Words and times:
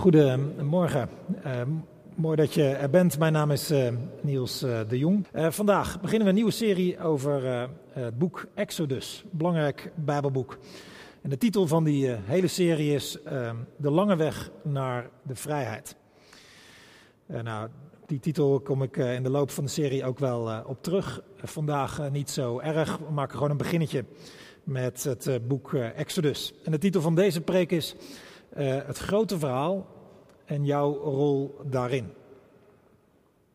Goedemorgen. 0.00 1.08
Uh, 1.46 1.62
mooi 2.14 2.36
dat 2.36 2.54
je 2.54 2.64
er 2.64 2.90
bent. 2.90 3.18
Mijn 3.18 3.32
naam 3.32 3.50
is 3.50 3.70
uh, 3.70 3.88
Niels 4.20 4.62
uh, 4.62 4.80
de 4.88 4.98
Jong. 4.98 5.26
vandaag 5.32 6.00
beginnen 6.00 6.22
we 6.22 6.28
een 6.28 6.34
nieuwe 6.34 6.50
serie 6.50 7.00
over 7.00 7.68
het 7.92 8.18
boek 8.18 8.46
Exodus, 8.54 9.24
belangrijk 9.30 9.92
Bijbelboek. 9.94 10.58
En 11.22 11.30
de 11.30 11.38
titel 11.38 11.66
van 11.66 11.84
die 11.84 12.08
hele 12.08 12.46
serie 12.46 12.94
is 12.94 13.18
De 13.76 13.90
lange 13.90 14.16
weg 14.16 14.50
naar 14.62 15.10
de 15.22 15.34
vrijheid. 15.34 15.96
nou, 17.26 17.68
die 18.06 18.20
titel 18.20 18.60
kom 18.60 18.82
ik 18.82 18.96
in 18.96 19.22
de 19.22 19.30
loop 19.30 19.50
van 19.50 19.64
de 19.64 19.70
serie 19.70 20.04
ook 20.04 20.18
wel 20.18 20.64
op 20.66 20.82
terug. 20.82 21.22
vandaag 21.36 22.10
niet 22.10 22.30
zo 22.30 22.58
erg. 22.58 22.98
We 22.98 23.12
maken 23.12 23.34
gewoon 23.34 23.50
een 23.50 23.56
beginnetje 23.56 24.04
met 24.64 25.04
het 25.04 25.48
boek 25.48 25.74
Exodus. 25.74 26.54
En 26.64 26.72
de 26.72 26.78
titel 26.78 27.00
van 27.00 27.14
deze 27.14 27.40
preek 27.40 27.70
is 27.70 27.96
uh, 28.56 28.76
het 28.86 28.98
grote 28.98 29.38
verhaal 29.38 29.86
en 30.44 30.64
jouw 30.64 30.94
rol 31.02 31.58
daarin. 31.64 32.12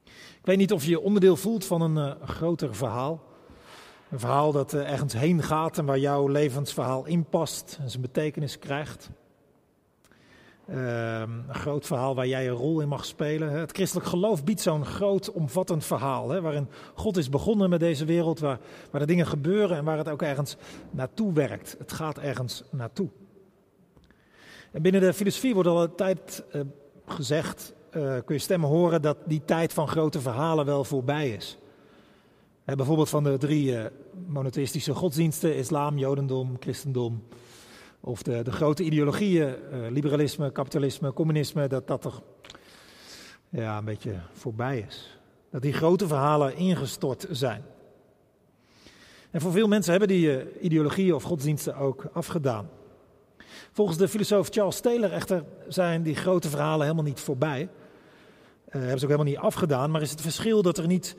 Ik 0.05 0.52
weet 0.52 0.58
niet 0.58 0.73
of 0.73 0.85
je 0.85 0.99
onderdeel 0.99 1.35
voelt 1.35 1.66
van 1.66 1.81
een 1.81 1.98
uh, 1.98 2.27
groter 2.27 2.76
verhaal. 2.76 3.23
Een 4.09 4.20
verhaal 4.20 4.52
dat 4.52 4.73
uh, 4.73 4.91
ergens 4.91 5.13
heen 5.13 5.44
gaat 5.44 5.77
en 5.77 5.85
waar 5.85 5.99
jouw 5.99 6.27
levensverhaal 6.27 7.05
in 7.05 7.26
past 7.26 7.77
en 7.81 7.90
zijn 7.90 8.02
betekenis 8.02 8.59
krijgt. 8.59 9.09
Ehm, 10.68 11.32
een 11.48 11.55
groot 11.55 11.85
verhaal 11.85 12.16
waar 12.16 12.27
jij 12.27 12.48
een 12.48 12.55
rol 12.55 12.80
in 12.80 12.87
mag 12.87 13.05
spelen. 13.05 13.52
Het 13.52 13.71
christelijk 13.71 14.07
geloof 14.07 14.43
biedt 14.43 14.62
zo'n 14.62 14.85
groot, 14.85 15.32
omvattend 15.32 15.85
verhaal. 15.85 16.30
Hè, 16.30 16.41
waarin 16.41 16.70
God 16.93 17.18
is 17.18 17.30
begonnen 17.30 17.70
met 17.70 17.80
deze 17.80 18.05
wereld, 18.05 18.40
waar, 18.40 18.59
waar 18.91 19.02
de 19.02 19.07
dingen 19.07 19.27
gebeuren 19.27 19.77
en 19.77 19.84
waar 19.84 19.98
het 19.98 20.09
ook 20.09 20.21
ergens 20.21 20.57
naartoe 20.91 21.34
werkt. 21.34 21.76
Het 21.80 21.91
gaat 21.91 22.18
ergens 22.18 22.63
naartoe. 22.71 23.09
En 24.76 24.81
binnen 24.81 25.01
de 25.01 25.13
filosofie 25.13 25.54
wordt 25.54 25.70
al 25.70 25.84
een 25.84 25.95
tijd 25.95 26.43
uh, 26.55 26.62
gezegd, 27.05 27.73
uh, 27.91 28.18
kun 28.26 28.35
je 28.35 28.41
stemmen 28.41 28.70
horen, 28.70 29.01
dat 29.01 29.18
die 29.26 29.41
tijd 29.45 29.73
van 29.73 29.87
grote 29.87 30.20
verhalen 30.20 30.65
wel 30.65 30.84
voorbij 30.84 31.29
is. 31.29 31.57
He, 32.63 32.76
bijvoorbeeld 32.76 33.09
van 33.09 33.23
de 33.23 33.37
drie 33.37 33.71
uh, 33.71 33.85
monotheïstische 34.27 34.93
godsdiensten, 34.93 35.55
islam, 35.55 35.98
jodendom, 35.98 36.55
christendom. 36.59 37.23
Of 37.99 38.23
de, 38.23 38.41
de 38.41 38.51
grote 38.51 38.84
ideologieën, 38.84 39.55
liberalisme, 39.90 40.51
kapitalisme, 40.51 41.13
communisme, 41.13 41.68
dat 41.68 41.87
dat 41.87 42.01
toch 42.01 42.21
ja, 43.49 43.77
een 43.77 43.85
beetje 43.85 44.15
voorbij 44.31 44.85
is. 44.87 45.18
Dat 45.51 45.62
die 45.62 45.73
grote 45.73 46.07
verhalen 46.07 46.55
ingestort 46.55 47.27
zijn. 47.31 47.63
En 49.31 49.41
voor 49.41 49.51
veel 49.51 49.68
mensen 49.68 49.91
hebben 49.91 50.09
die 50.09 50.59
ideologieën 50.59 51.13
of 51.13 51.23
godsdiensten 51.23 51.76
ook 51.76 52.05
afgedaan. 52.13 52.70
Volgens 53.76 53.98
de 53.98 54.07
filosoof 54.07 54.48
Charles 54.51 54.79
Taylor 54.79 55.12
echter 55.12 55.43
zijn 55.68 56.04
die 56.04 56.15
grote 56.15 56.49
verhalen 56.49 56.81
helemaal 56.81 57.04
niet 57.04 57.20
voorbij. 57.20 57.62
Uh, 57.62 57.70
hebben 58.71 58.90
ze 58.99 59.05
ook 59.05 59.12
helemaal 59.12 59.34
niet 59.34 59.37
afgedaan, 59.37 59.91
maar 59.91 60.01
is 60.01 60.12
het 60.12 60.21
verschil 60.21 60.62
dat 60.62 60.77
er 60.77 60.87
niet 60.87 61.15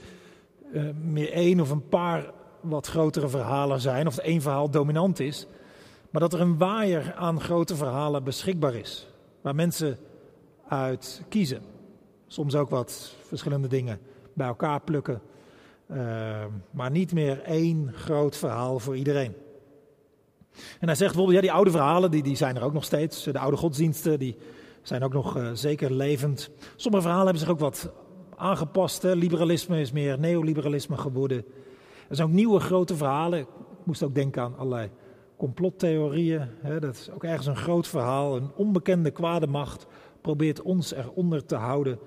uh, 0.73 0.91
meer 1.03 1.33
één 1.33 1.61
of 1.61 1.71
een 1.71 1.89
paar 1.89 2.33
wat 2.61 2.87
grotere 2.87 3.29
verhalen 3.29 3.81
zijn, 3.81 4.07
of 4.07 4.19
één 4.19 4.41
verhaal 4.41 4.71
dominant 4.71 5.21
is, 5.21 5.47
maar 6.11 6.21
dat 6.21 6.33
er 6.33 6.41
een 6.41 6.59
waaier 6.59 7.15
aan 7.15 7.41
grote 7.41 7.77
verhalen 7.77 8.25
beschikbaar 8.25 8.75
is, 8.75 9.09
waar 9.41 9.55
mensen 9.55 9.99
uit 10.69 11.23
kiezen. 11.29 11.63
Soms 12.27 12.55
ook 12.55 12.71
wat 12.71 13.15
verschillende 13.27 13.69
dingen 13.69 14.01
bij 14.33 14.47
elkaar 14.47 14.81
plukken, 14.81 15.21
uh, 15.91 16.45
maar 16.71 16.91
niet 16.91 17.13
meer 17.13 17.43
één 17.43 17.93
groot 17.93 18.37
verhaal 18.37 18.79
voor 18.79 18.97
iedereen. 18.97 19.35
En 20.81 20.87
hij 20.87 20.97
zegt 20.97 21.15
bijvoorbeeld, 21.15 21.35
ja, 21.37 21.41
die 21.41 21.53
oude 21.53 21.71
verhalen, 21.71 22.11
die, 22.11 22.23
die 22.23 22.37
zijn 22.37 22.57
er 22.57 22.63
ook 22.63 22.73
nog 22.73 22.85
steeds. 22.85 23.25
De 23.25 23.39
oude 23.39 23.57
godsdiensten, 23.57 24.19
die 24.19 24.37
zijn 24.83 25.03
ook 25.03 25.13
nog 25.13 25.37
uh, 25.37 25.51
zeker 25.53 25.93
levend. 25.93 26.51
Sommige 26.77 27.03
verhalen 27.03 27.27
hebben 27.27 27.43
zich 27.43 27.53
ook 27.53 27.59
wat 27.59 27.91
aangepast. 28.37 29.03
Hè. 29.03 29.15
Liberalisme 29.15 29.81
is 29.81 29.93
meer 29.93 30.19
neoliberalisme 30.19 30.97
geworden. 30.97 31.45
Er 32.09 32.17
zijn 32.17 32.29
ook 32.29 32.35
nieuwe 32.35 32.61
grote 32.61 32.97
verhalen. 32.97 33.39
Ik 33.39 33.47
moest 33.85 34.03
ook 34.03 34.15
denken 34.15 34.43
aan 34.43 34.57
allerlei 34.57 34.91
complottheorieën. 35.37 36.49
Hè. 36.63 36.81
Dat 36.81 36.95
is 36.95 37.11
ook 37.11 37.25
ergens 37.25 37.47
een 37.47 37.57
groot 37.57 37.87
verhaal. 37.87 38.37
Een 38.37 38.51
onbekende 38.55 39.11
kwade 39.11 39.47
macht 39.47 39.87
probeert 40.21 40.63
ons 40.63 40.95
eronder 40.95 41.45
te 41.45 41.57
houden. 41.57 41.99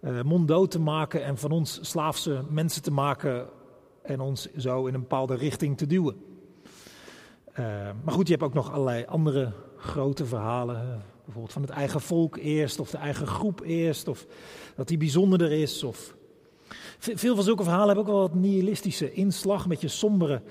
Uh, 0.00 0.22
monddood 0.22 0.70
te 0.70 0.80
maken 0.80 1.24
en 1.24 1.38
van 1.38 1.50
ons 1.50 1.78
slaafse 1.82 2.42
mensen 2.50 2.82
te 2.82 2.92
maken. 2.92 3.46
En 4.02 4.20
ons 4.20 4.52
zo 4.56 4.86
in 4.86 4.94
een 4.94 5.00
bepaalde 5.00 5.34
richting 5.34 5.76
te 5.76 5.86
duwen. 5.86 6.27
Uh, 7.58 7.64
maar 8.04 8.14
goed, 8.14 8.26
je 8.26 8.32
hebt 8.32 8.44
ook 8.44 8.54
nog 8.54 8.72
allerlei 8.72 9.04
andere 9.04 9.52
grote 9.76 10.26
verhalen. 10.26 11.02
Bijvoorbeeld 11.24 11.52
van 11.52 11.62
het 11.62 11.70
eigen 11.70 12.00
volk 12.00 12.36
eerst, 12.36 12.80
of 12.80 12.90
de 12.90 12.96
eigen 12.96 13.26
groep 13.26 13.60
eerst, 13.60 14.08
of 14.08 14.26
dat 14.76 14.88
die 14.88 14.96
bijzonderder 14.96 15.52
is. 15.52 15.84
Of... 15.84 16.16
Veel 16.98 17.34
van 17.34 17.44
zulke 17.44 17.62
verhalen 17.62 17.86
hebben 17.86 18.04
ook 18.04 18.10
wel 18.10 18.20
wat 18.20 18.34
nihilistische 18.34 19.12
inslag, 19.12 19.66
met 19.66 19.80
je 19.80 19.88
sombere 19.88 20.42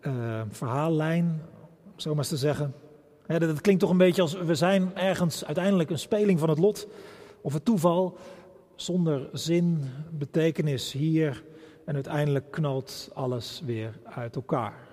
uh, 0.00 0.42
verhaallijn, 0.50 1.42
om 1.84 1.92
zo 2.00 2.10
maar 2.10 2.18
eens 2.18 2.28
te 2.28 2.36
zeggen. 2.36 2.74
dat, 3.26 3.40
dat 3.40 3.60
klinkt 3.60 3.80
toch 3.80 3.90
een 3.90 3.96
beetje 3.96 4.22
als 4.22 4.34
we 4.34 4.54
zijn 4.54 4.96
ergens 4.96 5.44
uiteindelijk 5.44 5.90
een 5.90 5.98
speling 5.98 6.38
van 6.38 6.48
het 6.48 6.58
lot, 6.58 6.88
of 7.40 7.52
het 7.52 7.64
toeval, 7.64 8.16
zonder 8.74 9.28
zin, 9.32 9.84
betekenis 10.10 10.92
hier, 10.92 11.44
en 11.84 11.94
uiteindelijk 11.94 12.50
knalt 12.50 13.10
alles 13.14 13.62
weer 13.64 13.98
uit 14.04 14.36
elkaar. 14.36 14.87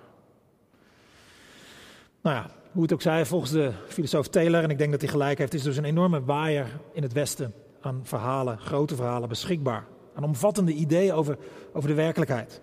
Nou 2.26 2.38
ja, 2.38 2.50
hoe 2.72 2.82
het 2.82 2.92
ook 2.92 3.02
zij, 3.02 3.26
volgens 3.26 3.50
de 3.50 3.72
filosoof 3.88 4.28
Taylor, 4.28 4.62
en 4.62 4.70
ik 4.70 4.78
denk 4.78 4.90
dat 4.90 5.00
hij 5.00 5.10
gelijk 5.10 5.38
heeft, 5.38 5.54
is 5.54 5.62
dus 5.62 5.76
een 5.76 5.84
enorme 5.84 6.24
waaier 6.24 6.80
in 6.92 7.02
het 7.02 7.12
Westen 7.12 7.54
aan 7.80 8.00
verhalen, 8.02 8.58
grote 8.58 8.94
verhalen 8.94 9.28
beschikbaar. 9.28 9.86
Aan 10.14 10.24
omvattende 10.24 10.72
ideeën 10.72 11.12
over, 11.12 11.38
over 11.72 11.88
de 11.88 11.94
werkelijkheid. 11.94 12.60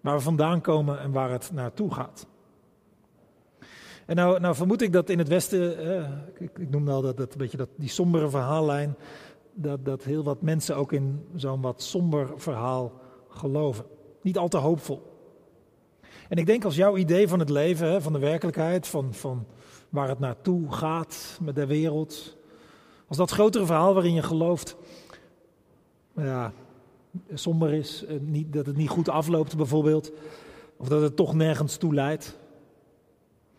Waar 0.00 0.16
we 0.16 0.22
vandaan 0.22 0.60
komen 0.60 1.00
en 1.00 1.12
waar 1.12 1.30
het 1.30 1.50
naartoe 1.52 1.94
gaat. 1.94 2.26
En 4.06 4.16
nou, 4.16 4.40
nou 4.40 4.54
vermoed 4.54 4.82
ik 4.82 4.92
dat 4.92 5.10
in 5.10 5.18
het 5.18 5.28
Westen, 5.28 5.78
eh, 5.78 6.10
ik, 6.38 6.58
ik, 6.58 6.70
noem 6.70 6.88
al 6.88 7.02
dat, 7.02 7.16
dat, 7.16 7.36
beetje 7.36 7.56
dat, 7.56 7.68
die 7.76 7.88
sombere 7.88 8.28
verhaallijn, 8.30 8.96
dat, 9.54 9.84
dat 9.84 10.04
heel 10.04 10.22
wat 10.22 10.42
mensen 10.42 10.76
ook 10.76 10.92
in 10.92 11.24
zo'n 11.34 11.60
wat 11.60 11.82
somber 11.82 12.28
verhaal 12.36 12.92
geloven. 13.28 13.84
Niet 14.22 14.38
al 14.38 14.48
te 14.48 14.56
hoopvol. 14.56 15.07
En 16.28 16.36
ik 16.36 16.46
denk 16.46 16.64
als 16.64 16.76
jouw 16.76 16.96
idee 16.96 17.28
van 17.28 17.38
het 17.38 17.48
leven, 17.48 18.02
van 18.02 18.12
de 18.12 18.18
werkelijkheid, 18.18 18.86
van, 18.86 19.14
van 19.14 19.46
waar 19.88 20.08
het 20.08 20.18
naartoe 20.18 20.72
gaat 20.72 21.38
met 21.42 21.54
de 21.54 21.66
wereld, 21.66 22.36
als 23.06 23.16
dat 23.16 23.30
grotere 23.30 23.66
verhaal 23.66 23.94
waarin 23.94 24.14
je 24.14 24.22
gelooft, 24.22 24.76
ja, 26.16 26.52
somber 27.34 27.72
is, 27.72 28.04
eh, 28.04 28.16
niet, 28.20 28.52
dat 28.52 28.66
het 28.66 28.76
niet 28.76 28.88
goed 28.88 29.08
afloopt 29.08 29.56
bijvoorbeeld, 29.56 30.12
of 30.76 30.88
dat 30.88 31.02
het 31.02 31.16
toch 31.16 31.34
nergens 31.34 31.76
toe 31.76 31.94
leidt. 31.94 32.38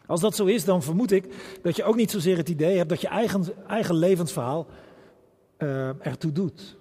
Als 0.06 0.22
dat 0.22 0.36
zo 0.36 0.46
is, 0.46 0.66
dan 0.66 0.84
vermoed 0.84 1.12
ik 1.12 1.58
dat 1.62 1.76
je 1.76 1.84
ook 1.84 1.96
niet 1.96 2.12
zozeer 2.12 2.38
het 2.38 2.50
idee 2.50 2.78
hebt 2.78 2.90
dat 2.90 3.02
je 3.02 3.08
eigen, 3.08 3.44
eigen 3.68 3.96
levensverhaal 3.96 4.68
uh, 5.58 6.06
ertoe 6.06 6.32
doet. 6.32 6.78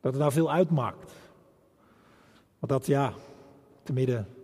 Dat 0.00 0.12
het 0.12 0.20
nou 0.20 0.32
veel 0.32 0.52
uitmaakt. 0.52 1.12
Want 2.58 2.72
dat, 2.72 2.86
ja, 2.86 3.12
te 3.82 3.92
midden 3.92 4.35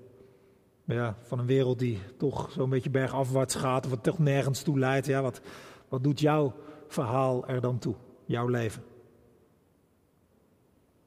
van 1.23 1.39
een 1.39 1.47
wereld 1.47 1.79
die 1.79 1.99
toch 2.19 2.51
zo'n 2.51 2.71
beetje 2.71 2.91
bergafwaarts 2.91 3.55
gaat, 3.55 3.85
of 3.85 3.91
het 3.91 4.03
toch 4.03 4.19
nergens 4.19 4.63
toe 4.63 4.79
leidt. 4.79 5.07
Ja, 5.07 5.23
wat, 5.23 5.41
wat 5.89 6.03
doet 6.05 6.21
jouw 6.21 6.55
verhaal 6.89 7.47
er 7.47 7.61
dan 7.61 7.79
toe, 7.79 7.95
jouw 8.25 8.47
leven? 8.47 8.83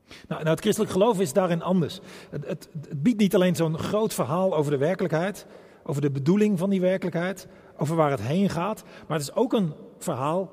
Nou, 0.08 0.42
nou 0.42 0.50
het 0.50 0.60
christelijk 0.60 0.92
geloof 0.92 1.20
is 1.20 1.34
daarin 1.34 1.62
anders. 1.62 2.00
Het, 2.30 2.48
het, 2.48 2.70
het 2.72 3.04
biedt 3.04 3.20
niet 3.20 3.36
alleen 3.36 3.56
zo'n 3.56 3.78
groot 3.78 4.14
verhaal 4.14 4.56
over 4.56 4.72
de 4.72 4.78
werkelijkheid, 4.78 5.46
over 5.84 6.02
de 6.02 6.12
bedoeling 6.12 6.60
van 6.60 6.70
die 6.70 6.82
werkelijkheid, 6.82 7.48
over 7.78 7.96
waar 7.96 8.12
het 8.12 8.22
heen 8.22 8.50
gaat, 8.50 8.84
maar 9.08 9.18
het 9.18 9.28
is 9.28 9.36
ook 9.36 9.54
een 9.54 9.74
verhaal 9.98 10.52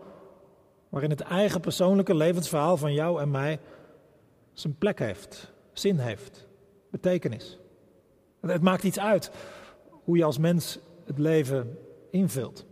waarin 0.89 1.11
het 1.11 1.21
eigen 1.21 1.61
persoonlijke 1.61 2.15
levensverhaal 2.15 2.77
van 2.77 2.93
jou 2.93 3.21
en 3.21 3.31
mij 3.31 3.61
zijn 4.53 4.79
plek 4.79 4.99
heeft, 4.99 5.53
zin 5.73 5.99
heeft, 5.99 6.47
betekenis. 6.91 7.59
Het 8.51 8.63
maakt 8.63 8.83
iets 8.83 8.99
uit 8.99 9.31
hoe 10.05 10.17
je 10.17 10.25
als 10.25 10.39
mens 10.39 10.79
het 11.07 11.19
leven 11.19 11.79
invult. 12.11 12.65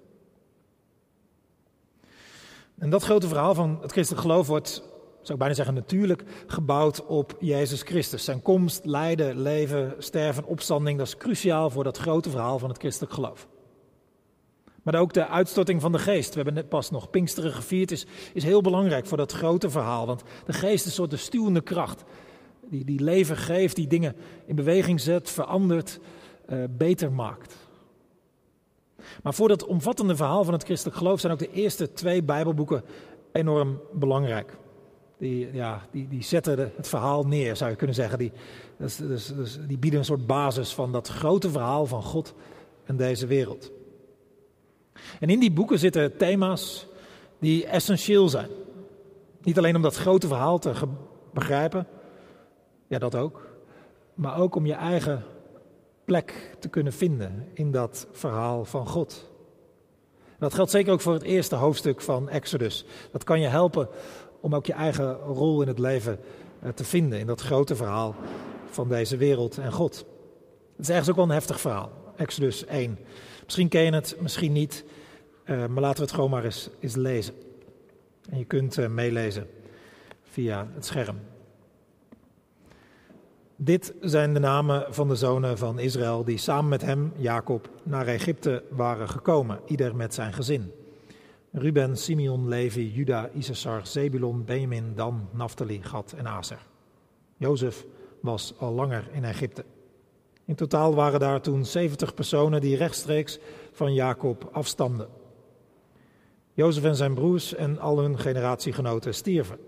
En 2.79 2.91
dat 2.91 3.03
grote 3.03 3.29
verhaal 3.29 3.55
van 3.55 3.79
het 3.81 3.93
christelijk 3.93 4.23
geloof 4.23 4.47
wordt, 4.47 4.83
zou 5.21 5.33
ik 5.33 5.39
bijna 5.39 5.55
zeggen, 5.55 5.75
natuurlijk 5.75 6.25
gebouwd 6.47 7.07
op 7.07 7.37
Jezus 7.41 7.83
Christus. 7.83 8.25
Zijn 8.25 8.43
komst, 8.43 8.85
lijden, 8.85 9.41
leven, 9.41 9.95
sterven, 9.99 10.45
opstanding, 10.45 10.99
dat 10.99 11.07
is 11.07 11.17
cruciaal 11.17 11.71
voor 11.71 11.85
dat 11.85 11.99
grote 11.99 12.31
verhaal 12.31 12.59
van 12.59 12.69
het 12.69 12.79
christelijk 12.79 13.13
geloof. 13.13 13.49
Maar 14.83 14.95
ook 14.95 15.13
de 15.13 15.27
uitstorting 15.27 15.81
van 15.81 15.93
de 15.93 15.99
geest, 15.99 16.29
we 16.29 16.35
hebben 16.35 16.55
net 16.55 16.69
pas 16.69 16.91
nog 16.91 17.11
Pinksteren 17.11 17.53
gevierd, 17.53 17.91
is, 17.91 18.07
is 18.33 18.45
heel 18.45 18.61
belangrijk 18.61 19.07
voor 19.07 19.17
dat 19.17 19.33
grote 19.33 19.71
verhaal. 19.71 20.07
Want 20.07 20.23
de 20.47 20.53
geest 20.53 20.81
is 20.81 20.85
een 20.85 20.91
soort 20.91 21.11
de 21.11 21.17
stuwende 21.17 21.61
kracht 21.61 22.05
die, 22.71 22.85
die 22.85 23.01
leven 23.01 23.37
geeft, 23.37 23.77
die 23.77 23.87
dingen 23.87 24.17
in 24.47 24.57
beweging 24.57 25.01
zet, 25.01 25.31
verandert, 25.31 26.01
uh, 26.49 26.65
beter 26.71 27.13
maakt. 27.13 27.57
Maar 29.23 29.35
voor 29.35 29.49
dat 29.49 29.65
omvattende 29.65 30.17
verhaal 30.17 30.45
van 30.45 30.53
het 30.53 30.65
christelijk 30.65 30.97
geloof 30.97 31.21
zijn 31.21 31.33
ook 31.33 31.39
de 31.39 31.53
eerste 31.53 31.93
twee 31.93 32.23
Bijbelboeken 32.23 32.83
enorm 33.33 33.81
belangrijk. 33.93 34.57
Die, 35.19 35.53
ja, 35.53 35.87
die, 35.91 36.09
die 36.09 36.23
zetten 36.23 36.73
het 36.77 36.89
verhaal 36.89 37.27
neer, 37.27 37.57
zou 37.57 37.71
je 37.71 37.77
kunnen 37.77 37.97
zeggen. 37.97 38.19
Die, 38.19 38.33
dus, 38.77 38.97
dus, 38.97 39.27
dus, 39.27 39.59
die 39.67 39.79
bieden 39.79 39.99
een 39.99 40.05
soort 40.05 40.27
basis 40.27 40.73
van 40.73 40.93
dat 40.93 41.09
grote 41.09 41.51
verhaal 41.51 41.87
van 41.87 42.03
God 42.03 42.35
en 42.85 42.97
deze 42.97 43.27
wereld. 43.27 43.71
En 45.21 45.29
in 45.29 45.41
die 45.41 45.53
boeken 45.53 45.79
zitten 45.79 46.17
thema's 46.17 46.87
die 47.39 47.67
essentieel 47.67 48.29
zijn. 48.29 48.49
Niet 49.43 49.59
alleen 49.59 49.77
om 49.77 49.83
dat 49.83 49.97
grote 49.97 50.27
verhaal 50.27 50.59
te 50.59 50.73
begrijpen, 51.33 51.87
ja 52.91 52.99
dat 52.99 53.15
ook, 53.15 53.47
maar 54.15 54.39
ook 54.39 54.55
om 54.55 54.67
je 54.67 54.73
eigen 54.73 55.25
plek 56.05 56.57
te 56.59 56.69
kunnen 56.69 56.93
vinden 56.93 57.49
in 57.53 57.71
dat 57.71 58.07
verhaal 58.13 58.65
van 58.65 58.87
God. 58.87 59.31
Dat 60.39 60.55
geldt 60.55 60.71
zeker 60.71 60.93
ook 60.93 61.01
voor 61.01 61.13
het 61.13 61.23
eerste 61.23 61.55
hoofdstuk 61.55 62.01
van 62.01 62.29
Exodus. 62.29 62.85
Dat 63.13 63.25
kan 63.25 63.41
je 63.41 63.47
helpen 63.47 63.89
om 64.41 64.55
ook 64.55 64.67
je 64.67 64.73
eigen 64.73 65.15
rol 65.19 65.63
in 65.63 65.69
het 65.69 65.79
leven 65.79 66.19
eh, 66.61 66.71
te 66.71 66.85
vinden 66.85 67.19
in 67.19 67.27
dat 67.27 67.41
grote 67.41 67.77
verhaal 67.77 68.15
van 68.71 68.89
deze 68.89 69.17
wereld 69.17 69.59
en 69.59 69.73
God. 69.73 69.97
Het 70.77 70.89
is 70.89 70.89
ergens 70.89 71.11
ook 71.11 71.17
wel 71.17 71.25
een 71.25 71.31
heftig 71.31 71.61
verhaal, 71.61 71.91
Exodus 72.17 72.65
1. 72.65 72.99
Misschien 73.45 73.69
ken 73.69 73.83
je 73.83 73.93
het, 73.93 74.17
misschien 74.21 74.53
niet, 74.53 74.85
uh, 75.45 75.67
maar 75.67 75.83
laten 75.83 75.97
we 75.97 76.03
het 76.03 76.15
gewoon 76.15 76.31
maar 76.31 76.45
eens, 76.45 76.71
eens 76.81 76.97
lezen. 76.97 77.35
En 78.31 78.39
je 78.39 78.45
kunt 78.45 78.79
uh, 78.79 78.89
meelezen 78.89 79.47
via 80.23 80.69
het 80.75 80.85
scherm. 80.87 81.19
Dit 83.63 83.95
zijn 84.01 84.35
de 84.35 84.41
namen 84.41 84.95
van 84.95 85.09
de 85.09 85.15
zonen 85.15 85.59
van 85.59 85.79
Israël 85.79 86.25
die 86.25 86.39
samen 86.39 86.69
met 86.69 86.83
hem, 86.83 87.13
Jacob, 87.17 87.69
naar 87.83 88.07
Egypte 88.07 88.63
waren 88.71 89.09
gekomen, 89.09 89.61
ieder 89.67 89.97
met 89.97 90.15
zijn 90.15 90.33
gezin. 90.33 90.73
Ruben, 91.53 91.97
Simeon, 91.97 92.49
Levi, 92.49 92.93
Juda, 92.93 93.29
Issachar, 93.29 93.87
Zebulon, 93.87 94.45
Benjamin, 94.45 94.93
Dan, 94.95 95.29
Naphtali, 95.33 95.83
Gad 95.83 96.15
en 96.17 96.27
Aser. 96.27 96.67
Jozef 97.37 97.87
was 98.21 98.55
al 98.59 98.73
langer 98.73 99.09
in 99.13 99.25
Egypte. 99.25 99.65
In 100.45 100.55
totaal 100.55 100.95
waren 100.95 101.21
daar 101.21 101.41
toen 101.41 101.65
70 101.65 102.15
personen 102.15 102.61
die 102.61 102.77
rechtstreeks 102.77 103.39
van 103.73 103.95
Jacob 103.95 104.49
afstamden. 104.53 105.09
Jozef 106.53 106.85
en 106.85 106.97
zijn 106.97 107.15
broers 107.15 107.55
en 107.55 107.79
al 107.79 107.99
hun 107.99 108.19
generatiegenoten 108.19 109.15
stierven. 109.15 109.59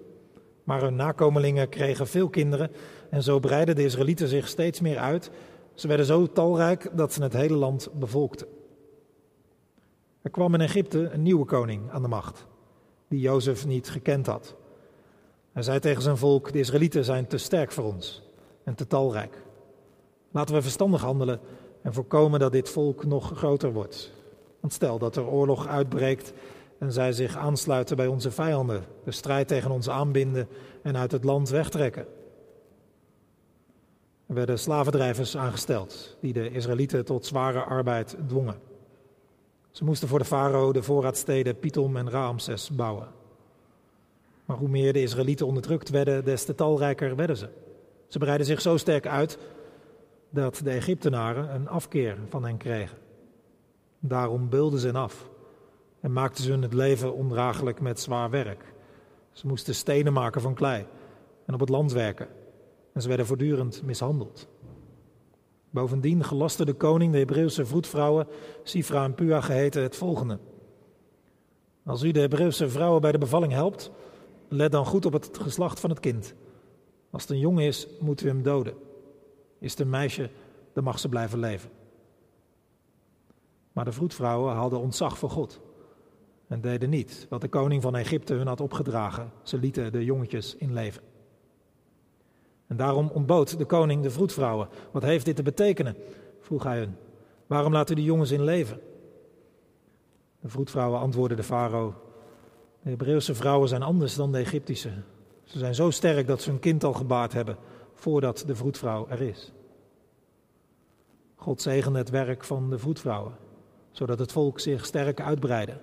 Maar 0.65 0.81
hun 0.81 0.97
nakomelingen 0.97 1.69
kregen 1.69 2.07
veel 2.07 2.29
kinderen 2.29 2.71
en 3.13 3.23
zo 3.23 3.39
breidden 3.39 3.75
de 3.75 3.85
Israëlieten 3.85 4.29
zich 4.29 4.49
steeds 4.49 4.81
meer 4.81 4.99
uit. 4.99 5.31
Ze 5.75 5.89
werden 5.89 6.07
zo 6.07 6.27
talrijk 6.27 6.91
dat 6.93 7.13
ze 7.13 7.23
het 7.23 7.33
hele 7.33 7.55
land 7.55 7.89
bevolkten. 7.95 8.47
Er 10.23 10.31
kwam 10.31 10.55
in 10.55 10.61
Egypte 10.61 11.11
een 11.11 11.23
nieuwe 11.23 11.45
koning 11.45 11.91
aan 11.91 12.03
de 12.03 12.09
macht, 12.09 12.47
die 13.09 13.21
Jozef 13.21 13.67
niet 13.67 13.91
gekend 13.91 14.27
had. 14.27 14.55
Hij 15.53 15.63
zei 15.63 15.79
tegen 15.79 16.03
zijn 16.03 16.17
volk: 16.17 16.53
De 16.53 16.59
Israëlieten 16.59 17.05
zijn 17.05 17.27
te 17.27 17.39
sterk 17.39 17.73
voor 17.73 17.85
ons 17.85 18.23
en 18.65 18.75
te 18.75 18.87
talrijk. 18.87 19.43
Laten 20.31 20.55
we 20.55 20.63
verstandig 20.63 21.01
handelen 21.01 21.41
en 21.83 21.93
voorkomen 21.93 22.41
dat 22.41 22.53
dit 22.53 22.69
volk 22.69 23.05
nog 23.05 23.33
groter 23.37 23.73
wordt. 23.73 24.13
Want 24.61 24.73
stel 24.73 24.99
dat 24.99 25.17
er 25.17 25.27
oorlog 25.27 25.67
uitbreekt 25.67 26.33
en 26.79 26.93
zij 26.93 27.13
zich 27.13 27.37
aansluiten 27.37 27.97
bij 27.97 28.07
onze 28.07 28.31
vijanden, 28.31 28.85
de 29.05 29.11
strijd 29.11 29.49
tegen 29.49 29.71
ons 29.71 29.89
aanbinden 29.89 30.49
en 30.83 30.97
uit 30.97 31.13
het 31.13 31.25
land 31.25 31.49
wegtrekken. 31.49 32.07
Er 34.27 34.35
werden 34.35 34.59
slavendrijvers 34.59 35.37
aangesteld 35.37 36.17
die 36.21 36.33
de 36.33 36.51
Israëlieten 36.51 37.05
tot 37.05 37.27
zware 37.27 37.61
arbeid 37.61 38.17
dwongen. 38.27 38.61
Ze 39.71 39.85
moesten 39.85 40.09
voor 40.09 40.19
de 40.19 40.25
farao 40.25 40.73
de 40.73 40.83
voorraadsteden 40.83 41.59
Pitom 41.59 41.97
en 41.97 42.11
Raamses 42.11 42.71
bouwen. 42.71 43.09
Maar 44.45 44.57
hoe 44.57 44.69
meer 44.69 44.93
de 44.93 45.03
Israëlieten 45.03 45.47
onderdrukt 45.47 45.91
werden, 45.91 46.25
des 46.25 46.45
te 46.45 46.55
talrijker 46.55 47.17
werden 47.17 47.37
ze. 47.37 47.49
Ze 48.07 48.19
breidden 48.19 48.47
zich 48.47 48.61
zo 48.61 48.77
sterk 48.77 49.07
uit 49.07 49.39
dat 50.31 50.61
de 50.65 50.71
Egyptenaren 50.71 51.55
een 51.55 51.69
afkeer 51.69 52.19
van 52.29 52.45
hen 52.45 52.57
kregen. 52.57 52.99
Daarom 53.99 54.49
beulden 54.49 54.79
ze 54.79 54.87
hen 54.87 54.97
af 54.97 55.29
en 56.01 56.13
maakten 56.13 56.45
ze 56.45 56.51
hun 56.51 56.63
het 56.63 56.75
leven 56.75 57.15
ondraaglijk 57.15 57.81
met 57.81 58.01
zwaar 58.01 58.31
werk. 58.31 58.65
Ze 59.33 59.47
moesten 59.47 59.75
stenen 59.75 60.13
maken 60.13 60.41
van 60.41 60.55
klei 60.55 60.87
en 61.47 61.55
op 61.55 61.61
het 61.61 61.69
land 61.69 61.93
werken. 61.93 62.29
En 62.93 63.03
ze 63.03 63.09
werden 63.09 63.27
voortdurend 63.27 63.83
mishandeld. 63.83 64.49
Bovendien 65.71 66.25
gelaste 66.25 66.65
de 66.65 66.75
koning 66.75 67.13
de 67.13 67.19
Hebreeuwse 67.19 67.67
vroedvrouwen, 67.67 68.27
Sifra 68.63 69.05
en 69.05 69.15
Pua 69.15 69.41
geheten, 69.41 69.83
het 69.83 69.97
volgende. 69.97 70.39
Als 71.85 72.03
u 72.03 72.11
de 72.11 72.21
Hebreeuwse 72.21 72.69
vrouwen 72.69 73.01
bij 73.01 73.13
de 73.13 73.19
bevalling 73.19 73.53
helpt, 73.53 73.91
let 74.49 74.73
dan 74.73 74.87
goed 74.87 75.07
op 75.07 75.13
het 75.13 75.39
geslacht 75.39 75.81
van 75.81 75.91
het 75.91 76.01
kind. 76.01 76.35
Als 77.11 77.23
het 77.23 77.31
een 77.31 77.39
jongen 77.39 77.65
is, 77.65 77.89
moet 78.01 78.23
u 78.23 78.27
hem 78.27 78.43
doden. 78.43 78.75
Is 79.59 79.71
het 79.71 79.81
een 79.81 79.91
meisje, 79.91 80.31
dan 80.73 80.85
mag 80.85 80.99
ze 80.99 81.09
blijven 81.09 81.39
leven. 81.39 81.71
Maar 83.73 83.85
de 83.85 83.93
vroedvrouwen 83.93 84.55
hadden 84.55 84.81
ontzag 84.81 85.19
voor 85.19 85.31
God 85.31 85.61
en 86.49 86.61
deden 86.61 86.91
niet 86.91 87.27
wat 87.29 87.41
de 87.41 87.49
koning 87.49 87.83
van 87.83 87.97
Egypte 87.97 88.35
hun 88.35 88.47
had 88.47 88.61
opgedragen. 88.61 89.33
Ze 89.43 89.59
lieten 89.59 89.93
de 89.93 90.05
jongetjes 90.05 90.57
in 90.57 90.73
leven. 90.73 91.03
En 92.73 92.79
daarom 92.79 93.11
ontbood 93.13 93.59
de 93.59 93.65
koning 93.65 94.03
de 94.03 94.11
vroedvrouwen. 94.11 94.69
Wat 94.91 95.03
heeft 95.03 95.25
dit 95.25 95.37
te 95.37 95.43
betekenen? 95.43 95.97
vroeg 96.41 96.63
hij 96.63 96.79
hun. 96.79 96.97
Waarom 97.47 97.73
laten 97.73 97.97
die 97.97 98.05
jongens 98.05 98.31
in 98.31 98.45
leven? 98.45 98.81
De 100.41 100.49
vroedvrouwen 100.49 101.01
antwoordden 101.01 101.37
de 101.37 101.43
farao. 101.43 101.95
De 102.83 102.91
Hebreeuwse 102.91 103.35
vrouwen 103.35 103.69
zijn 103.69 103.83
anders 103.83 104.15
dan 104.15 104.33
de 104.33 104.39
Egyptische. 104.39 104.91
Ze 105.45 105.59
zijn 105.59 105.75
zo 105.75 105.91
sterk 105.91 106.27
dat 106.27 106.43
ze 106.43 106.51
hun 106.51 106.59
kind 106.59 106.85
al 106.85 106.93
gebaard 106.93 107.33
hebben 107.33 107.57
voordat 107.95 108.45
de 108.47 108.57
vroedvrouw 108.57 109.07
er 109.09 109.21
is. 109.21 109.53
God 111.37 111.63
zegende 111.63 111.99
het 111.99 112.11
werk 112.11 112.45
van 112.45 112.71
de 112.71 112.79
vroedvrouwen, 112.79 113.33
zodat 113.91 114.19
het 114.19 114.33
volk 114.33 114.61
zich 114.61 114.87
sterk 114.87 115.21
uitbreidde. 115.21 115.81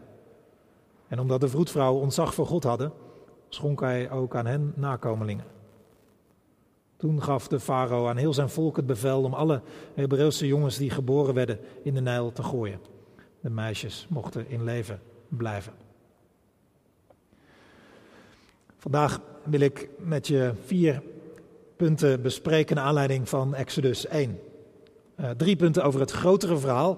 En 1.08 1.20
omdat 1.20 1.42
de 1.42 1.50
vroedvrouwen 1.50 2.02
ontzag 2.02 2.34
voor 2.34 2.48
God 2.48 2.64
hadden, 2.64 2.92
schonk 3.50 3.80
hij 3.80 4.12
ook 4.12 4.36
aan 4.36 4.46
hen 4.46 4.74
nakomelingen. 4.76 5.59
Toen 7.00 7.24
gaf 7.24 7.48
de 7.48 7.60
farao 7.60 8.08
aan 8.08 8.18
heel 8.18 8.34
zijn 8.34 8.50
volk 8.50 8.76
het 8.76 8.86
bevel 8.86 9.24
om 9.24 9.34
alle 9.34 9.62
Hebreeuwse 9.94 10.48
jongens 10.48 10.78
die 10.78 10.90
geboren 10.90 11.34
werden 11.34 11.60
in 11.84 11.94
de 11.94 12.02
Nijl 12.02 12.32
te 12.32 12.44
gooien. 12.44 12.80
De 13.42 13.50
meisjes 13.50 14.08
mochten 14.10 14.50
in 14.50 14.64
leven 14.64 15.02
blijven. 15.28 15.74
Vandaag 18.78 19.20
wil 19.44 19.60
ik 19.60 19.90
met 19.98 20.28
je 20.28 20.54
vier 20.66 21.02
punten 21.76 22.22
bespreken 22.22 22.76
naar 22.76 22.86
aanleiding 22.86 23.30
van 23.30 23.56
Exodus 23.56 24.08
1. 24.08 24.40
Uh, 25.20 25.30
eh, 25.30 25.36
drie 25.36 25.56
punten 25.56 25.84
over 25.84 26.00
het 26.00 26.12
grotere 26.12 26.58
verhaal 26.58 26.98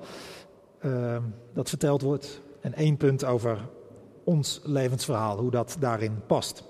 uh, 0.86 1.18
dat 1.54 1.70
verteld 1.70 2.02
wordt 2.02 2.42
en 2.62 2.74
één 2.74 2.98
punt 2.98 3.26
over 3.26 3.58
ons 4.24 4.62
levensverhaal, 4.64 5.38
hoe 5.38 5.52
dat 5.52 5.78
daarin 5.80 6.26
past. 6.28 6.64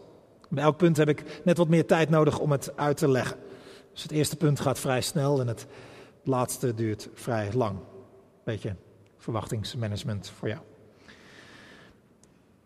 Bij 0.51 0.63
elk 0.63 0.77
punt 0.77 0.97
heb 0.97 1.09
ik 1.09 1.41
net 1.43 1.57
wat 1.57 1.67
meer 1.67 1.85
tijd 1.85 2.09
nodig 2.09 2.39
om 2.39 2.51
het 2.51 2.77
uit 2.77 2.97
te 2.97 3.09
leggen. 3.09 3.37
Dus 3.93 4.03
het 4.03 4.11
eerste 4.11 4.35
punt 4.35 4.59
gaat 4.59 4.79
vrij 4.79 5.01
snel 5.01 5.39
en 5.39 5.47
het 5.47 5.65
laatste 6.23 6.73
duurt 6.73 7.09
vrij 7.13 7.49
lang. 7.53 7.79
Beetje 8.43 8.75
verwachtingsmanagement 9.17 10.31
voor 10.37 10.47
jou. 10.47 10.59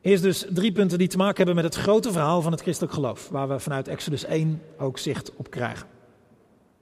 Eerst 0.02 0.24
dus 0.24 0.46
drie 0.50 0.72
punten 0.72 0.98
die 0.98 1.08
te 1.08 1.18
maken 1.18 1.36
hebben 1.36 1.56
met 1.56 1.74
het 1.74 1.84
grote 1.84 2.12
verhaal 2.12 2.42
van 2.42 2.52
het 2.52 2.62
christelijk 2.62 2.94
geloof, 2.94 3.30
waar 3.30 3.48
we 3.48 3.60
vanuit 3.60 3.88
Exodus 3.88 4.24
1 4.24 4.62
ook 4.78 4.98
zicht 4.98 5.36
op 5.36 5.50
krijgen. 5.50 5.88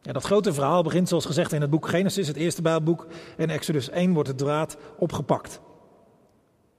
Ja, 0.02 0.12
dat 0.12 0.24
grote 0.24 0.54
verhaal 0.54 0.84
begint 0.84 1.08
zoals 1.08 1.26
gezegd 1.26 1.54
in 1.54 1.62
het 1.62 1.70
boek 1.70 1.88
Genesis, 1.88 2.28
het 2.28 2.36
eerste 2.36 2.62
Bijbelboek, 2.62 3.08
en 3.38 3.50
Exodus 3.50 3.90
1 3.90 4.14
wordt 4.14 4.30
het 4.30 4.38
draad 4.38 4.78
opgepakt. 4.98 5.60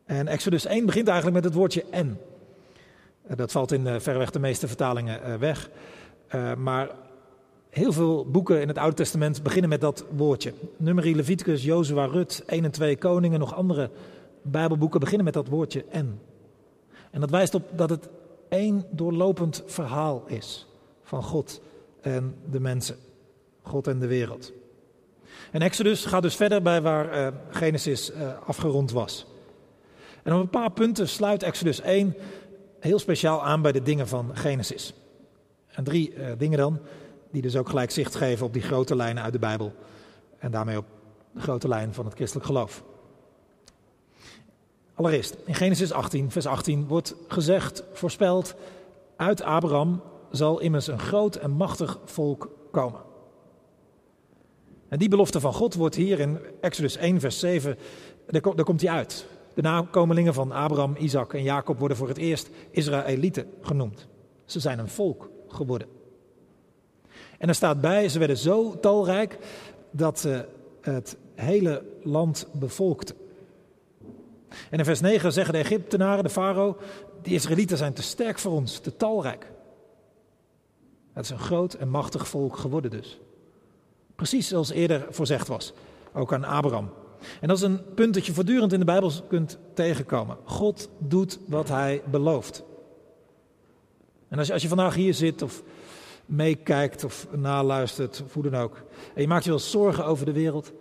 En 0.04 0.26
Exodus 0.26 0.64
1 0.64 0.87
begint 0.87 1.07
eigenlijk 1.09 1.37
met 1.37 1.45
het 1.45 1.54
woordje 1.54 1.85
en. 1.90 2.19
Eh, 3.26 3.37
dat 3.37 3.52
valt 3.52 3.73
in 3.73 4.00
verreweg 4.00 4.31
de 4.31 4.38
meeste 4.38 4.66
vertalingen 4.66 5.23
eh, 5.23 5.35
weg. 5.35 5.71
Eh, 6.26 6.54
maar 6.54 6.90
heel 7.71 7.93
veel 7.93 8.31
boeken 8.31 8.61
in 8.61 8.69
het 8.69 8.78
Oude 8.78 8.97
Testament 8.97 9.43
beginnen 9.43 9.71
met 9.71 9.81
dat 9.81 10.04
woordje. 10.16 10.52
Numeri, 10.76 11.16
Leviticus, 11.16 11.64
Jozua, 11.64 12.04
Rut, 12.04 12.43
1 12.47 12.64
en 12.64 12.71
2 12.71 12.97
Koningen, 12.97 13.38
nog 13.38 13.54
andere 13.54 13.90
Bijbelboeken 14.43 15.00
beginnen 15.00 15.25
met 15.25 15.35
dat 15.35 15.49
woordje 15.49 15.85
en. 15.90 16.21
En 17.11 17.21
dat 17.21 17.31
wijst 17.31 17.54
op 17.54 17.62
dat 17.76 17.90
het 17.90 18.09
één 18.49 18.85
doorlopend 18.90 19.62
verhaal 19.66 20.25
is 20.26 20.66
van 21.02 21.23
God 21.23 21.61
en 22.00 22.35
de 22.50 22.61
mensen. 22.61 22.97
God 23.62 23.87
en 23.87 23.99
de 23.99 24.07
wereld. 24.07 24.52
En 25.50 25.61
Exodus 25.61 26.04
gaat 26.04 26.23
dus 26.23 26.37
verder 26.37 26.62
bij 26.62 26.83
waar 26.83 27.33
Genesis 27.50 28.12
afgerond 28.47 28.90
was. 28.90 29.26
En 30.23 30.33
op 30.33 30.40
een 30.40 30.49
paar 30.49 30.71
punten 30.71 31.09
sluit 31.09 31.43
Exodus 31.43 31.81
1 31.81 32.14
heel 32.84 32.98
speciaal 32.98 33.44
aan 33.44 33.62
bij 33.62 33.72
de 33.72 33.82
dingen 33.82 34.08
van 34.08 34.36
Genesis. 34.36 34.94
En 35.68 35.84
drie 35.84 36.14
uh, 36.14 36.26
dingen 36.38 36.58
dan, 36.58 36.78
die 37.30 37.42
dus 37.42 37.56
ook 37.56 37.68
gelijk 37.68 37.90
zicht 37.90 38.14
geven 38.14 38.46
op 38.46 38.52
die 38.52 38.62
grote 38.62 38.96
lijnen 38.96 39.22
uit 39.22 39.32
de 39.32 39.38
Bijbel. 39.38 39.72
En 40.38 40.50
daarmee 40.50 40.76
op 40.76 40.84
de 41.32 41.40
grote 41.40 41.68
lijn 41.68 41.94
van 41.94 42.04
het 42.04 42.14
christelijk 42.14 42.46
geloof. 42.46 42.82
Allereerst, 44.94 45.36
in 45.44 45.54
Genesis 45.54 45.92
18, 45.92 46.30
vers 46.30 46.46
18 46.46 46.86
wordt 46.86 47.14
gezegd, 47.28 47.82
voorspeld, 47.92 48.54
uit 49.16 49.42
Abraham 49.42 50.02
zal 50.30 50.60
immers 50.60 50.86
een 50.86 50.98
groot 50.98 51.36
en 51.36 51.50
machtig 51.50 51.98
volk 52.04 52.48
komen. 52.70 53.00
En 54.88 54.98
die 54.98 55.08
belofte 55.08 55.40
van 55.40 55.52
God 55.52 55.74
wordt 55.74 55.94
hier 55.94 56.20
in 56.20 56.38
Exodus 56.60 56.96
1, 56.96 57.20
vers 57.20 57.38
7, 57.38 57.78
daar, 58.26 58.64
komt 58.64 58.80
hij 58.80 58.90
uit. 58.90 59.26
De 59.54 59.62
nakomelingen 59.62 60.34
van 60.34 60.52
Abraham, 60.52 60.96
Isaac 60.99 61.32
en 61.32 61.42
Jacob 61.42 61.78
worden 61.78 61.96
voor 61.96 62.08
het 62.08 62.16
eerst 62.16 62.50
Israëlieten 62.70 63.50
genoemd. 63.61 64.06
Ze 64.44 64.61
zijn 64.61 64.78
een 64.78 64.88
volk 64.88 65.30
geworden. 65.49 65.88
En 67.38 67.49
er 67.49 67.54
staat 67.54 67.80
bij, 67.80 68.08
ze 68.08 68.18
werden 68.18 68.37
zo 68.37 68.80
talrijk 68.80 69.38
dat 69.90 70.18
ze 70.18 70.49
het 70.80 71.16
hele 71.34 71.84
land 72.02 72.46
bevolkten. 72.52 73.16
En 74.70 74.78
in 74.78 74.84
vers 74.84 75.00
9 75.00 75.32
zeggen 75.32 75.52
de 75.52 75.61
Egyptenaren, 75.61 76.25
de 76.25 76.30
farao, 76.30 76.76
die 77.23 77.34
Israëlieten 77.34 77.76
zijn 77.76 77.92
te 77.92 78.02
sterk 78.02 78.38
voor 78.38 78.52
ons, 78.52 78.78
te 78.78 78.96
talrijk. 78.96 79.52
Het 81.12 81.25
is 81.25 81.30
een 81.30 81.38
groot 81.38 81.75
en 81.75 81.88
machtig 81.88 82.28
volk 82.28 82.56
geworden 82.56 82.90
dus. 82.90 83.20
Precies 84.16 84.49
zoals 84.49 84.70
eerder 84.70 85.06
voorzegd 85.11 85.49
was, 85.49 85.73
ook 86.12 86.32
aan 86.32 86.44
Abraham. 86.44 86.90
En 87.40 87.49
dat 87.49 87.57
is 87.57 87.62
een 87.62 87.95
punt 87.95 88.14
dat 88.14 88.26
je 88.26 88.33
voortdurend 88.33 88.73
in 88.73 88.78
de 88.78 88.85
Bijbel 88.85 89.12
kunt 89.28 89.59
tegenkomen. 89.75 90.37
God 90.45 90.88
doet 90.99 91.38
wat 91.47 91.69
hij 91.69 92.02
belooft. 92.11 92.64
En 94.28 94.38
als 94.38 94.47
je, 94.47 94.52
als 94.52 94.62
je 94.62 94.69
vandaag 94.69 94.95
hier 94.95 95.14
zit 95.14 95.43
of 95.43 95.62
meekijkt 96.26 97.04
of 97.04 97.26
naluistert 97.37 98.23
of 98.25 98.35
hoe 98.35 98.43
dan 98.43 98.54
ook. 98.54 98.83
En 99.14 99.23
je 99.23 99.28
maakt 99.28 99.45
je 99.45 99.50
wel 99.50 99.59
zorgen 99.59 100.04
over 100.04 100.26
de 100.26 100.33
wereld. 100.33 100.73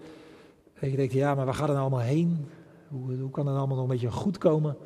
En 0.73 0.91
je 0.91 0.95
denkt, 0.95 1.13
ja, 1.13 1.35
maar 1.35 1.45
waar 1.45 1.53
gaat 1.53 1.67
het 1.67 1.77
nou 1.77 1.89
allemaal 1.89 2.07
heen? 2.07 2.47
Hoe, 2.87 3.15
hoe 3.15 3.31
kan 3.31 3.47
het 3.47 3.57
allemaal 3.57 3.75
nog 3.75 3.85
een 3.85 3.91
beetje 3.91 4.11
goed 4.11 4.37
komen? 4.37 4.77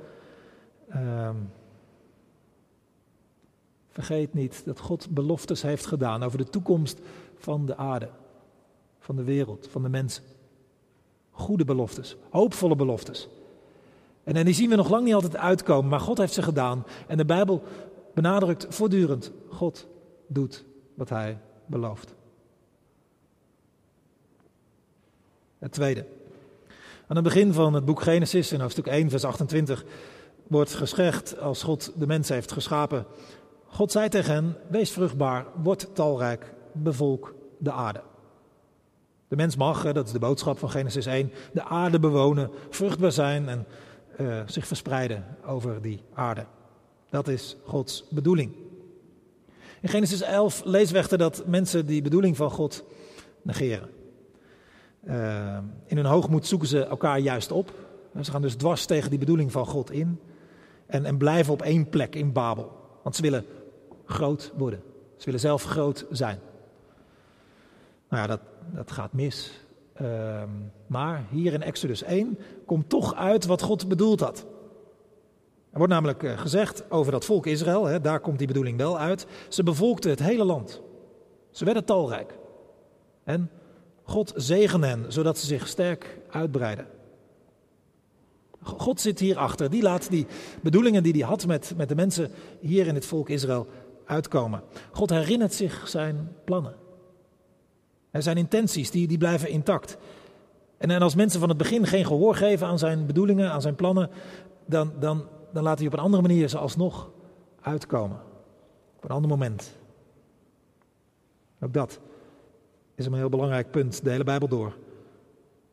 Ehm, 0.90 1.36
vergeet 3.90 4.34
niet 4.34 4.62
dat 4.66 4.80
God 4.80 5.10
beloftes 5.10 5.62
heeft 5.62 5.86
gedaan 5.86 6.24
over 6.24 6.38
de 6.38 6.50
toekomst 6.50 7.00
van 7.38 7.66
de 7.66 7.78
aarde, 7.78 8.10
van 9.00 9.16
de 9.16 9.24
wereld, 9.24 9.68
van 9.72 9.82
de 9.84 9.90
mensen. 9.90 10.24
Goede 11.38 11.66
beloftes, 11.66 12.16
hoopvolle 12.30 12.76
beloftes. 12.76 13.28
En, 14.24 14.36
en 14.36 14.46
die 14.46 14.54
zien 14.54 14.70
we 14.70 14.76
nog 14.76 14.90
lang 14.90 15.04
niet 15.04 15.14
altijd 15.14 15.38
uitkomen, 15.38 15.90
maar 15.90 16.00
God 16.00 16.18
heeft 16.18 16.34
ze 16.34 16.42
gedaan. 16.42 16.86
En 17.08 17.18
de 17.18 17.26
Bijbel 17.26 17.64
benadrukt 18.14 18.66
voortdurend, 18.70 19.32
God 19.50 19.88
doet 20.28 20.66
wat 20.94 21.10
hij 21.10 21.38
belooft. 21.66 22.14
Het 25.60 25.72
tweede. 25.72 26.06
Aan 27.08 27.16
het 27.16 27.26
begin 27.26 27.54
van 27.54 27.74
het 27.74 27.86
boek 27.86 28.02
Genesis, 28.02 28.52
in 28.52 28.60
hoofdstuk 28.60 28.88
1, 28.88 29.10
vers 29.10 29.24
28, 29.24 29.86
wordt 30.48 30.74
gezegd 30.74 31.40
als 31.40 31.64
God 31.64 31.92
de 31.96 32.08
mens 32.08 32.30
heeft 32.30 32.52
geschapen. 32.52 33.06
God 33.66 33.92
zei 33.92 34.10
tegen 34.10 34.34
hen, 34.34 34.56
wees 34.68 34.92
vruchtbaar, 34.92 35.46
word 35.64 35.96
talrijk, 35.96 36.54
bevolk 36.72 37.36
de 37.58 37.72
aarde. 37.72 38.02
De 39.28 39.36
mens 39.36 39.56
mag, 39.56 39.94
dat 39.94 40.06
is 40.06 40.12
de 40.12 40.20
boodschap 40.20 40.60
van 40.60 40.70
Genesis 40.70 41.06
1, 41.06 41.32
de 41.54 41.64
aarde 41.64 42.00
bewonen, 42.00 42.50
vruchtbaar 42.70 43.12
zijn 43.12 43.50
en 43.50 43.66
uh, 44.22 44.42
zich 44.46 44.68
verspreiden 44.68 45.26
over 45.46 45.82
die 45.82 46.02
aarde. 46.14 46.46
Dat 47.10 47.28
is 47.28 47.58
Gods 47.64 48.06
bedoeling. 48.10 48.52
In 49.82 49.90
Genesis 49.90 50.22
11 50.22 50.62
lezen 50.66 50.94
we 50.94 51.00
echter 51.00 51.18
dat 51.18 51.44
mensen 51.46 51.86
die 51.86 52.02
bedoeling 52.02 52.36
van 52.38 52.52
God 52.52 52.84
negeren. 53.42 53.90
Uh, 55.08 55.58
in 55.86 55.98
hun 55.98 56.06
hoogmoed 56.06 56.48
zoeken 56.48 56.68
ze 56.68 56.86
elkaar 56.86 57.20
juist 57.20 57.52
op. 57.52 57.72
Ze 58.22 58.32
gaan 58.32 58.42
dus 58.42 58.56
dwars 58.56 58.86
tegen 58.86 59.10
die 59.10 59.20
bedoeling 59.20 59.52
van 59.52 59.66
God 59.66 59.92
in. 59.92 60.20
En, 60.86 61.06
en 61.06 61.18
blijven 61.18 61.54
op 61.54 61.62
één 61.62 61.90
plek 61.90 62.16
in 62.16 62.32
Babel. 62.32 62.72
Want 63.04 63.16
ze 63.16 63.22
willen 63.22 63.46
groot 64.06 64.52
worden. 64.58 64.82
Ze 65.18 65.26
willen 65.26 65.40
zelf 65.40 65.64
groot 65.64 66.06
zijn. 66.12 66.40
Nou 68.10 68.22
ja, 68.22 68.28
dat, 68.28 68.40
dat 68.74 68.92
gaat 68.92 69.14
mis. 69.14 69.66
Uh, 70.02 70.44
maar 70.88 71.26
hier 71.30 71.54
in 71.54 71.62
Exodus 71.62 72.04
1 72.04 72.40
komt 72.66 72.90
toch 72.90 73.16
uit 73.16 73.46
wat 73.46 73.62
God 73.62 73.88
bedoeld 73.88 74.20
had. 74.20 74.46
Er 75.70 75.78
wordt 75.78 75.94
namelijk 75.94 76.24
eh, 76.24 76.38
gezegd 76.38 76.92
over 76.92 77.12
dat 77.12 77.26
volk 77.26 77.46
Israël, 77.46 77.86
hè, 77.86 78.02
daar 78.02 78.20
komt 78.20 78.38
die 78.38 78.48
bedoeling 78.48 78.78
wel 78.78 79.00
uit. 79.00 79.28
Ze 79.50 79.64
bevolkten 79.64 80.10
het 80.10 80.20
hele 80.20 80.44
land. 80.44 80.82
Ze 81.52 81.66
werden 81.66 81.86
talrijk. 81.86 82.38
En 83.24 83.50
God 84.04 84.34
zegende 84.36 84.88
hen, 84.88 85.06
zodat 85.08 85.38
ze 85.38 85.46
zich 85.46 85.68
sterk 85.68 86.20
uitbreiden. 86.30 86.88
God 88.62 89.02
zit 89.02 89.20
hierachter. 89.20 89.70
Die 89.70 89.82
laat 89.82 90.10
die 90.10 90.28
bedoelingen 90.62 91.04
die 91.04 91.14
hij 91.14 91.22
had 91.22 91.46
met, 91.46 91.74
met 91.78 91.90
de 91.90 91.96
mensen 91.96 92.32
hier 92.60 92.88
in 92.88 92.96
het 92.96 93.06
volk 93.06 93.30
Israël 93.30 93.68
uitkomen. 94.06 94.64
God 94.92 95.10
herinnert 95.10 95.54
zich 95.54 95.88
zijn 95.88 96.36
plannen. 96.44 96.76
Zijn 98.22 98.38
intenties, 98.38 98.92
die, 98.92 99.08
die 99.08 99.18
blijven 99.18 99.50
intact. 99.50 99.98
En, 100.78 100.92
en 100.92 101.02
als 101.02 101.16
mensen 101.16 101.40
van 101.40 101.50
het 101.50 101.58
begin 101.58 101.86
geen 101.86 102.06
gehoor 102.06 102.36
geven 102.36 102.68
aan 102.68 102.80
zijn 102.80 103.06
bedoelingen, 103.06 103.52
aan 103.52 103.62
zijn 103.62 103.76
plannen, 103.76 104.10
dan, 104.66 104.94
dan, 105.00 105.26
dan 105.54 105.64
laat 105.64 105.78
hij 105.78 105.88
op 105.88 105.94
een 105.94 106.00
andere 106.00 106.22
manier 106.22 106.48
ze 106.48 106.58
alsnog 106.58 107.10
uitkomen. 107.62 108.20
Op 108.96 109.04
een 109.04 109.10
ander 109.10 109.30
moment. 109.30 109.72
Ook 111.62 111.74
dat 111.74 112.00
is 112.96 113.06
een 113.06 113.14
heel 113.14 113.30
belangrijk 113.30 113.72
punt, 113.72 114.04
de 114.04 114.10
hele 114.10 114.24
Bijbel 114.24 114.48
door. 114.48 114.76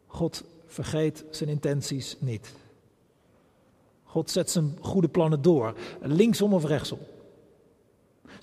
God 0.07 0.45
vergeet 0.67 1.25
zijn 1.31 1.51
intenties 1.51 2.17
niet. 2.21 2.53
God 4.05 4.31
zet 4.31 4.51
zijn 4.51 4.77
goede 4.81 5.09
plannen 5.09 5.43
door, 5.43 5.75
linksom 6.03 6.55
of 6.55 6.65
rechtsom. 6.65 6.99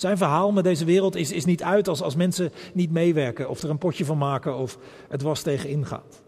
Zijn 0.01 0.17
verhaal 0.17 0.51
met 0.51 0.63
deze 0.63 0.85
wereld 0.85 1.15
is, 1.15 1.31
is 1.31 1.45
niet 1.45 1.63
uit 1.63 1.87
als, 1.87 2.01
als 2.01 2.15
mensen 2.15 2.51
niet 2.73 2.91
meewerken 2.91 3.49
of 3.49 3.61
er 3.61 3.69
een 3.69 3.77
potje 3.77 4.05
van 4.05 4.17
maken 4.17 4.55
of 4.55 4.77
het 5.09 5.21
was 5.21 5.41
tegen 5.41 5.69
ingaat. 5.69 6.21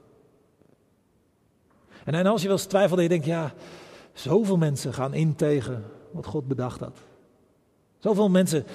En, 2.03 2.13
en 2.13 2.25
als 2.25 2.41
je 2.41 2.47
wel 2.47 2.57
eens 2.57 2.65
twijfelt 2.65 3.01
je 3.01 3.09
denkt, 3.09 3.25
ja, 3.25 3.53
zoveel 4.13 4.57
mensen 4.57 4.93
gaan 4.93 5.13
in 5.13 5.35
tegen 5.35 5.83
wat 6.11 6.25
God 6.25 6.47
bedacht 6.47 6.79
had. 6.79 6.97
Zoveel 7.99 8.29
mensen 8.29 8.65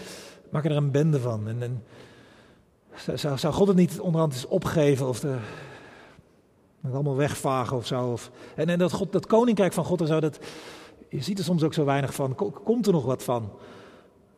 maken 0.50 0.70
er 0.70 0.76
een 0.76 0.90
bende 0.90 1.20
van. 1.20 1.48
En, 1.48 1.62
en 1.62 1.84
zou, 3.14 3.38
zou 3.38 3.54
God 3.54 3.68
het 3.68 3.76
niet 3.76 4.00
onderhand 4.00 4.32
eens 4.32 4.46
opgeven 4.46 5.08
of 5.08 5.20
de, 5.20 5.36
het 6.80 6.94
allemaal 6.94 7.16
wegvagen 7.16 7.76
of 7.76 7.86
zo? 7.86 8.10
Of, 8.12 8.30
en, 8.54 8.68
en 8.68 8.78
dat, 8.78 8.92
God, 8.92 9.12
dat 9.12 9.26
koninkrijk 9.26 9.72
van 9.72 9.84
God 9.84 10.00
en 10.00 10.20
dat, 10.20 10.38
je 11.08 11.22
ziet 11.22 11.38
er 11.38 11.44
soms 11.44 11.62
ook 11.62 11.74
zo 11.74 11.84
weinig 11.84 12.14
van. 12.14 12.34
Komt 12.64 12.86
er 12.86 12.92
nog 12.92 13.04
wat 13.04 13.22
van? 13.22 13.50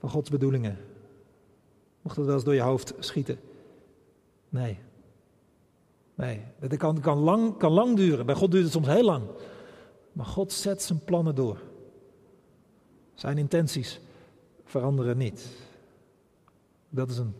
Van 0.00 0.10
Gods 0.10 0.30
bedoelingen? 0.30 0.78
Mocht 2.02 2.16
dat 2.16 2.24
wel 2.24 2.34
eens 2.34 2.44
door 2.44 2.54
je 2.54 2.60
hoofd 2.60 2.94
schieten? 2.98 3.38
Nee. 4.48 4.78
Nee, 6.14 6.42
dat 6.58 6.76
kan, 6.76 7.00
kan, 7.00 7.18
lang, 7.18 7.56
kan 7.56 7.72
lang 7.72 7.96
duren. 7.96 8.26
Bij 8.26 8.34
God 8.34 8.50
duurt 8.50 8.64
het 8.64 8.72
soms 8.72 8.86
heel 8.86 9.04
lang. 9.04 9.24
Maar 10.12 10.26
God 10.26 10.52
zet 10.52 10.82
zijn 10.82 11.04
plannen 11.04 11.34
door. 11.34 11.58
Zijn 13.14 13.38
intenties 13.38 14.00
veranderen 14.64 15.16
niet. 15.16 15.48
Dat 16.88 17.10
is 17.10 17.18
een 17.18 17.34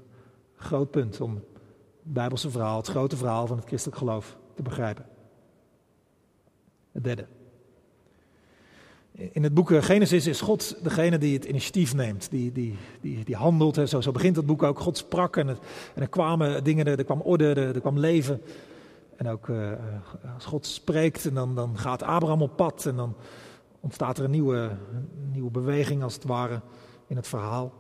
groot 0.57 0.91
punt 0.91 1.21
om 1.21 1.35
het 1.35 1.45
Bijbelse 2.03 2.51
verhaal, 2.51 2.77
het 2.77 2.87
grote 2.87 3.17
verhaal 3.17 3.47
van 3.47 3.57
het 3.57 3.67
christelijk 3.67 3.99
geloof 3.99 4.37
te 4.55 4.63
begrijpen. 4.63 5.07
Het 6.93 7.05
derde. 7.05 7.27
In 9.13 9.43
het 9.43 9.55
boek 9.55 9.85
Genesis 9.85 10.27
is 10.27 10.41
God 10.41 10.77
degene 10.83 11.19
die 11.19 11.35
het 11.35 11.45
initiatief 11.45 11.95
neemt, 11.95 12.31
die, 12.31 12.53
die, 12.53 12.77
die, 13.01 13.25
die 13.25 13.37
handelt. 13.37 13.89
Zo, 13.89 14.01
zo 14.01 14.13
begint 14.13 14.37
het 14.37 14.47
boek 14.47 14.63
ook. 14.63 14.79
God 14.79 14.97
sprak 14.97 15.37
en, 15.37 15.49
en 15.49 15.59
er 15.95 16.09
kwamen 16.09 16.65
dingen, 16.65 16.87
er, 16.87 17.05
kwam 17.05 17.21
orde, 17.21 17.45
er, 17.45 17.75
er 17.75 17.81
kwam 17.81 17.99
leven. 17.99 18.43
En 19.17 19.29
ook 19.29 19.49
uh, 19.49 19.73
als 20.35 20.45
God 20.45 20.67
spreekt, 20.67 21.27
en 21.27 21.35
dan, 21.35 21.55
dan 21.55 21.79
gaat 21.79 22.03
Abraham 22.03 22.43
op 22.43 22.57
pad 22.57 22.87
en 22.87 22.97
dan 22.97 23.15
ontstaat 23.81 24.19
er 24.19 24.25
een 24.25 24.31
nieuwe, 24.31 24.71
nieuwe 25.33 25.51
beweging 25.51 26.03
als 26.03 26.15
het 26.15 26.25
ware 26.25 26.61
in 27.07 27.17
het 27.17 27.27
verhaal. 27.27 27.73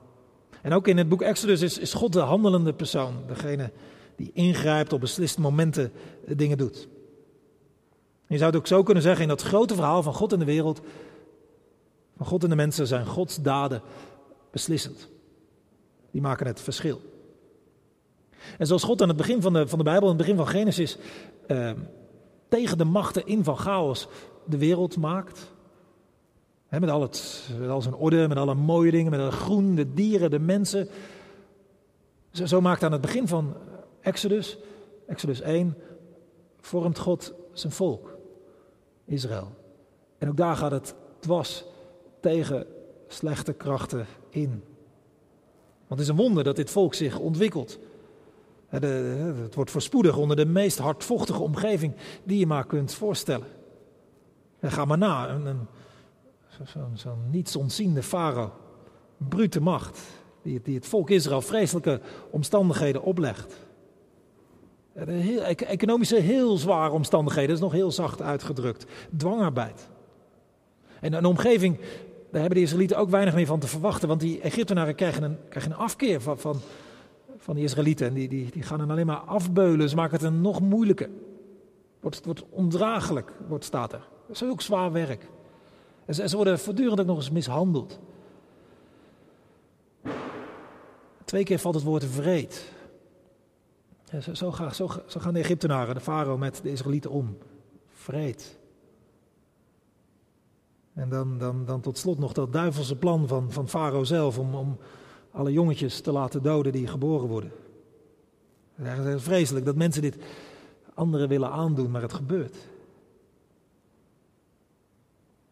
En 0.62 0.72
ook 0.72 0.88
in 0.88 0.96
het 0.96 1.08
boek 1.08 1.22
Exodus 1.22 1.60
is, 1.60 1.78
is 1.78 1.92
God 1.92 2.12
de 2.12 2.20
handelende 2.20 2.72
persoon, 2.72 3.14
degene 3.26 3.72
die 4.16 4.30
ingrijpt 4.32 4.92
op 4.92 5.00
besliste 5.00 5.40
momenten 5.40 5.92
dingen 6.26 6.58
doet. 6.58 6.88
je 8.26 8.36
zou 8.36 8.50
het 8.50 8.60
ook 8.60 8.66
zo 8.66 8.82
kunnen 8.82 9.02
zeggen 9.02 9.22
in 9.22 9.28
dat 9.28 9.42
grote 9.42 9.74
verhaal 9.74 10.02
van 10.02 10.14
God 10.14 10.32
en 10.32 10.38
de 10.38 10.44
wereld, 10.44 10.80
van 12.20 12.28
God 12.28 12.42
en 12.42 12.48
de 12.48 12.56
mensen 12.56 12.86
zijn 12.86 13.06
Gods 13.06 13.42
daden 13.42 13.82
beslissend. 14.50 15.08
Die 16.10 16.20
maken 16.20 16.46
het 16.46 16.60
verschil. 16.60 17.00
En 18.58 18.66
zoals 18.66 18.82
God 18.82 19.02
aan 19.02 19.08
het 19.08 19.16
begin 19.16 19.42
van 19.42 19.52
de, 19.52 19.68
van 19.68 19.78
de 19.78 19.84
Bijbel, 19.84 20.02
aan 20.02 20.16
het 20.16 20.26
begin 20.26 20.36
van 20.36 20.48
Genesis, 20.48 20.98
eh, 21.46 21.72
tegen 22.48 22.78
de 22.78 22.84
machten 22.84 23.26
in 23.26 23.44
van 23.44 23.56
chaos 23.56 24.08
de 24.44 24.58
wereld 24.58 24.96
maakt, 24.96 25.52
met, 26.68 26.90
al 26.90 27.02
het, 27.02 27.48
al 27.68 27.82
zijn 27.82 27.94
orde, 27.94 28.28
met 28.28 28.38
alle 28.38 28.54
mooie 28.54 28.90
dingen, 28.90 29.10
met 29.10 29.20
het 29.20 29.32
groen, 29.32 29.74
de 29.74 29.94
dieren, 29.94 30.30
de 30.30 30.38
mensen. 30.38 30.88
Zo, 32.30 32.46
zo 32.46 32.60
maakt 32.60 32.82
aan 32.82 32.92
het 32.92 33.00
begin 33.00 33.28
van 33.28 33.56
Exodus, 34.00 34.58
Exodus 35.06 35.40
1, 35.40 35.76
vormt 36.60 36.98
God 36.98 37.34
zijn 37.52 37.72
volk, 37.72 38.16
Israël. 39.04 39.48
En 40.18 40.28
ook 40.28 40.36
daar 40.36 40.56
gaat 40.56 40.70
het 40.70 40.94
dwars 41.18 41.64
tegen 42.20 42.66
slechte 43.08 43.52
krachten 43.52 44.06
in. 44.28 44.62
Want 45.86 46.00
het 46.00 46.00
is 46.00 46.08
een 46.08 46.16
wonder 46.16 46.44
dat 46.44 46.56
dit 46.56 46.70
volk 46.70 46.94
zich 46.94 47.18
ontwikkelt. 47.18 47.78
Het 48.68 49.54
wordt 49.54 49.70
voorspoedig 49.70 50.16
onder 50.16 50.36
de 50.36 50.46
meest 50.46 50.78
hardvochtige 50.78 51.42
omgeving 51.42 51.94
die 52.24 52.38
je 52.38 52.46
maar 52.46 52.66
kunt 52.66 52.94
voorstellen. 52.94 53.46
ga 54.60 54.84
maar 54.84 54.98
na, 54.98 55.28
een, 55.28 55.46
een, 55.46 55.66
zo'n 56.64 56.96
zo 56.96 57.16
niets 57.30 57.58
farao, 58.00 58.52
brute 59.16 59.60
macht, 59.60 60.00
die, 60.42 60.60
die 60.62 60.74
het 60.74 60.86
volk 60.86 61.10
Israël 61.10 61.40
vreselijke 61.40 62.00
omstandigheden 62.30 63.02
oplegt. 63.02 63.56
Heel, 64.92 65.42
economische 65.42 66.16
heel 66.16 66.56
zware 66.56 66.92
omstandigheden, 66.92 67.48
dat 67.48 67.56
is 67.56 67.62
nog 67.62 67.72
heel 67.72 67.92
zacht 67.92 68.22
uitgedrukt. 68.22 68.86
Dwangarbeid. 69.16 69.88
En 71.00 71.12
een 71.12 71.24
omgeving, 71.24 71.80
daar 72.30 72.40
hebben 72.40 72.58
de 72.58 72.64
Israëlieten 72.64 72.96
ook 72.96 73.10
weinig 73.10 73.34
meer 73.34 73.46
van 73.46 73.60
te 73.60 73.66
verwachten, 73.66 74.08
want 74.08 74.20
die 74.20 74.40
Egyptenaren 74.40 74.94
krijgen 74.94 75.22
een, 75.22 75.38
krijgen 75.48 75.72
een 75.72 75.78
afkeer 75.78 76.20
van, 76.20 76.38
van, 76.38 76.60
van 77.36 77.54
die 77.54 77.64
Israëlieten. 77.64 78.06
En 78.06 78.14
die, 78.14 78.28
die, 78.28 78.50
die 78.50 78.62
gaan 78.62 78.80
hen 78.80 78.90
alleen 78.90 79.06
maar 79.06 79.16
afbeulen, 79.16 79.88
ze 79.88 79.96
maken 79.96 80.24
het 80.24 80.34
nog 80.34 80.60
moeilijker. 80.60 81.08
Wordt, 82.00 82.24
wordt 82.24 82.44
ondraaglijk, 82.50 83.32
wordt, 83.48 83.64
staat 83.64 83.92
er. 83.92 84.08
Dat 84.26 84.36
is 84.36 84.44
ook 84.44 84.60
zwaar 84.60 84.92
werk. 84.92 85.26
En 86.04 86.14
ze, 86.14 86.36
worden 86.36 86.58
voortdurend 86.58 87.00
ook 87.00 87.06
nog 87.06 87.16
eens 87.16 87.30
mishandeld. 87.30 87.98
Twee 91.24 91.44
keer 91.44 91.58
valt 91.58 91.74
het 91.74 91.84
woord 91.84 92.04
vreed. 92.04 92.72
zo, 94.20 94.34
zo, 94.34 95.20
gaan 95.20 95.34
de 95.34 95.40
Egyptenaren, 95.40 95.94
de 95.94 96.00
farao, 96.00 96.36
met 96.36 96.60
de 96.62 96.70
Israëlieten 96.70 97.10
om. 97.10 97.38
Vreed. 97.88 98.59
En 101.00 101.08
dan, 101.08 101.38
dan, 101.38 101.64
dan 101.64 101.80
tot 101.80 101.98
slot 101.98 102.18
nog 102.18 102.32
dat 102.32 102.52
duivelse 102.52 102.96
plan 102.96 103.28
van, 103.28 103.52
van 103.52 103.68
farao 103.68 104.04
zelf 104.04 104.38
om, 104.38 104.54
om 104.54 104.76
alle 105.30 105.52
jongetjes 105.52 106.00
te 106.00 106.12
laten 106.12 106.42
doden 106.42 106.72
die 106.72 106.86
geboren 106.86 107.28
worden. 107.28 107.52
Het 108.74 109.06
is 109.06 109.22
vreselijk 109.22 109.64
dat 109.64 109.76
mensen 109.76 110.02
dit 110.02 110.16
anderen 110.94 111.28
willen 111.28 111.50
aandoen, 111.50 111.90
maar 111.90 112.02
het 112.02 112.12
gebeurt. 112.12 112.56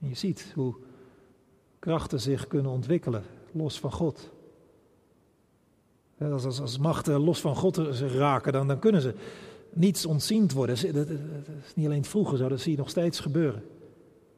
En 0.01 0.09
je 0.09 0.15
ziet 0.15 0.53
hoe 0.55 0.75
krachten 1.79 2.21
zich 2.21 2.47
kunnen 2.47 2.73
ontwikkelen, 2.73 3.23
los 3.53 3.81
van 3.81 3.93
God. 3.93 4.31
Als, 6.19 6.45
als, 6.45 6.61
als 6.61 6.79
machten 6.79 7.21
los 7.21 7.41
van 7.41 7.57
God 7.57 7.77
raken, 7.99 8.53
dan, 8.53 8.69
dan 8.69 8.79
kunnen 8.79 9.01
ze 9.01 9.15
niets 9.73 10.07
ontziend 10.07 10.53
worden. 10.53 10.95
Dat, 10.95 11.09
is 11.09 11.75
niet 11.75 11.87
alleen 11.87 12.05
vroeger 12.05 12.39
zo, 12.39 12.49
dat 12.49 12.61
zie 12.61 12.73
je 12.73 12.79
nog 12.79 12.91
steeds 12.91 13.21
gebeuren. 13.21 13.63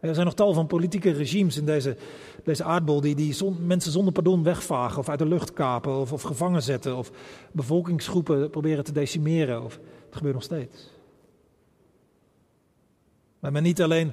Er 0.00 0.14
zijn 0.14 0.26
nog 0.26 0.35
tal 0.35 0.52
van 0.52 0.66
politieke 0.66 1.11
regimes 1.11 1.57
in 1.57 1.64
deze, 1.64 1.97
deze 2.45 2.64
aardbol 2.64 3.00
die, 3.00 3.14
die 3.14 3.37
mensen 3.61 3.92
zonder 3.92 4.12
pardon 4.12 4.42
wegvagen 4.42 4.99
of 4.99 5.09
uit 5.09 5.19
de 5.19 5.26
lucht 5.26 5.52
kapen 5.52 5.97
of, 5.97 6.12
of 6.12 6.23
gevangen 6.23 6.62
zetten 6.62 6.97
of 6.97 7.11
bevolkingsgroepen 7.52 8.50
proberen 8.50 8.85
te 8.85 8.92
decimeren. 8.92 9.64
Of, 9.64 9.78
het 10.07 10.16
gebeurt 10.16 10.35
nog 10.35 10.42
steeds. 10.42 10.90
Maar, 13.38 13.61
niet 13.61 13.83
alleen 13.83 14.12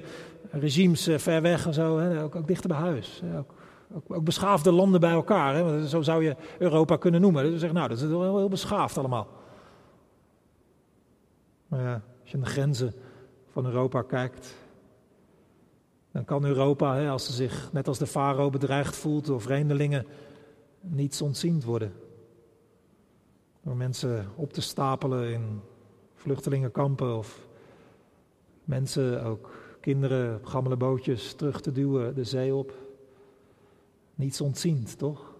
regimes 0.50 1.06
eh, 1.06 1.18
ver 1.18 1.42
weg 1.42 1.66
en 1.66 1.74
zo, 1.74 1.98
hè, 1.98 2.22
ook, 2.22 2.34
ook 2.34 2.46
dichter 2.46 2.68
bij 2.68 2.78
huis. 2.78 3.22
Ook, 3.36 3.54
ook, 3.94 4.16
ook, 4.16 4.24
beschaafde 4.24 4.72
landen 4.72 5.00
bij 5.00 5.10
elkaar. 5.10 5.54
Hè, 5.54 5.88
zo 5.88 6.02
zou 6.02 6.24
je 6.24 6.36
Europa 6.58 6.96
kunnen 6.96 7.20
noemen. 7.20 7.42
Dus 7.42 7.60
zeggen, 7.60 7.78
nou, 7.78 7.88
dat 7.88 7.98
is 7.98 8.04
wel 8.04 8.36
heel 8.38 8.48
beschaafd 8.48 8.98
allemaal. 8.98 9.28
Maar 11.68 11.80
ja, 11.80 12.02
als 12.22 12.30
je 12.30 12.36
naar 12.36 12.46
de 12.46 12.52
grenzen 12.52 12.94
van 13.52 13.66
Europa 13.66 14.02
kijkt, 14.02 14.56
dan 16.18 16.26
kan 16.26 16.44
Europa, 16.44 17.08
als 17.08 17.26
ze 17.26 17.32
zich 17.32 17.72
net 17.72 17.88
als 17.88 17.98
de 17.98 18.06
farao 18.06 18.50
bedreigd 18.50 18.96
voelt 18.96 19.26
door 19.26 19.40
vreemdelingen, 19.40 20.06
niets 20.80 21.22
ontziend 21.22 21.64
worden. 21.64 21.92
Door 23.62 23.76
mensen 23.76 24.26
op 24.34 24.52
te 24.52 24.60
stapelen 24.60 25.32
in 25.32 25.60
vluchtelingenkampen 26.14 27.16
of 27.16 27.46
mensen, 28.64 29.24
ook 29.24 29.50
kinderen 29.80 30.34
op 30.34 30.46
gammele 30.46 30.76
bootjes 30.76 31.34
terug 31.34 31.60
te 31.60 31.72
duwen 31.72 32.14
de 32.14 32.24
zee 32.24 32.54
op. 32.54 32.72
Niets 34.14 34.40
ontziend, 34.40 34.98
toch? 34.98 35.34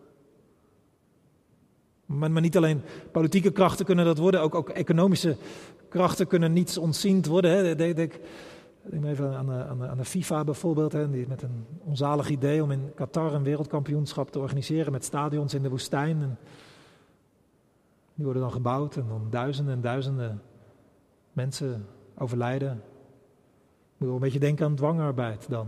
Maar, 2.06 2.30
maar, 2.30 2.42
niet 2.42 2.56
alleen 2.56 2.82
politieke 3.12 3.50
krachten 3.50 3.84
kunnen 3.84 4.04
dat 4.04 4.18
worden, 4.18 4.40
ook, 4.40 4.54
ook 4.54 4.68
economische 4.68 5.36
krachten 5.88 6.26
kunnen 6.26 6.52
niets 6.52 6.78
ontziend 6.78 7.26
worden. 7.26 7.50
Hè. 7.50 7.74
Denk, 8.90 9.05
even 9.05 9.37
aan 9.37 9.46
de, 9.46 9.64
aan, 9.64 9.87
aan 9.87 9.96
de, 9.96 10.05
FIFA 10.05 10.44
bijvoorbeeld, 10.44 10.92
hè, 10.92 11.11
die 11.11 11.29
met 11.29 11.42
een 11.42 11.66
onzalig 11.85 12.29
idee 12.29 12.62
om 12.62 12.70
in 12.70 12.92
Qatar 12.94 13.35
een 13.35 13.42
wereldkampioenschap 13.42 14.31
te 14.31 14.38
organiseren 14.38 14.92
met 14.92 15.05
stadions 15.05 15.55
in 15.55 15.62
de 15.62 15.68
woestijn. 15.68 16.38
Die 18.14 18.24
worden 18.24 18.42
dan 18.42 18.53
gebouwd 18.53 18.96
en 18.96 19.09
dan 19.09 19.27
duizenden 19.31 19.74
en 19.74 19.81
duizenden 19.81 20.42
mensen 21.33 21.87
overlijden. 22.18 22.72
Ik 22.72 23.96
moet 23.96 24.07
wel 24.09 24.14
een 24.14 24.22
beetje 24.22 24.38
denken 24.38 24.66
aan 24.66 24.74
dwangarbeid 24.74 25.48
dan. 25.48 25.66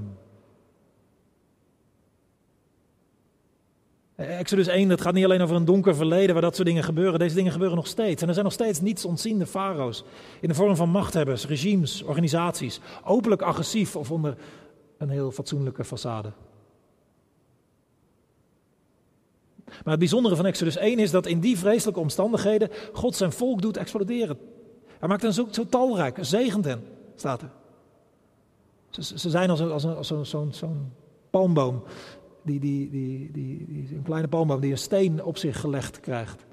Exodus 4.27 4.67
1, 4.67 4.89
dat 4.89 5.01
gaat 5.01 5.15
niet 5.15 5.25
alleen 5.25 5.41
over 5.41 5.57
een 5.57 5.65
donker 5.65 5.95
verleden 5.95 6.33
waar 6.33 6.43
dat 6.43 6.55
soort 6.55 6.67
dingen 6.67 6.83
gebeuren. 6.83 7.19
Deze 7.19 7.35
dingen 7.35 7.53
gebeuren 7.53 7.77
nog 7.77 7.87
steeds. 7.87 8.23
En 8.23 8.29
er 8.29 8.33
zijn 8.33 8.45
nog 8.45 8.55
steeds 8.55 8.81
niets 8.81 9.05
ontziende 9.05 9.47
farao's. 9.47 10.05
In 10.41 10.49
de 10.49 10.55
vorm 10.55 10.77
van 10.77 10.91
machthebbers, 10.91 11.47
regimes, 11.47 12.03
organisaties. 12.03 12.81
Openlijk 13.05 13.43
agressief 13.43 13.97
of 13.97 14.11
onder 14.11 14.37
een 14.99 15.09
heel 15.09 15.31
fatsoenlijke 15.31 15.85
façade. 15.85 16.33
Maar 19.65 19.91
het 19.91 19.99
bijzondere 19.99 20.37
van 20.37 20.47
Exodus 20.47 20.77
1 20.77 20.99
is 20.99 21.11
dat 21.11 21.27
in 21.27 21.41
die 21.41 21.59
vreselijke 21.59 22.01
omstandigheden 22.01 22.69
God 22.93 23.17
zijn 23.17 23.33
volk 23.33 23.63
doet 23.63 23.77
exploderen. 23.77 24.39
Hij 24.99 25.09
maakt 25.09 25.23
hen 25.23 25.35
zo, 25.35 25.47
zo 25.51 25.67
talrijk, 25.67 26.19
zegent 26.21 26.65
hen, 26.65 26.83
staat 27.17 27.43
er. 27.43 27.51
Ze, 28.91 29.19
ze 29.19 29.31
zijn 29.31 29.51
als, 29.51 29.61
als, 29.61 29.85
als 29.85 30.31
zo'n 30.31 30.53
zo 30.53 30.77
palmboom 31.31 31.83
die, 32.43 32.61
die, 32.61 32.91
die, 32.91 33.33
die, 33.33 33.89
een 33.95 34.03
kleine 34.03 34.29
palmboom 34.29 34.61
die 34.61 34.71
een 34.71 34.79
steen 34.79 35.25
op 35.25 35.39
zich 35.39 35.61
gelegd 35.61 36.01
krijgt. 36.01 36.47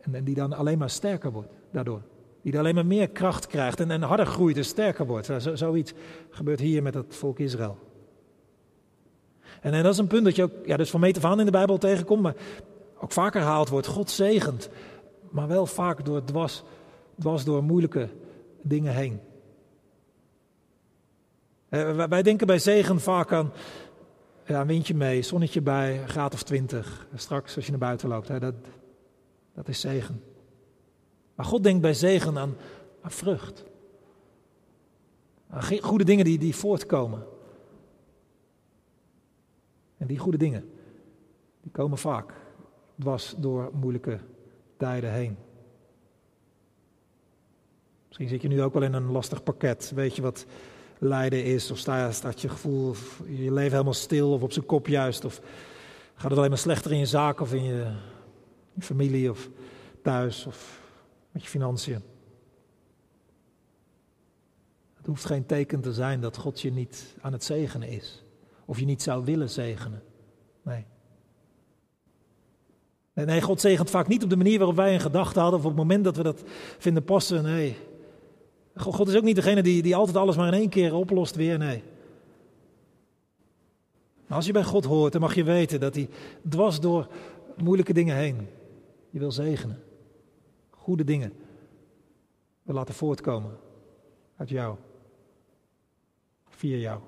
En 0.00 0.24
die 0.24 0.34
dan 0.34 0.52
alleen 0.52 0.78
maar 0.78 0.90
sterker 0.90 1.32
wordt 1.32 1.52
daardoor. 1.70 2.02
Die 2.42 2.58
alleen 2.58 2.74
maar 2.74 2.86
meer 2.86 3.08
kracht 3.08 3.46
krijgt 3.46 3.80
en, 3.80 3.90
en 3.90 4.02
harder 4.02 4.26
groeit 4.26 4.56
en 4.56 4.64
sterker 4.64 5.06
wordt. 5.06 5.26
Zo, 5.26 5.54
zoiets 5.54 5.92
gebeurt 6.30 6.60
hier 6.60 6.82
met 6.82 6.94
het 6.94 7.16
volk 7.16 7.38
Israël. 7.38 7.78
En, 9.60 9.72
en 9.72 9.82
dat 9.82 9.92
is 9.92 9.98
een 9.98 10.06
punt 10.06 10.24
dat 10.24 10.36
je 10.36 10.42
ook, 10.42 10.52
ja, 10.64 10.76
dus 10.76 10.90
van 10.90 11.00
meet 11.00 11.16
af 11.16 11.24
aan 11.24 11.38
in 11.38 11.44
de 11.44 11.50
Bijbel 11.50 11.78
tegenkomt, 11.78 12.22
maar 12.22 12.34
ook 13.00 13.12
vaker 13.12 13.40
herhaald 13.40 13.68
wordt. 13.68 13.86
God 13.86 14.10
zegent, 14.10 14.68
maar 15.30 15.48
wel 15.48 15.66
vaak 15.66 16.04
door 16.04 16.24
dwars, 16.24 16.62
dwars 17.18 17.44
door 17.44 17.62
moeilijke 17.62 18.08
dingen 18.62 18.94
heen. 18.94 19.20
Eh, 21.70 22.06
wij 22.06 22.22
denken 22.22 22.46
bij 22.46 22.58
zegen 22.58 23.00
vaak 23.00 23.32
aan 23.32 23.52
ja, 24.46 24.60
een 24.60 24.66
windje 24.66 24.94
mee, 24.94 25.22
zonnetje 25.22 25.60
bij, 25.60 26.06
graad 26.06 26.34
of 26.34 26.42
twintig. 26.42 27.06
Straks 27.14 27.56
als 27.56 27.64
je 27.64 27.70
naar 27.70 27.80
buiten 27.80 28.08
loopt, 28.08 28.28
hè, 28.28 28.38
dat, 28.38 28.54
dat 29.54 29.68
is 29.68 29.80
zegen. 29.80 30.22
Maar 31.34 31.46
God 31.46 31.62
denkt 31.62 31.82
bij 31.82 31.94
zegen 31.94 32.38
aan, 32.38 32.56
aan 33.00 33.10
vrucht. 33.10 33.64
Aan 35.48 35.62
goede 35.80 36.04
dingen 36.04 36.24
die, 36.24 36.38
die 36.38 36.56
voortkomen. 36.56 37.26
En 39.96 40.06
die 40.06 40.18
goede 40.18 40.38
dingen, 40.38 40.70
die 41.62 41.72
komen 41.72 41.98
vaak 41.98 42.32
dwars 42.98 43.34
door 43.38 43.70
moeilijke 43.72 44.18
tijden 44.76 45.12
heen. 45.12 45.36
Misschien 48.06 48.28
zit 48.28 48.42
je 48.42 48.48
nu 48.48 48.62
ook 48.62 48.72
wel 48.72 48.82
in 48.82 48.92
een 48.92 49.10
lastig 49.10 49.42
pakket. 49.42 49.92
Weet 49.94 50.16
je 50.16 50.22
wat 50.22 50.46
lijden 51.00 51.44
is? 51.44 51.70
Of 51.70 51.78
sta, 51.78 52.12
staat 52.12 52.40
je 52.40 52.48
gevoel, 52.48 52.94
je 53.26 53.52
leven 53.52 53.72
helemaal 53.72 53.94
stil 53.94 54.32
of 54.32 54.42
op 54.42 54.52
zijn 54.52 54.66
kop 54.66 54.86
juist? 54.86 55.24
Of 55.24 55.40
gaat 56.14 56.30
het 56.30 56.38
alleen 56.38 56.50
maar 56.50 56.58
slechter 56.58 56.92
in 56.92 56.98
je 56.98 57.06
zaak 57.06 57.40
of 57.40 57.52
in 57.52 57.64
je, 57.64 57.92
je 58.72 58.82
familie 58.82 59.30
of 59.30 59.48
thuis 60.02 60.46
of 60.46 60.80
met 61.30 61.42
je 61.42 61.48
financiën? 61.48 62.02
Het 64.96 65.06
hoeft 65.06 65.24
geen 65.24 65.46
teken 65.46 65.80
te 65.80 65.92
zijn 65.92 66.20
dat 66.20 66.36
God 66.36 66.60
je 66.60 66.72
niet 66.72 67.14
aan 67.20 67.32
het 67.32 67.44
zegenen 67.44 67.88
is. 67.88 68.22
Of 68.64 68.78
je 68.78 68.84
niet 68.84 69.02
zou 69.02 69.24
willen 69.24 69.50
zegenen. 69.50 70.02
Nee. 70.62 70.84
Nee, 73.14 73.42
God 73.42 73.60
zegent 73.60 73.90
vaak 73.90 74.08
niet 74.08 74.22
op 74.22 74.30
de 74.30 74.36
manier 74.36 74.58
waarop 74.58 74.76
wij 74.76 74.94
een 74.94 75.00
gedachte 75.00 75.40
hadden 75.40 75.58
of 75.58 75.64
op 75.64 75.70
het 75.70 75.80
moment 75.80 76.04
dat 76.04 76.16
we 76.16 76.22
dat 76.22 76.42
vinden 76.78 77.04
passen. 77.04 77.42
Nee, 77.42 77.76
God 78.76 79.08
is 79.08 79.16
ook 79.16 79.22
niet 79.22 79.36
degene 79.36 79.62
die, 79.62 79.82
die 79.82 79.96
altijd 79.96 80.16
alles 80.16 80.36
maar 80.36 80.46
in 80.46 80.60
één 80.60 80.68
keer 80.68 80.94
oplost 80.94 81.34
weer, 81.34 81.58
nee. 81.58 81.82
Maar 84.26 84.36
als 84.36 84.46
je 84.46 84.52
bij 84.52 84.64
God 84.64 84.84
hoort, 84.84 85.12
dan 85.12 85.20
mag 85.20 85.34
je 85.34 85.44
weten 85.44 85.80
dat 85.80 85.94
hij 85.94 86.08
dwars 86.48 86.80
door 86.80 87.08
moeilijke 87.56 87.92
dingen 87.92 88.16
heen 88.16 88.48
je 89.10 89.18
wil 89.18 89.32
zegenen. 89.32 89.82
Goede 90.70 91.04
dingen 91.04 91.32
wil 92.62 92.74
laten 92.74 92.94
voortkomen 92.94 93.58
uit 94.36 94.48
jou. 94.48 94.76
via 96.48 96.76
jou. 96.76 97.00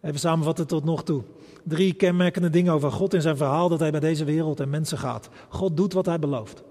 Even 0.00 0.20
samenvatten 0.20 0.66
tot 0.66 0.84
nog 0.84 1.04
toe. 1.04 1.22
Drie 1.64 1.94
kenmerkende 1.94 2.50
dingen 2.50 2.72
over 2.72 2.92
God 2.92 3.14
in 3.14 3.22
zijn 3.22 3.36
verhaal 3.36 3.68
dat 3.68 3.80
hij 3.80 3.90
bij 3.90 4.00
deze 4.00 4.24
wereld 4.24 4.60
en 4.60 4.70
mensen 4.70 4.98
gaat. 4.98 5.28
God 5.48 5.76
doet 5.76 5.92
wat 5.92 6.06
hij 6.06 6.18
belooft. 6.18 6.62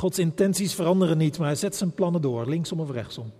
Gods 0.00 0.18
intenties 0.18 0.74
veranderen 0.74 1.18
niet, 1.18 1.38
maar 1.38 1.46
hij 1.46 1.56
zet 1.56 1.76
zijn 1.76 1.94
plannen 1.94 2.22
door, 2.22 2.46
linksom 2.46 2.80
of 2.80 2.90
rechtsom. 2.90 3.32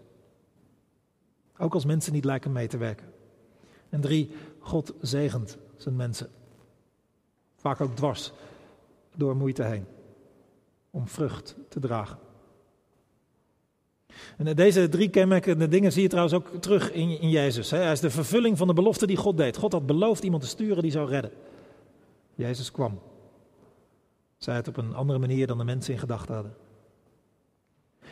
Ook 1.59 1.75
als 1.75 1.85
mensen 1.85 2.13
niet 2.13 2.25
lijken 2.25 2.53
mee 2.53 2.69
te 2.69 2.77
werken. 2.77 3.07
En 3.89 4.01
drie, 4.01 4.31
God 4.59 4.93
zegent 5.01 5.59
zijn 5.77 5.97
mensen. 5.97 6.29
Vaak 7.57 7.81
ook 7.81 7.97
dwars 7.97 8.33
door 9.17 9.37
moeite 9.37 9.63
heen. 9.63 9.85
Om 10.91 11.09
vrucht 11.09 11.57
te 11.69 11.81
dragen. 11.81 12.19
En 14.37 14.57
deze 14.57 14.89
drie 14.89 15.11
kenmerkende 15.11 15.69
dingen 15.69 15.93
zie 15.93 16.03
je 16.03 16.09
trouwens 16.09 16.35
ook 16.35 16.49
terug 16.61 16.93
in, 16.93 17.21
in 17.21 17.31
Jezus. 17.31 17.71
Hij 17.71 17.93
is 17.93 18.01
de 18.01 18.11
vervulling 18.11 18.59
van 18.59 18.67
de 18.67 18.75
belofte 18.75 19.07
die 19.07 19.17
God 19.17 19.37
deed. 19.37 19.57
God 19.57 19.73
had 19.73 19.87
beloofd 19.87 20.25
iemand 20.25 20.43
te 20.43 20.49
sturen 20.49 20.83
die 20.83 20.93
zou 20.93 21.09
redden. 21.09 21.33
Jezus 22.35 22.71
kwam. 22.71 23.01
Zij 24.41 24.55
het 24.55 24.69
op 24.69 24.77
een 24.77 24.95
andere 24.95 25.19
manier 25.19 25.47
dan 25.47 25.59
de 25.59 25.65
mensen 25.65 25.93
in 25.93 25.99
gedachten 25.99 26.35
hadden. 26.35 26.57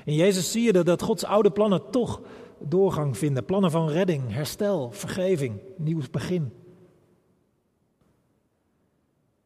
In 0.04 0.14
Jezus 0.14 0.52
zie 0.52 0.62
je 0.62 0.72
dat 0.84 1.02
Gods 1.02 1.24
oude 1.24 1.50
plannen 1.50 1.90
toch 1.90 2.20
doorgang 2.58 3.18
vinden. 3.18 3.44
Plannen 3.44 3.70
van 3.70 3.88
redding, 3.88 4.32
herstel, 4.32 4.90
vergeving, 4.92 5.60
nieuw 5.76 6.00
begin. 6.10 6.52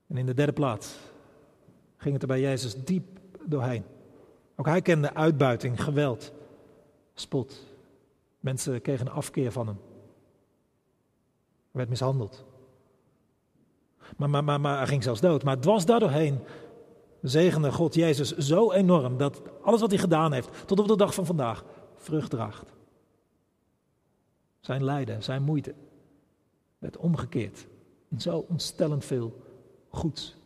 En 0.07 0.17
in 0.17 0.27
de 0.27 0.35
derde 0.35 0.53
plaats 0.53 0.99
ging 1.97 2.13
het 2.13 2.23
er 2.23 2.29
bij 2.29 2.41
Jezus 2.41 2.85
diep 2.85 3.19
doorheen. 3.45 3.85
Ook 4.57 4.67
hij 4.67 4.83
kende 4.83 5.15
uitbuiting, 5.15 5.83
geweld, 5.83 6.33
spot. 7.15 7.67
Mensen 8.41 8.83
kregen 8.83 9.07
een 9.07 9.13
afkeer 9.13 9.53
van 9.53 9.67
hem. 9.67 9.79
Hij 11.71 11.81
werd 11.81 11.89
mishandeld. 11.89 12.45
Maar, 14.17 14.31
maar, 14.31 14.45
maar, 14.45 14.61
maar 14.61 14.77
hij 14.77 14.87
ging 14.87 15.03
zelfs 15.03 15.21
dood. 15.21 15.45
Maar 15.45 15.59
dwars 15.61 15.85
daardoorheen 15.85 16.41
zegende 17.23 17.73
God 17.73 17.95
Jezus 17.95 18.37
zo 18.37 18.73
enorm 18.73 19.17
dat 19.17 19.43
alles 19.63 19.81
wat 19.81 19.91
hij 19.91 19.99
gedaan 19.99 20.33
heeft, 20.33 20.67
tot 20.67 20.81
op 20.81 20.89
de 20.89 20.97
dag 20.97 21.15
van 21.15 21.27
vandaag, 21.27 21.65
vrucht 21.97 22.31
draagt. 22.31 22.73
Zijn 24.61 24.85
lijden, 24.85 25.23
zijn 25.23 25.43
moeite 25.43 25.75
werd 26.79 26.97
omgekeerd 26.97 27.67
in 28.09 28.21
zo 28.21 28.45
ontstellend 28.49 29.05
veel 29.05 29.43
goeds. 29.89 30.37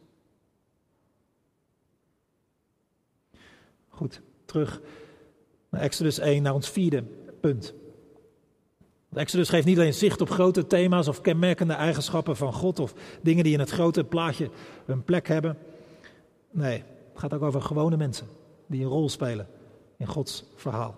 Goed, 3.89 4.21
terug 4.45 4.81
naar 5.69 5.81
Exodus 5.81 6.19
1, 6.19 6.43
naar 6.43 6.55
ons 6.55 6.69
vierde 6.69 7.05
punt. 7.41 7.75
Exodus 9.13 9.49
geeft 9.49 9.67
niet 9.67 9.79
alleen 9.79 9.95
zicht 9.95 10.21
op 10.21 10.31
grote 10.31 10.67
thema's 10.67 11.09
of 11.09 11.21
kenmerkende 11.21 11.73
eigenschappen 11.73 12.37
van 12.37 12.53
God 12.53 12.79
of 12.79 12.95
dingen 13.23 13.45
die 13.45 13.53
in 13.53 13.59
het 13.59 13.71
grote 13.71 14.05
plaatje 14.05 14.51
een 14.87 15.05
plek 15.05 15.29
hebben. 15.29 15.59
Nee, 16.57 16.83
het 17.13 17.19
gaat 17.19 17.35
ook 17.35 17.43
over 17.43 17.63
gewone 17.63 17.97
mensen 17.97 18.27
die 18.67 18.83
een 18.83 18.91
rol 18.91 19.09
spelen 19.09 19.49
in 19.97 20.07
Gods 20.07 20.45
verhaal. 20.55 20.95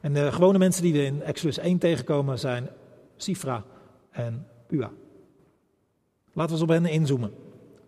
En 0.00 0.12
de 0.12 0.32
gewone 0.32 0.58
mensen 0.58 0.82
die 0.82 0.92
we 0.92 1.04
in 1.04 1.22
Exodus 1.22 1.58
1 1.58 1.78
tegenkomen 1.78 2.38
zijn 2.38 2.68
Sifra 3.16 3.64
en 4.10 4.46
Pua. 4.66 4.90
Laten 6.32 6.54
we 6.54 6.60
eens 6.60 6.62
op 6.62 6.68
hen 6.68 6.86
inzoomen. 6.86 7.34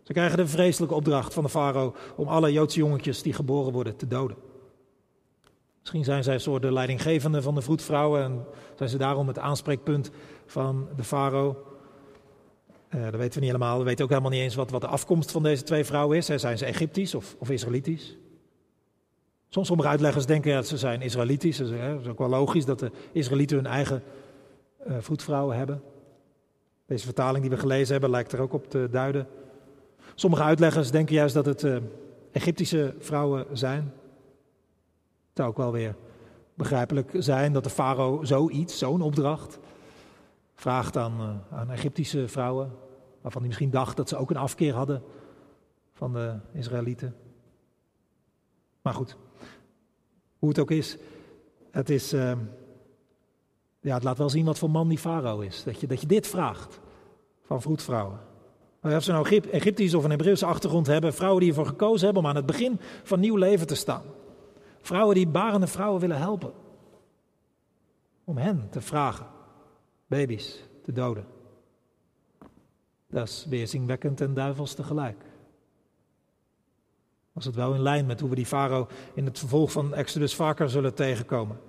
Ze 0.03 0.13
krijgen 0.13 0.37
de 0.37 0.47
vreselijke 0.47 0.95
opdracht 0.95 1.35
van 1.35 1.43
de 1.43 1.49
farao 1.49 1.95
om 2.17 2.29
alle 2.29 2.53
Joodse 2.53 2.79
jongetjes 2.79 3.23
die 3.23 3.33
geboren 3.33 3.73
worden 3.73 3.97
te 3.97 4.07
doden. 4.07 4.37
Misschien 5.81 6.05
zijn 6.05 6.25
zij 6.25 6.35
een 6.35 6.41
soort 6.41 6.63
de 6.63 6.73
leidinggevende 6.73 7.43
van 7.43 7.55
de 7.55 7.63
vroedvrouwen 7.63 8.23
en 8.23 8.45
zijn 8.77 8.89
ze 8.89 8.99
daarom 8.99 9.29
het 9.29 9.39
aanspreekpunt 9.39 10.11
van 10.47 10.89
de 10.97 11.05
farao. 11.05 11.74
Uh, 12.95 13.03
dat 13.03 13.15
weten 13.15 13.35
we 13.35 13.41
niet 13.41 13.55
helemaal. 13.55 13.79
We 13.79 13.85
weten 13.85 14.05
ook 14.05 14.11
helemaal 14.11 14.31
niet 14.31 14.41
eens 14.41 14.55
wat, 14.55 14.71
wat 14.71 14.81
de 14.81 14.87
afkomst 14.87 15.31
van 15.31 15.43
deze 15.43 15.63
twee 15.63 15.85
vrouwen 15.85 16.17
is. 16.17 16.27
Zijn 16.27 16.59
ze 16.59 16.65
Egyptisch 16.65 17.15
of, 17.15 17.37
of 17.39 17.51
Israëlitisch? 17.51 18.17
Soms 19.49 19.67
sommige 19.67 19.89
uitleggers 19.89 20.27
denken 20.27 20.55
dat 20.55 20.67
ze 20.67 20.79
zijn 20.79 21.03
Israëlitisch. 21.03 21.57
Dat 21.57 21.71
is 22.01 22.07
ook 22.07 22.19
wel 22.19 22.29
logisch 22.29 22.65
dat 22.65 22.79
de 22.79 22.91
Israëlieten 23.13 23.57
hun 23.57 23.67
eigen 23.67 24.03
uh, 24.87 24.97
vroedvrouwen 25.01 25.57
hebben. 25.57 25.83
Deze 26.87 27.05
vertaling 27.05 27.41
die 27.41 27.51
we 27.51 27.59
gelezen 27.59 27.93
hebben 27.93 28.11
lijkt 28.11 28.33
er 28.33 28.41
ook 28.41 28.53
op 28.53 28.71
te 28.71 28.89
duiden. 28.91 29.27
Sommige 30.15 30.43
uitleggers 30.43 30.91
denken 30.91 31.15
juist 31.15 31.35
dat 31.35 31.47
het 31.47 31.63
uh, 31.63 31.77
Egyptische 32.33 32.95
vrouwen 32.99 33.47
zijn. 33.53 33.93
Het 35.29 35.35
zou 35.35 35.49
ook 35.49 35.57
wel 35.57 35.73
weer 35.73 35.95
begrijpelijk 36.55 37.11
zijn 37.19 37.53
dat 37.53 37.65
de 37.65 37.71
farao 37.71 38.25
zoiets, 38.25 38.79
zo'n 38.79 39.03
opdracht, 39.03 39.59
vraagt 40.55 40.97
aan, 40.97 41.43
aan 41.51 41.71
Egyptische 41.71 42.29
vrouwen, 42.29 42.73
waarvan 43.25 43.41
hij 43.41 43.51
misschien 43.51 43.71
dacht 43.71 43.97
dat 43.97 44.09
ze 44.09 44.17
ook 44.17 44.31
een 44.31 44.37
afkeer 44.37 44.75
hadden 44.75 45.03
van 45.93 46.13
de 46.13 46.37
Israëlieten. 46.53 47.17
Maar 48.83 48.95
goed, 48.95 49.17
hoe 50.39 50.49
het 50.49 50.59
ook 50.59 50.71
is, 50.71 50.97
het, 51.71 51.91
is, 51.91 52.13
uh, 52.13 52.33
ja, 53.81 53.95
het 53.95 54.03
laat 54.03 54.19
wel 54.19 54.29
zien 54.29 54.45
wat 54.45 54.59
voor 54.59 54.71
man 54.71 54.89
die 54.89 54.99
farao 54.99 55.41
is. 55.41 55.65
Dat 55.65 55.81
je, 55.81 55.87
dat 55.87 56.01
je 56.01 56.07
dit 56.07 56.27
vraagt 56.27 56.81
van 57.43 57.63
vroedvrouwen. 57.63 58.19
Of 58.83 59.03
ze 59.03 59.13
nou 59.13 59.41
Egyptisch 59.51 59.95
of 59.95 60.05
een 60.05 60.11
Hebreeuwse 60.11 60.47
achtergrond 60.47 60.87
hebben, 60.87 61.15
vrouwen 61.15 61.41
die 61.41 61.49
ervoor 61.49 61.67
gekozen 61.67 62.05
hebben 62.05 62.23
om 62.23 62.29
aan 62.29 62.37
het 62.37 62.47
begin 62.47 62.81
van 63.03 63.21
nieuw 63.21 63.37
leven 63.37 63.67
te 63.67 63.75
staan. 63.75 64.05
Vrouwen 64.81 65.15
die 65.15 65.29
barende 65.29 65.67
vrouwen 65.67 66.01
willen 66.01 66.19
helpen. 66.19 66.53
Om 68.25 68.37
hen 68.37 68.69
te 68.71 68.81
vragen 68.81 69.27
baby's 70.07 70.65
te 70.83 70.93
doden. 70.93 71.34
Dat 73.15 73.29
is 73.29 73.47
weerzinwekkend 73.49 74.21
en 74.21 74.35
duivels 74.35 74.75
tegelijk. 74.75 75.25
Was 77.33 77.45
het 77.45 77.55
wel 77.55 77.75
in 77.75 77.83
lijn 77.83 78.07
met 78.07 78.21
hoe 78.21 78.29
we 78.29 78.35
die 78.35 78.47
farao 78.47 78.87
in 79.15 79.25
het 79.25 79.39
vervolg 79.39 79.73
van 79.73 79.95
Exodus 79.95 80.35
vaker 80.35 80.71
zullen 80.71 80.95
tegenkomen. 80.95 81.61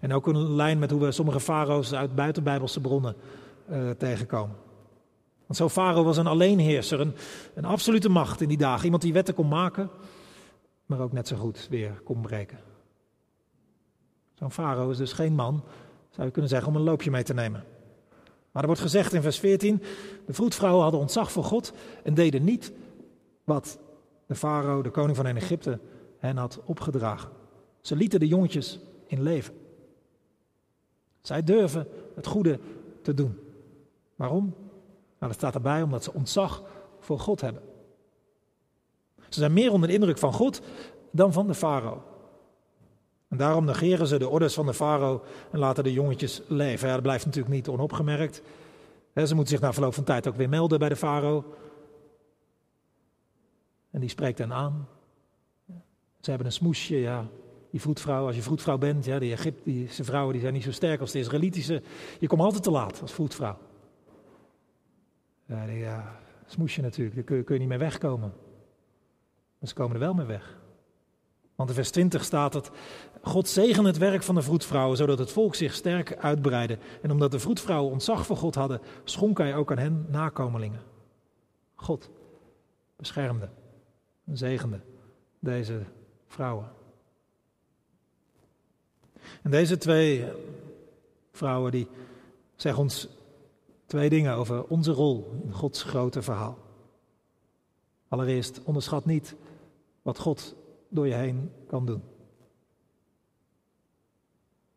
En 0.00 0.12
ook 0.12 0.28
in 0.28 0.54
lijn 0.54 0.78
met 0.78 0.90
hoe 0.90 1.00
we 1.00 1.12
sommige 1.12 1.40
farao's 1.40 1.92
uit 1.92 2.14
buitenbijbelse 2.14 2.80
bronnen 2.80 3.16
uh, 3.70 3.90
tegenkomen. 3.90 4.56
Want 5.46 5.58
zo'n 5.58 5.70
farao 5.70 6.04
was 6.04 6.16
een 6.16 6.26
alleenheerser, 6.26 7.00
een, 7.00 7.14
een 7.54 7.64
absolute 7.64 8.08
macht 8.08 8.40
in 8.40 8.48
die 8.48 8.58
dagen. 8.58 8.84
Iemand 8.84 9.02
die 9.02 9.12
wetten 9.12 9.34
kon 9.34 9.48
maken, 9.48 9.90
maar 10.86 11.00
ook 11.00 11.12
net 11.12 11.28
zo 11.28 11.36
goed 11.36 11.66
weer 11.70 12.00
kon 12.04 12.20
breken. 12.20 12.58
Zo'n 14.34 14.52
farao 14.52 14.90
is 14.90 14.96
dus 14.96 15.12
geen 15.12 15.34
man, 15.34 15.64
zou 16.10 16.26
je 16.26 16.32
kunnen 16.32 16.50
zeggen, 16.50 16.68
om 16.68 16.76
een 16.76 16.82
loopje 16.82 17.10
mee 17.10 17.22
te 17.22 17.34
nemen. 17.34 17.64
Maar 18.56 18.64
er 18.64 18.70
wordt 18.70 18.86
gezegd 18.86 19.12
in 19.12 19.22
vers 19.22 19.38
14, 19.38 19.82
de 20.26 20.32
vroedvrouwen 20.32 20.82
hadden 20.82 21.00
ontzag 21.00 21.32
voor 21.32 21.44
God 21.44 21.72
en 22.02 22.14
deden 22.14 22.44
niet 22.44 22.72
wat 23.44 23.78
de 24.26 24.34
farao, 24.34 24.82
de 24.82 24.90
koning 24.90 25.16
van 25.16 25.26
Egypte, 25.26 25.78
hen 26.18 26.36
had 26.36 26.60
opgedragen. 26.64 27.30
Ze 27.80 27.96
lieten 27.96 28.20
de 28.20 28.26
jongetjes 28.26 28.78
in 29.06 29.22
leven. 29.22 29.54
Zij 31.20 31.44
durven 31.44 31.88
het 32.14 32.26
goede 32.26 32.58
te 33.02 33.14
doen. 33.14 33.38
Waarom? 34.14 34.44
Nou, 35.18 35.32
dat 35.32 35.34
staat 35.34 35.54
erbij 35.54 35.82
omdat 35.82 36.04
ze 36.04 36.12
ontzag 36.12 36.62
voor 36.98 37.20
God 37.20 37.40
hebben. 37.40 37.62
Ze 39.28 39.38
zijn 39.38 39.52
meer 39.52 39.72
onder 39.72 39.88
de 39.88 39.94
indruk 39.94 40.18
van 40.18 40.32
God 40.32 40.60
dan 41.10 41.32
van 41.32 41.46
de 41.46 41.54
farao. 41.54 42.02
En 43.28 43.36
daarom 43.36 43.64
negeren 43.64 44.06
ze 44.06 44.18
de 44.18 44.28
orders 44.28 44.54
van 44.54 44.66
de 44.66 44.74
farao 44.74 45.22
en 45.50 45.58
laten 45.58 45.84
de 45.84 45.92
jongetjes 45.92 46.42
leven. 46.46 46.88
Dat 46.88 47.02
blijft 47.02 47.24
natuurlijk 47.24 47.54
niet 47.54 47.68
onopgemerkt. 47.68 48.42
ze 49.14 49.34
moeten 49.34 49.46
zich 49.46 49.60
na 49.60 49.72
verloop 49.72 49.94
van 49.94 50.04
tijd 50.04 50.28
ook 50.28 50.36
weer 50.36 50.48
melden 50.48 50.78
bij 50.78 50.88
de 50.88 50.96
farao. 50.96 51.44
En 53.90 54.00
die 54.00 54.08
spreekt 54.08 54.38
hen 54.38 54.52
aan. 54.52 54.88
Ze 56.20 56.30
hebben 56.30 56.46
een 56.46 56.52
smoesje, 56.52 56.96
ja. 56.96 57.26
Die 57.70 57.80
vroedvrouw, 57.80 58.26
als 58.26 58.36
je 58.36 58.42
vroedvrouw 58.42 58.78
bent, 58.78 59.04
ja, 59.04 59.18
die 59.18 59.32
Egyptische 59.32 60.04
vrouwen 60.04 60.32
die 60.32 60.40
zijn 60.42 60.52
niet 60.52 60.62
zo 60.62 60.72
sterk 60.72 61.00
als 61.00 61.12
de 61.12 61.18
Israëlitische. 61.18 61.82
Je 62.18 62.26
komt 62.26 62.40
altijd 62.40 62.62
te 62.62 62.70
laat 62.70 63.00
als 63.00 63.12
vroedvrouw. 63.12 63.58
Ja, 65.44 65.66
die, 65.66 65.78
ja 65.78 66.18
smoesje 66.46 66.80
natuurlijk, 66.80 67.14
daar 67.14 67.24
kun 67.24 67.36
je, 67.36 67.42
kun 67.42 67.58
niet 67.58 67.68
meer 67.68 67.78
wegkomen. 67.78 68.32
Maar 69.58 69.68
ze 69.68 69.74
komen 69.74 69.94
er 69.94 70.00
wel 70.00 70.14
mee 70.14 70.26
weg. 70.26 70.56
Want 71.56 71.68
in 71.68 71.74
vers 71.74 71.90
20 71.90 72.24
staat 72.24 72.54
het: 72.54 72.70
God 73.22 73.48
zegen 73.48 73.84
het 73.84 73.98
werk 73.98 74.22
van 74.22 74.34
de 74.34 74.42
vroedvrouwen, 74.42 74.96
zodat 74.96 75.18
het 75.18 75.32
volk 75.32 75.54
zich 75.54 75.74
sterk 75.74 76.16
uitbreidde. 76.16 76.78
En 77.02 77.10
omdat 77.10 77.30
de 77.30 77.38
vroedvrouwen 77.38 77.92
ontzag 77.92 78.26
voor 78.26 78.36
God 78.36 78.54
hadden, 78.54 78.80
schonk 79.04 79.38
hij 79.38 79.56
ook 79.56 79.70
aan 79.70 79.78
hen 79.78 80.06
nakomelingen. 80.08 80.82
God 81.74 82.10
beschermde 82.96 83.48
en 84.24 84.36
zegende 84.36 84.80
deze 85.38 85.82
vrouwen. 86.26 86.72
En 89.42 89.50
deze 89.50 89.78
twee 89.78 90.24
vrouwen 91.32 91.72
die 91.72 91.88
zeggen 92.56 92.82
ons 92.82 93.08
twee 93.86 94.08
dingen 94.08 94.34
over 94.34 94.64
onze 94.64 94.92
rol 94.92 95.40
in 95.44 95.52
Gods 95.52 95.82
grote 95.82 96.22
verhaal. 96.22 96.58
Allereerst, 98.08 98.60
onderschat 98.64 99.04
niet 99.04 99.34
wat 100.02 100.18
God 100.18 100.55
door 100.88 101.06
je 101.06 101.14
heen 101.14 101.52
kan 101.66 101.86
doen. 101.86 102.02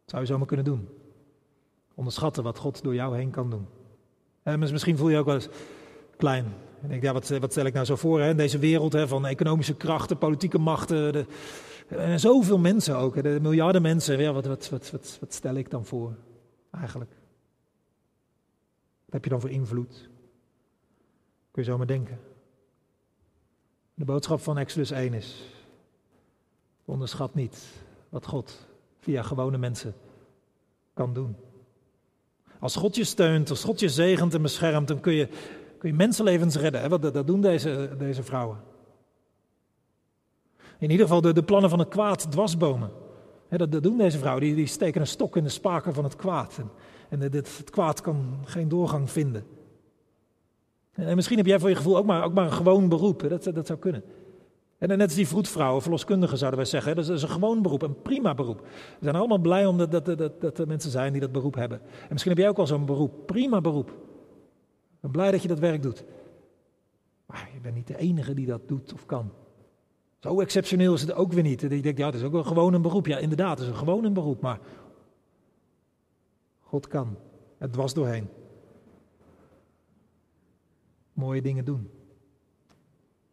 zou 0.06 0.22
je 0.22 0.28
zomaar 0.28 0.48
kunnen 0.48 0.66
doen. 0.66 0.90
Onderschatten 1.96 2.44
wat 2.44 2.58
God 2.58 2.84
door 2.84 2.96
jou 2.96 3.16
heen 3.16 3.30
kan 3.30 3.50
doen. 3.50 3.68
En 4.44 4.60
misschien 4.60 4.98
voel 4.98 5.10
je 5.10 5.18
ook 5.18 5.26
wel 5.26 5.36
eens 5.36 5.50
klein. 6.18 6.46
En 6.82 6.90
denk, 6.90 7.04
ja, 7.04 7.14
wat, 7.14 7.30
wat 7.30 7.52
stel 7.52 7.66
ik 7.66 7.74
nou 7.74 7.86
zo 7.86 7.96
voor 7.96 8.22
in 8.22 8.38
deze 8.38 8.60
wereld 8.60 8.94
hè, 8.94 9.08
van 9.08 9.26
economische 9.26 9.76
krachten, 9.76 10.18
politieke 10.18 10.58
machten. 10.58 11.14
De, 11.14 11.26
en 11.88 12.20
zoveel 12.20 12.58
mensen 12.58 12.96
ook, 12.96 13.24
de 13.24 13.40
miljarden 13.42 13.82
mensen. 13.82 14.20
Ja, 14.20 14.34
wat, 14.34 14.46
wat, 14.46 14.70
wat, 14.70 14.92
wat, 14.92 15.18
wat 15.20 15.34
stel 15.34 15.56
ik 15.56 15.70
dan 15.70 15.86
voor 15.86 16.16
eigenlijk? 16.72 17.12
Wat 19.06 19.14
heb 19.14 19.24
je 19.24 19.30
dan 19.30 19.42
voor 19.42 19.50
invloed? 19.50 20.10
Kun 21.52 21.64
je 21.64 21.70
zo 21.70 21.78
maar 21.78 21.88
denken. 21.88 22.20
De 23.94 24.06
boodschap 24.06 24.40
van 24.40 24.58
Exodus 24.58 24.92
1 24.92 25.14
is: 25.14 25.59
onderschat 26.90 27.34
niet 27.36 27.84
wat 28.10 28.26
God 28.26 28.68
via 29.00 29.24
gewone 29.24 29.58
mensen 29.58 29.94
kan 30.94 31.14
doen. 31.14 31.36
Als 32.60 32.76
God 32.76 32.96
je 32.96 33.04
steunt, 33.04 33.50
als 33.50 33.64
God 33.64 33.80
je 33.80 33.90
zegent 33.90 34.34
en 34.34 34.42
beschermt, 34.42 34.88
dan 34.88 35.00
kun 35.00 35.14
je, 35.14 35.28
kun 35.78 35.90
je 35.90 35.96
mensenlevens 35.96 36.56
redden. 36.56 36.82
Hè? 36.82 37.00
Dat, 37.00 37.14
dat 37.14 37.28
doen 37.28 37.42
deze, 37.42 37.96
deze 37.98 38.24
vrouwen. 38.24 38.58
In 40.78 40.92
ieder 40.92 41.06
geval 41.06 41.22
de, 41.22 41.34
de 41.34 41.44
plannen 41.44 41.70
van 41.70 41.80
het 41.80 41.88
kwaad 41.88 42.32
dwarsbomen. 42.32 42.92
dat, 43.50 43.72
dat, 43.72 43.84
doen 43.84 43.98
deze 43.98 44.18
vrouwen. 44.18 44.44
Die, 44.44 44.56
die, 44.56 44.68
steken 44.68 45.02
een 45.02 45.08
stok 45.08 45.38
in 45.38 45.44
de 45.44 45.50
spaken 45.50 45.94
van 45.94 46.04
het 46.04 46.16
kwaad. 46.16 46.58
En, 46.58 46.70
en 47.10 47.22
het, 47.22 47.58
het 47.58 47.70
kwaad 47.70 48.02
kan 48.02 48.38
geen 48.46 48.70
doorgang 48.70 49.10
vinden. 49.10 49.46
En 50.92 51.16
misschien 51.16 51.38
heb 51.38 51.46
jij 51.46 51.60
voor 51.60 51.70
je 51.70 51.76
gevoel 51.76 51.98
ook 51.98 52.06
maar, 52.06 52.24
ook 52.24 52.34
maar 52.34 52.46
een 52.46 52.52
gewoon 52.52 52.90
beroep. 52.90 53.30
Dat, 53.30 53.44
dat 53.44 53.68
zou 53.68 53.80
kunnen. 53.80 54.04
En 54.80 54.88
net 54.88 55.02
als 55.02 55.16
die 55.16 55.28
vroedvrouwen, 55.28 55.82
verloskundigen 55.82 56.38
zouden 56.38 56.60
wij 56.60 56.70
zeggen. 56.70 56.96
Dat 56.96 57.10
is, 57.10 57.22
een 57.22 57.30
gewoon 57.30 57.62
beroep, 57.62 57.82
een 57.82 58.02
prima 58.02 58.34
beroep. 58.34 58.60
We 58.62 59.04
zijn 59.04 59.16
allemaal 59.16 59.38
blij 59.38 59.66
omdat 59.66 59.92
dat, 59.92 60.06
dat, 60.06 60.42
dat 60.42 60.60
er 60.60 60.68
mensen 60.68 60.92
zijn 60.92 61.12
die 61.12 61.22
dat 61.22 61.32
beroep 61.32 61.56
hebben. 61.56 61.82
En 61.82 62.08
misschien 62.10 62.32
heb 62.32 62.42
jij 62.42 62.50
ook 62.50 62.58
al 62.58 62.68
zo'n 62.68 62.86
beroep, 62.86 63.26
prima 63.26 63.62
beroep. 63.62 63.90
Ik 63.90 65.00
ben 65.00 65.12
blij 65.12 65.32
dat 65.32 65.42
je 65.42 65.48
dat 65.48 65.60
werk 65.60 65.82
doet. 65.82 66.04
Maar 67.26 67.50
je 67.54 67.60
bent 67.60 67.76
niet 67.76 67.88
de 67.88 67.98
enige 67.98 68.34
die 68.34 68.46
dat 68.46 68.68
doet 68.68 68.94
of 68.94 69.06
kan. 69.06 69.32
Zo 70.20 70.42
exceptioneel 70.42 70.94
is 70.94 71.02
het 71.02 71.14
ook 71.14 71.34
weer 71.34 71.44
niet. 71.44 71.64
Ik 71.64 71.84
denk, 71.84 71.98
ja, 71.98 72.06
het 72.06 72.16
is 72.16 72.24
ook 72.24 72.32
wel 72.32 72.44
gewoon 72.44 72.74
een 72.74 72.82
beroep. 72.82 73.06
Ja, 73.06 73.18
inderdaad, 73.18 73.58
het 73.58 73.60
is 73.60 73.68
een 73.68 73.80
gewoon 73.80 74.04
een 74.04 74.14
beroep. 74.14 74.42
Maar 74.42 74.60
God 76.60 76.88
kan. 76.88 77.18
Het 77.58 77.76
was 77.76 77.94
doorheen 77.94 78.30
mooie 81.20 81.42
dingen 81.42 81.66
doen. 81.66 81.90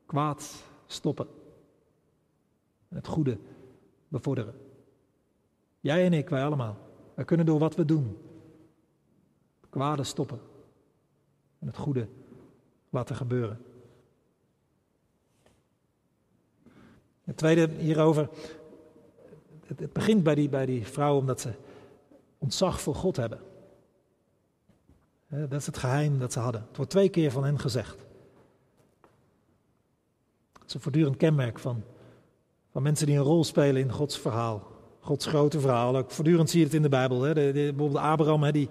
Kwaad 0.06 0.64
stoppen. 0.87 1.26
Het 2.96 3.06
goede 3.06 3.38
bevorderen. 4.09 4.54
Jij 5.80 6.04
en 6.04 6.12
ik, 6.12 6.28
wij 6.28 6.44
allemaal. 6.44 6.76
Wij 7.14 7.24
kunnen 7.24 7.46
door 7.46 7.59
wat 7.59 7.74
we 7.74 7.85
doen. 7.85 8.18
Het 9.61 9.70
kwade 9.70 10.04
stoppen. 10.04 10.40
En 11.59 11.66
het 11.66 11.76
goede 11.76 12.09
laten 12.90 13.16
gebeuren. 13.16 13.61
Het 17.24 17.37
tweede 17.37 17.68
hierover. 17.68 18.28
Het, 19.66 19.92
begint 19.92 20.22
bij 20.22 20.35
die, 20.35 20.48
bij 20.48 20.66
die 20.66 20.87
vrouw 20.87 21.18
omdat 21.18 21.40
ze 21.40 21.52
ontzag 22.38 22.80
voor 22.80 22.94
God 22.94 23.16
hebben. 23.16 23.40
Dat 25.28 25.52
is 25.52 25.66
het 25.66 25.78
geheim 25.78 26.18
dat 26.18 26.32
ze 26.32 26.38
hadden. 26.38 26.64
Het 26.68 26.76
wordt 26.76 26.90
twee 26.90 27.09
keer 27.09 27.30
van 27.30 27.44
hen 27.44 27.59
gezegd. 27.59 28.04
Het 30.52 30.66
is 30.66 30.74
een 30.74 30.80
voortdurend 30.80 31.16
kenmerk 31.16 31.59
van, 31.59 31.82
van 32.76 32.84
mensen 32.84 33.06
die 33.06 33.16
een 33.16 33.22
rol 33.22 33.44
spelen 33.44 33.82
in 33.82 33.92
Gods 33.92 34.18
verhaal. 34.18 34.62
Gods 35.00 35.26
grote 35.26 35.60
verhaal. 35.60 35.96
Ook 35.96 36.10
voortdurend 36.10 36.50
zie 36.50 36.58
je 36.58 36.64
het 36.64 36.74
in 36.74 36.82
de 36.82 36.88
Bijbel. 36.88 37.22
Hè. 37.22 37.34
De, 37.34 37.52
bijvoorbeeld 37.52 38.04
Abraham, 38.04 38.42
hè, 38.42 38.52
die, 38.52 38.68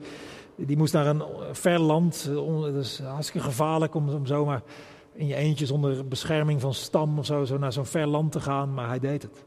die 0.56 0.78
moest 0.78 0.94
naar 0.94 1.08
een 1.08 1.24
ver 1.52 1.80
land. 1.80 2.30
Dat 2.62 2.76
is 2.76 3.00
hartstikke 3.00 3.48
gevaarlijk 3.48 3.96
om, 3.96 4.10
om 4.10 4.26
zomaar 4.26 4.64
in 5.14 5.28
je 5.28 5.36
eentje 5.36 5.66
zonder 5.66 6.08
bescherming 6.08 6.62
van 6.62 6.74
stam 6.74 7.20
of 7.20 7.26
zo, 7.26 7.46
zo 7.46 7.58
naar 7.58 7.74
zo'n 7.74 7.86
ver 7.86 8.08
land 8.08 8.32
te 8.32 8.40
gaan. 8.40 8.74
Maar 8.74 8.88
hij 8.88 9.00
deed 9.00 9.22
het. 9.22 9.46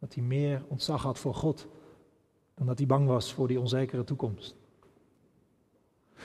Dat 0.00 0.14
hij 0.14 0.22
meer 0.22 0.62
ontzag 0.68 1.02
had 1.02 1.18
voor 1.18 1.34
God 1.34 1.66
dan 2.54 2.66
dat 2.66 2.78
hij 2.78 2.86
bang 2.86 3.06
was 3.06 3.32
voor 3.32 3.48
die 3.48 3.60
onzekere 3.60 4.04
toekomst. 4.04 4.56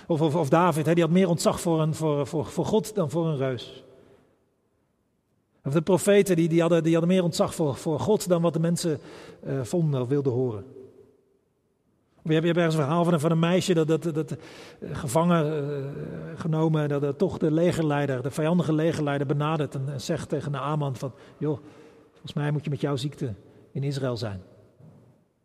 Of, 0.08 0.22
of, 0.22 0.36
of 0.36 0.50
David, 0.50 0.86
hè, 0.86 0.94
die 0.94 1.04
had 1.04 1.14
meer 1.14 1.30
ontzag 1.30 1.62
voor, 1.62 1.82
een, 1.82 1.94
voor, 1.94 2.28
voor, 2.28 2.46
voor 2.46 2.66
God 2.66 2.96
dan 2.96 3.10
voor 3.10 3.28
een 3.28 3.38
reus. 3.38 3.84
Of 5.70 5.76
de 5.76 5.82
profeten, 5.82 6.36
die, 6.36 6.50
die, 6.50 6.62
hadden, 6.62 6.84
die 6.84 6.92
hadden 6.92 7.12
meer 7.12 7.24
ontzag 7.24 7.56
voor, 7.56 7.76
voor 7.76 8.00
God 8.00 8.28
dan 8.28 8.42
wat 8.42 8.54
de 8.54 8.60
mensen 8.60 9.00
uh, 9.48 9.64
vonden 9.64 10.02
of 10.02 10.08
wilden 10.08 10.34
horen. 10.34 10.64
Je 12.24 12.34
hebt, 12.34 12.46
je 12.46 12.54
ergens 12.54 12.76
een 12.76 12.82
verhaal 12.82 13.04
van 13.04 13.14
een, 13.14 13.20
van 13.20 13.32
een 13.32 13.40
meisje 13.40 13.74
dat, 13.74 13.88
dat, 13.88 14.04
dat 14.04 14.32
uh, 14.32 14.98
gevangen 14.98 15.46
uh, 15.46 15.86
genomen, 16.40 16.90
dat, 16.90 17.02
dat, 17.02 17.18
toch 17.18 17.38
de 17.38 17.52
legerleider, 17.52 18.22
de 18.22 18.32
vijandige 18.32 18.74
legerleider 18.74 19.28
benadert 19.28 19.76
en, 19.76 20.02
zegt 20.02 20.30
tegen 20.30 20.52
Naaman 20.52 20.96
van, 20.96 21.12
joh, 21.38 21.60
volgens 22.12 22.34
mij 22.34 22.52
moet 22.52 22.64
je 22.64 22.70
met 22.70 22.82
jouw 22.82 22.96
ziekte 22.96 23.34
in 23.72 23.84
Israël 23.84 24.18
zijn. 24.18 24.42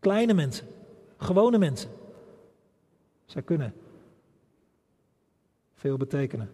Kleine 0.01 0.35
mensen, 0.35 0.67
gewone 1.17 1.59
mensen. 1.59 1.91
Zij 3.25 3.43
kunnen 3.43 3.75
veel 5.75 5.97
betekenen. 5.97 6.51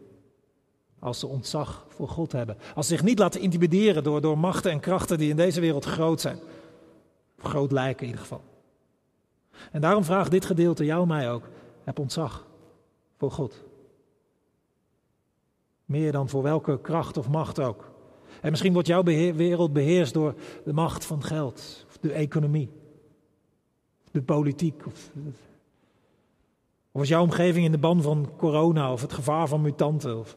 Als 1.00 1.18
ze 1.18 1.26
ontzag 1.26 1.86
voor 1.88 2.08
God 2.08 2.32
hebben. 2.32 2.56
Als 2.74 2.86
ze 2.86 2.94
zich 2.94 3.04
niet 3.04 3.18
laten 3.18 3.40
intimideren 3.40 4.02
door, 4.02 4.20
door 4.20 4.38
machten 4.38 4.70
en 4.70 4.80
krachten 4.80 5.18
die 5.18 5.30
in 5.30 5.36
deze 5.36 5.60
wereld 5.60 5.84
groot 5.84 6.20
zijn. 6.20 6.38
Groot 7.38 7.72
lijken 7.72 8.00
in 8.00 8.06
ieder 8.06 8.20
geval. 8.20 8.42
En 9.72 9.80
daarom 9.80 10.04
vraagt 10.04 10.30
dit 10.30 10.44
gedeelte 10.44 10.84
jou 10.84 11.06
mij 11.06 11.30
ook. 11.30 11.42
Heb 11.84 11.98
ontzag 11.98 12.46
voor 13.16 13.30
God. 13.30 13.64
Meer 15.84 16.12
dan 16.12 16.28
voor 16.28 16.42
welke 16.42 16.80
kracht 16.80 17.16
of 17.16 17.28
macht 17.28 17.60
ook. 17.60 17.90
En 18.40 18.50
misschien 18.50 18.72
wordt 18.72 18.88
jouw 18.88 19.02
wereld 19.02 19.72
beheerst 19.72 20.14
door 20.14 20.34
de 20.64 20.72
macht 20.72 21.04
van 21.04 21.22
geld, 21.22 21.84
of 21.88 21.98
de 22.00 22.12
economie, 22.12 22.70
de 24.10 24.22
politiek, 24.22 24.86
of 24.86 25.10
of 26.92 27.02
is 27.02 27.08
jouw 27.08 27.22
omgeving 27.22 27.64
in 27.64 27.72
de 27.72 27.78
ban 27.78 28.02
van 28.02 28.28
corona 28.36 28.92
of 28.92 29.00
het 29.00 29.12
gevaar 29.12 29.48
van 29.48 29.60
mutanten? 29.60 30.18
Of, 30.18 30.36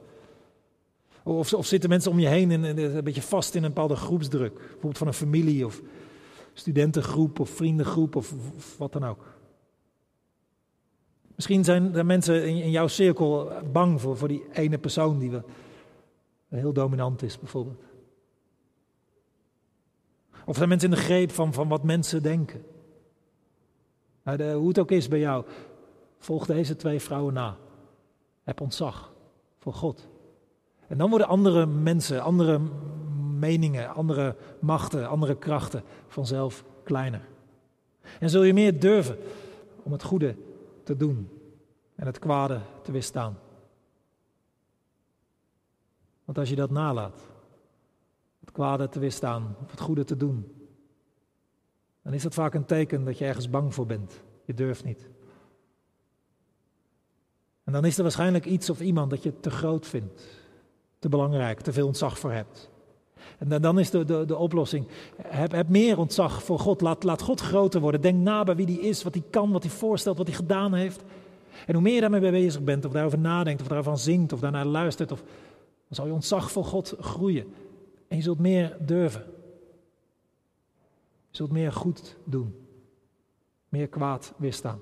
of, 1.23 1.53
of 1.53 1.65
zitten 1.65 1.89
mensen 1.89 2.11
om 2.11 2.19
je 2.19 2.27
heen 2.27 2.51
een 2.51 3.03
beetje 3.03 3.21
vast 3.21 3.55
in 3.55 3.63
een 3.63 3.73
bepaalde 3.73 3.95
groepsdruk? 3.95 4.53
Bijvoorbeeld 4.57 4.97
van 4.97 5.07
een 5.07 5.13
familie 5.13 5.65
of 5.65 5.81
studentengroep 6.53 7.39
of 7.39 7.49
vriendengroep 7.49 8.15
of, 8.15 8.33
wat 8.77 8.93
dan 8.93 9.03
ook. 9.03 9.25
Misschien 11.35 11.63
zijn 11.63 11.95
er 11.95 12.05
mensen 12.05 12.47
in, 12.47 12.63
in 12.63 12.71
jouw 12.71 12.87
cirkel 12.87 13.51
bang 13.71 14.01
voor, 14.01 14.17
voor 14.17 14.27
die 14.27 14.43
ene 14.51 14.77
persoon 14.77 15.19
die 15.19 15.31
we, 15.31 15.41
heel 16.49 16.73
dominant 16.73 17.21
is, 17.21 17.39
bijvoorbeeld. 17.39 17.83
Of 20.45 20.55
zijn 20.55 20.69
mensen 20.69 20.89
in 20.89 20.95
de 20.95 21.01
greep 21.01 21.31
van, 21.31 21.53
van 21.53 21.67
wat 21.67 21.83
mensen 21.83 22.23
denken. 22.23 22.65
Nou, 24.23 24.53
hoe 24.53 24.67
het 24.67 24.79
ook 24.79 24.91
is 24.91 25.07
bij 25.07 25.19
jou, 25.19 25.45
Volg 26.23 26.45
deze 26.45 26.75
twee 26.75 26.99
vrouwen 26.99 27.33
na. 27.33 27.57
Heb 28.43 28.61
ontzag 28.61 29.13
voor 29.59 29.73
God. 29.73 30.07
En 30.87 30.97
dan 30.97 31.09
worden 31.09 31.27
andere 31.27 31.65
mensen, 31.65 32.21
andere 32.21 32.59
meningen, 33.39 33.93
andere 33.93 34.35
machten, 34.59 35.09
andere 35.09 35.37
krachten 35.37 35.83
vanzelf 36.07 36.63
kleiner. 36.83 37.21
En 38.19 38.29
zul 38.29 38.43
je 38.43 38.53
meer 38.53 38.79
durven 38.79 39.17
om 39.83 39.91
het 39.91 40.03
goede 40.03 40.35
te 40.83 40.97
doen 40.97 41.29
en 41.95 42.05
het 42.05 42.19
kwade 42.19 42.59
te 42.81 42.91
weerstaan. 42.91 43.37
Want 46.25 46.37
als 46.37 46.49
je 46.49 46.55
dat 46.55 46.69
nalaat, 46.69 47.21
het 48.39 48.51
kwade 48.51 48.89
te 48.89 48.99
weerstaan 48.99 49.55
of 49.63 49.71
het 49.71 49.79
goede 49.79 50.03
te 50.03 50.17
doen, 50.17 50.63
dan 52.01 52.13
is 52.13 52.23
dat 52.23 52.33
vaak 52.33 52.53
een 52.53 52.65
teken 52.65 53.05
dat 53.05 53.17
je 53.17 53.25
ergens 53.25 53.49
bang 53.49 53.73
voor 53.73 53.85
bent. 53.85 54.21
Je 54.45 54.53
durft 54.53 54.83
niet. 54.83 55.09
En 57.63 57.73
dan 57.73 57.85
is 57.85 57.97
er 57.97 58.03
waarschijnlijk 58.03 58.45
iets 58.45 58.69
of 58.69 58.81
iemand 58.81 59.09
dat 59.09 59.23
je 59.23 59.39
te 59.39 59.49
groot 59.49 59.87
vindt, 59.87 60.27
te 61.03 61.09
belangrijk, 61.09 61.61
te 61.61 61.73
veel 61.73 61.87
ontzag 61.87 62.19
voor 62.19 62.31
hebt. 62.31 62.69
En 63.37 63.61
dan 63.61 63.79
is 63.79 63.89
de, 63.89 64.05
de, 64.05 64.25
de 64.25 64.37
oplossing, 64.37 64.87
heb, 65.21 65.51
heb 65.51 65.69
meer 65.69 65.97
ontzag 65.97 66.43
voor 66.43 66.59
God, 66.59 66.81
laat, 66.81 67.03
laat 67.03 67.21
God 67.21 67.41
groter 67.41 67.81
worden. 67.81 68.01
Denk 68.01 68.21
na 68.21 68.43
bij 68.43 68.55
wie 68.55 68.65
die 68.65 68.79
is, 68.79 69.03
wat 69.03 69.13
hij 69.13 69.23
kan, 69.29 69.51
wat 69.51 69.63
hij 69.63 69.71
voorstelt, 69.71 70.17
wat 70.17 70.27
hij 70.27 70.35
gedaan 70.35 70.73
heeft. 70.73 71.03
En 71.65 71.73
hoe 71.73 71.83
meer 71.83 71.93
je 71.93 72.01
daarmee 72.01 72.31
bezig 72.31 72.61
bent, 72.61 72.85
of 72.85 72.91
daarover 72.91 73.19
nadenkt, 73.19 73.61
of 73.61 73.67
daarvan 73.67 73.97
zingt, 73.97 74.33
of 74.33 74.39
daarnaar 74.39 74.65
luistert, 74.65 75.11
of, 75.11 75.19
dan 75.19 75.27
zal 75.89 76.05
je 76.05 76.13
ontzag 76.13 76.51
voor 76.51 76.65
God 76.65 76.95
groeien. 76.99 77.53
En 78.07 78.17
je 78.17 78.23
zult 78.23 78.39
meer 78.39 78.77
durven. 78.79 79.23
Je 81.29 81.37
zult 81.37 81.51
meer 81.51 81.71
goed 81.71 82.15
doen. 82.23 82.67
Meer 83.69 83.87
kwaad 83.87 84.33
weerstaan. 84.37 84.79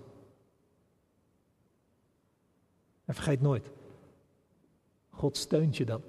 En 3.06 3.14
vergeet 3.14 3.42
nooit, 3.42 3.72
God 5.10 5.38
steunt 5.38 5.78
je 5.78 5.86
dan. 5.86 6.02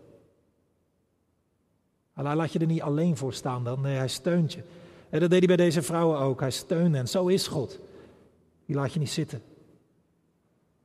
Hij 2.12 2.34
laat 2.34 2.52
je 2.52 2.58
er 2.58 2.66
niet 2.66 2.82
alleen 2.82 3.16
voor 3.16 3.32
staan 3.32 3.64
dan, 3.64 3.80
nee, 3.80 3.96
hij 3.96 4.08
steunt 4.08 4.52
je. 4.52 4.62
En 5.10 5.20
dat 5.20 5.30
deed 5.30 5.38
hij 5.38 5.56
bij 5.56 5.66
deze 5.66 5.82
vrouwen 5.82 6.18
ook. 6.18 6.40
Hij 6.40 6.50
steunde 6.50 6.98
en 6.98 7.08
zo 7.08 7.26
is 7.26 7.46
God. 7.46 7.80
Die 8.66 8.76
laat 8.76 8.92
je 8.92 8.98
niet 8.98 9.10
zitten. 9.10 9.42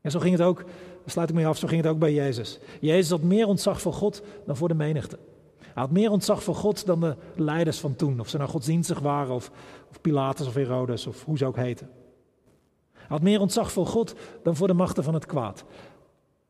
En 0.02 0.12
zo 0.12 0.20
ging 0.20 0.38
het 0.38 0.48
ook, 0.48 0.63
sluit 1.06 1.30
ik 1.30 1.36
mee 1.36 1.48
af, 1.48 1.58
zo 1.58 1.68
ging 1.68 1.82
het 1.82 1.92
ook 1.92 2.00
bij 2.00 2.13
Jezus. 2.13 2.60
Jezus 2.82 3.10
had 3.10 3.22
meer 3.22 3.48
ontzag 3.48 3.82
voor 3.82 3.94
God 3.94 4.22
dan 4.46 4.58
voor 4.58 4.68
de 4.68 4.74
menigte. 4.74 5.20
Hij 5.60 5.86
had 5.86 5.92
meer 5.92 6.12
ontzag 6.12 6.44
voor 6.44 6.56
God 6.56 6.86
dan 6.86 7.00
de 7.00 7.16
leiders 7.36 7.80
van 7.80 7.96
toen. 7.96 8.20
Of 8.20 8.30
ze 8.30 8.38
nou 8.38 8.50
godsdienstig 8.50 9.00
waren, 9.00 9.36
of, 9.36 9.52
of 9.90 10.02
Pilatus 10.02 10.48
of 10.48 10.54
Herodes, 10.54 11.08
of 11.08 11.26
hoe 11.26 11.38
ze 11.38 11.46
ook 11.46 11.56
heten. 11.56 11.90
Hij 12.92 13.06
had 13.08 13.22
meer 13.22 13.40
ontzag 13.40 13.72
voor 13.72 13.88
God 13.88 14.13
dan 14.44 14.56
voor 14.56 14.68
de 14.68 14.74
machten 14.74 15.04
van 15.04 15.13
het 15.13 15.26
kwaad. 15.26 15.63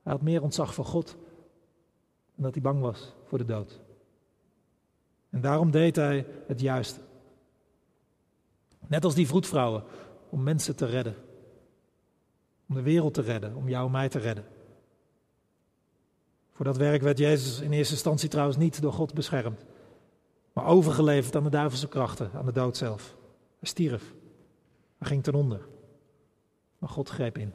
Hij 0.04 0.12
had 0.12 0.22
meer 0.22 0.42
ontzag 0.42 0.74
voor 0.74 0.86
God 0.86 1.16
dan 2.36 2.44
dat 2.44 2.54
hij 2.54 2.62
bang 2.62 2.82
was 2.82 3.14
voor 3.26 3.38
de 3.38 3.46
dood. 3.46 3.80
En 5.30 5.42
daarom 5.42 5.72
deed 5.72 5.96
hij 5.96 6.26
het 6.48 6.60
juiste. 6.60 7.00
Net 8.88 9.04
als 9.04 9.16
die 9.16 9.28
vroedvrouwen, 9.28 9.84
om 10.30 10.44
mensen 10.44 10.76
te 10.76 10.86
redden. 10.86 11.16
Om 12.70 12.76
de 12.76 12.82
wereld 12.82 13.14
te 13.14 13.22
redden, 13.22 13.56
om 13.56 13.70
jou 13.70 13.86
en 13.86 13.92
mij 13.92 14.10
te 14.10 14.20
redden. 14.20 14.46
Voor 16.52 16.66
dat 16.66 16.78
werk 16.78 17.02
werd 17.02 17.18
Jezus 17.18 17.60
in 17.60 17.72
eerste 17.72 17.94
instantie 17.94 18.30
trouwens 18.30 18.58
niet 18.58 18.82
door 18.82 18.94
God 18.94 19.14
beschermd, 19.14 19.66
maar 20.54 20.66
overgeleverd 20.66 21.36
aan 21.36 21.44
de 21.44 21.50
duivelse 21.50 21.88
krachten, 21.88 22.32
aan 22.34 22.46
de 22.46 22.52
dood 22.52 22.78
zelf. 22.78 23.16
Hij 23.60 23.70
stierf. 23.70 24.14
Hij 24.98 25.08
ging 25.08 25.24
ten 25.24 25.34
onder. 25.34 25.68
Maar 26.78 26.90
God 26.90 27.10
greep 27.10 27.38
in. 27.38 27.54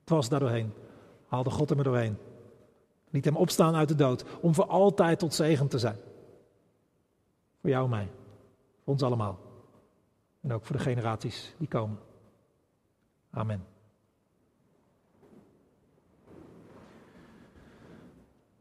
Het 0.00 0.08
was 0.08 0.28
daardoorheen. 0.28 0.72
Haalde 1.26 1.50
God 1.50 1.68
hem 1.68 1.78
er 1.78 1.84
doorheen. 1.84 2.16
Liet 3.10 3.24
hem 3.24 3.36
opstaan 3.36 3.74
uit 3.74 3.88
de 3.88 3.94
dood. 3.94 4.24
Om 4.40 4.54
voor 4.54 4.66
altijd 4.66 5.18
tot 5.18 5.34
zegen 5.34 5.68
te 5.68 5.78
zijn. 5.78 5.96
Voor 7.60 7.70
jou 7.70 7.84
en 7.84 7.90
mij. 7.90 8.08
Voor 8.84 8.92
ons 8.92 9.02
allemaal. 9.02 9.38
En 10.40 10.52
ook 10.52 10.64
voor 10.64 10.76
de 10.76 10.82
generaties 10.82 11.54
die 11.58 11.68
komen. 11.68 11.98
Amen. 13.30 13.64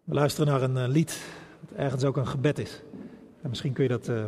We 0.03 0.13
luisteren 0.15 0.51
naar 0.51 0.61
een 0.61 0.77
eh, 0.77 0.87
lied 0.87 1.25
dat 1.59 1.77
ergens 1.77 2.03
ook 2.03 2.17
een 2.17 2.27
gebed 2.27 2.59
is. 2.59 2.81
En 3.41 3.49
misschien 3.49 3.73
kun 3.73 3.83
je 3.83 3.89
dat 3.89 4.07
uh, 4.07 4.25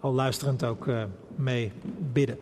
al 0.00 0.12
luisterend 0.12 0.64
ook 0.64 0.86
uh, 0.86 1.04
mee 1.34 1.72
bidden. 2.12 2.38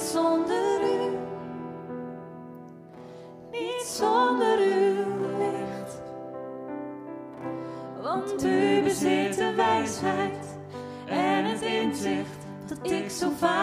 zonder 0.00 0.82
u. 0.82 1.18
Niet 3.50 3.82
zonder 3.82 4.58
uw 4.58 5.38
licht. 5.38 6.02
Want 8.02 8.44
u 8.44 8.82
bezit 8.82 9.36
de 9.36 9.52
wijsheid 9.56 10.58
en 11.06 11.44
het 11.44 11.62
inzicht 11.62 12.46
dat 12.66 12.90
ik 12.90 13.10
zo 13.10 13.30
vaak. 13.38 13.59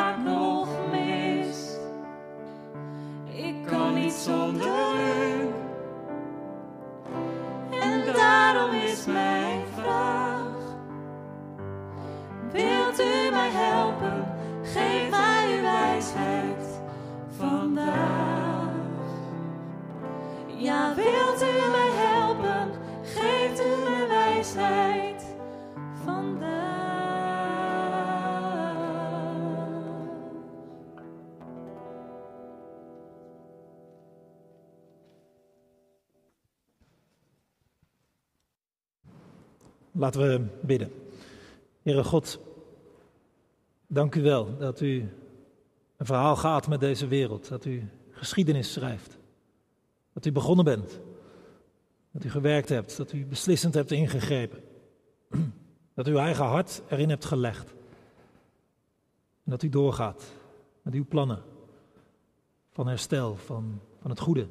Laten 39.97 40.21
we 40.21 40.45
bidden. 40.61 40.91
Heere 41.81 42.03
God, 42.03 42.39
dank 43.87 44.15
u 44.15 44.21
wel 44.21 44.57
dat 44.57 44.81
u 44.81 45.09
een 45.97 46.05
verhaal 46.05 46.35
gaat 46.35 46.67
met 46.67 46.79
deze 46.79 47.07
wereld, 47.07 47.49
dat 47.49 47.65
u 47.65 47.89
geschiedenis 48.11 48.73
schrijft, 48.73 49.17
dat 50.13 50.25
u 50.25 50.31
begonnen 50.31 50.65
bent, 50.65 50.99
dat 52.11 52.23
u 52.23 52.29
gewerkt 52.29 52.69
hebt, 52.69 52.97
dat 52.97 53.11
u 53.11 53.25
beslissend 53.25 53.73
hebt 53.73 53.91
ingegrepen, 53.91 54.63
dat 55.95 56.07
u 56.07 56.11
uw 56.11 56.17
eigen 56.17 56.45
hart 56.45 56.81
erin 56.87 57.09
hebt 57.09 57.25
gelegd 57.25 57.69
en 59.43 59.51
dat 59.51 59.63
u 59.63 59.69
doorgaat 59.69 60.23
met 60.81 60.93
uw 60.93 61.05
plannen 61.05 61.41
van 62.71 62.87
herstel, 62.87 63.35
van, 63.35 63.79
van 64.01 64.09
het 64.09 64.19
goede, 64.19 64.47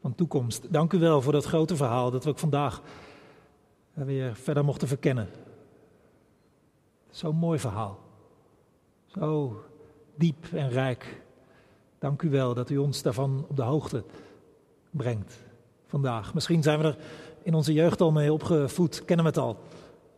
van 0.00 0.14
toekomst. 0.14 0.72
Dank 0.72 0.92
u 0.92 0.98
wel 0.98 1.22
voor 1.22 1.32
dat 1.32 1.44
grote 1.44 1.76
verhaal 1.76 2.10
dat 2.10 2.24
we 2.24 2.30
ook 2.30 2.38
vandaag 2.38 2.82
weer 4.06 4.34
verder 4.34 4.64
mochten 4.64 4.88
verkennen. 4.88 5.28
Zo'n 7.10 7.36
mooi 7.36 7.58
verhaal. 7.58 7.98
Zo 9.06 9.60
diep 10.14 10.46
en 10.52 10.68
rijk. 10.68 11.22
Dank 11.98 12.22
u 12.22 12.30
wel 12.30 12.54
dat 12.54 12.70
u 12.70 12.76
ons 12.76 13.02
daarvan 13.02 13.44
op 13.48 13.56
de 13.56 13.62
hoogte 13.62 14.04
brengt 14.90 15.38
vandaag. 15.86 16.34
Misschien 16.34 16.62
zijn 16.62 16.78
we 16.78 16.84
er 16.84 16.96
in 17.42 17.54
onze 17.54 17.72
jeugd 17.72 18.00
al 18.00 18.12
mee 18.12 18.32
opgevoed, 18.32 19.04
kennen 19.04 19.24
we 19.24 19.30
het 19.30 19.40
al. 19.40 19.56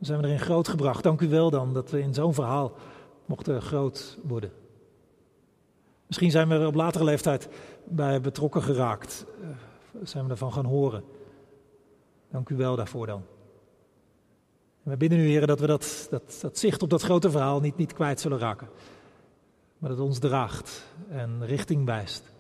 Zijn 0.00 0.20
we 0.20 0.26
erin 0.26 0.40
grootgebracht. 0.40 1.02
Dank 1.02 1.20
u 1.20 1.28
wel 1.28 1.50
dan 1.50 1.74
dat 1.74 1.90
we 1.90 2.00
in 2.00 2.14
zo'n 2.14 2.34
verhaal 2.34 2.72
mochten 3.26 3.62
groot 3.62 4.18
worden. 4.22 4.52
Misschien 6.06 6.30
zijn 6.30 6.48
we 6.48 6.54
er 6.54 6.66
op 6.66 6.74
latere 6.74 7.04
leeftijd 7.04 7.48
bij 7.84 8.20
betrokken 8.20 8.62
geraakt. 8.62 9.26
Uh, 9.40 9.48
zijn 10.02 10.24
we 10.24 10.30
ervan 10.30 10.52
gaan 10.52 10.64
horen. 10.64 11.04
Dank 12.30 12.48
u 12.48 12.56
wel 12.56 12.76
daarvoor 12.76 13.06
dan. 13.06 13.22
En 14.84 14.90
we 14.90 14.96
bidden 14.96 15.18
u, 15.18 15.26
heren, 15.26 15.48
dat 15.48 15.60
we 15.60 15.66
dat, 15.66 16.06
dat, 16.10 16.38
dat 16.40 16.58
zicht 16.58 16.82
op 16.82 16.90
dat 16.90 17.02
grote 17.02 17.30
verhaal 17.30 17.60
niet, 17.60 17.76
niet 17.76 17.92
kwijt 17.92 18.20
zullen 18.20 18.38
raken. 18.38 18.68
Maar 19.78 19.90
dat 19.90 19.98
het 19.98 20.08
ons 20.08 20.18
draagt 20.18 20.84
en 21.08 21.46
richting 21.46 21.84
wijst. 21.84 22.32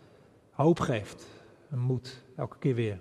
Hoop 0.50 0.80
geeft 0.80 1.26
en 1.70 1.78
moed, 1.78 2.22
elke 2.36 2.58
keer 2.58 2.74
weer. 2.74 3.00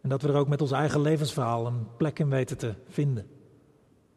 En 0.00 0.08
dat 0.08 0.22
we 0.22 0.28
er 0.28 0.34
ook 0.34 0.48
met 0.48 0.60
ons 0.60 0.70
eigen 0.70 1.00
levensverhaal 1.00 1.66
een 1.66 1.86
plek 1.96 2.18
in 2.18 2.28
weten 2.28 2.58
te 2.58 2.74
vinden. 2.88 3.26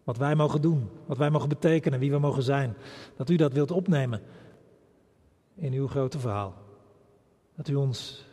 Wat 0.03 0.17
wij 0.17 0.35
mogen 0.35 0.61
doen, 0.61 0.89
wat 1.05 1.17
wij 1.17 1.29
mogen 1.29 1.49
betekenen, 1.49 1.99
wie 1.99 2.11
we 2.11 2.19
mogen 2.19 2.43
zijn. 2.43 2.75
Dat 3.15 3.29
u 3.29 3.35
dat 3.35 3.53
wilt 3.53 3.71
opnemen 3.71 4.21
in 5.55 5.73
uw 5.73 5.87
grote 5.87 6.19
verhaal. 6.19 6.53
Dat 7.55 7.67
u 7.67 7.75
ons 7.75 8.25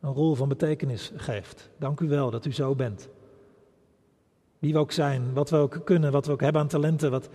een 0.00 0.12
rol 0.12 0.34
van 0.34 0.48
betekenis 0.48 1.12
geeft. 1.16 1.70
Dank 1.78 2.00
u 2.00 2.08
wel 2.08 2.30
dat 2.30 2.44
u 2.44 2.52
zo 2.52 2.74
bent. 2.74 3.08
Wie 4.62 4.72
we 4.72 4.78
ook 4.78 4.92
zijn, 4.92 5.32
wat 5.32 5.50
we 5.50 5.56
ook 5.56 5.80
kunnen, 5.84 6.12
wat 6.12 6.26
we 6.26 6.32
ook 6.32 6.40
hebben 6.40 6.60
aan 6.60 6.68
talenten, 6.68 7.10
wat, 7.10 7.28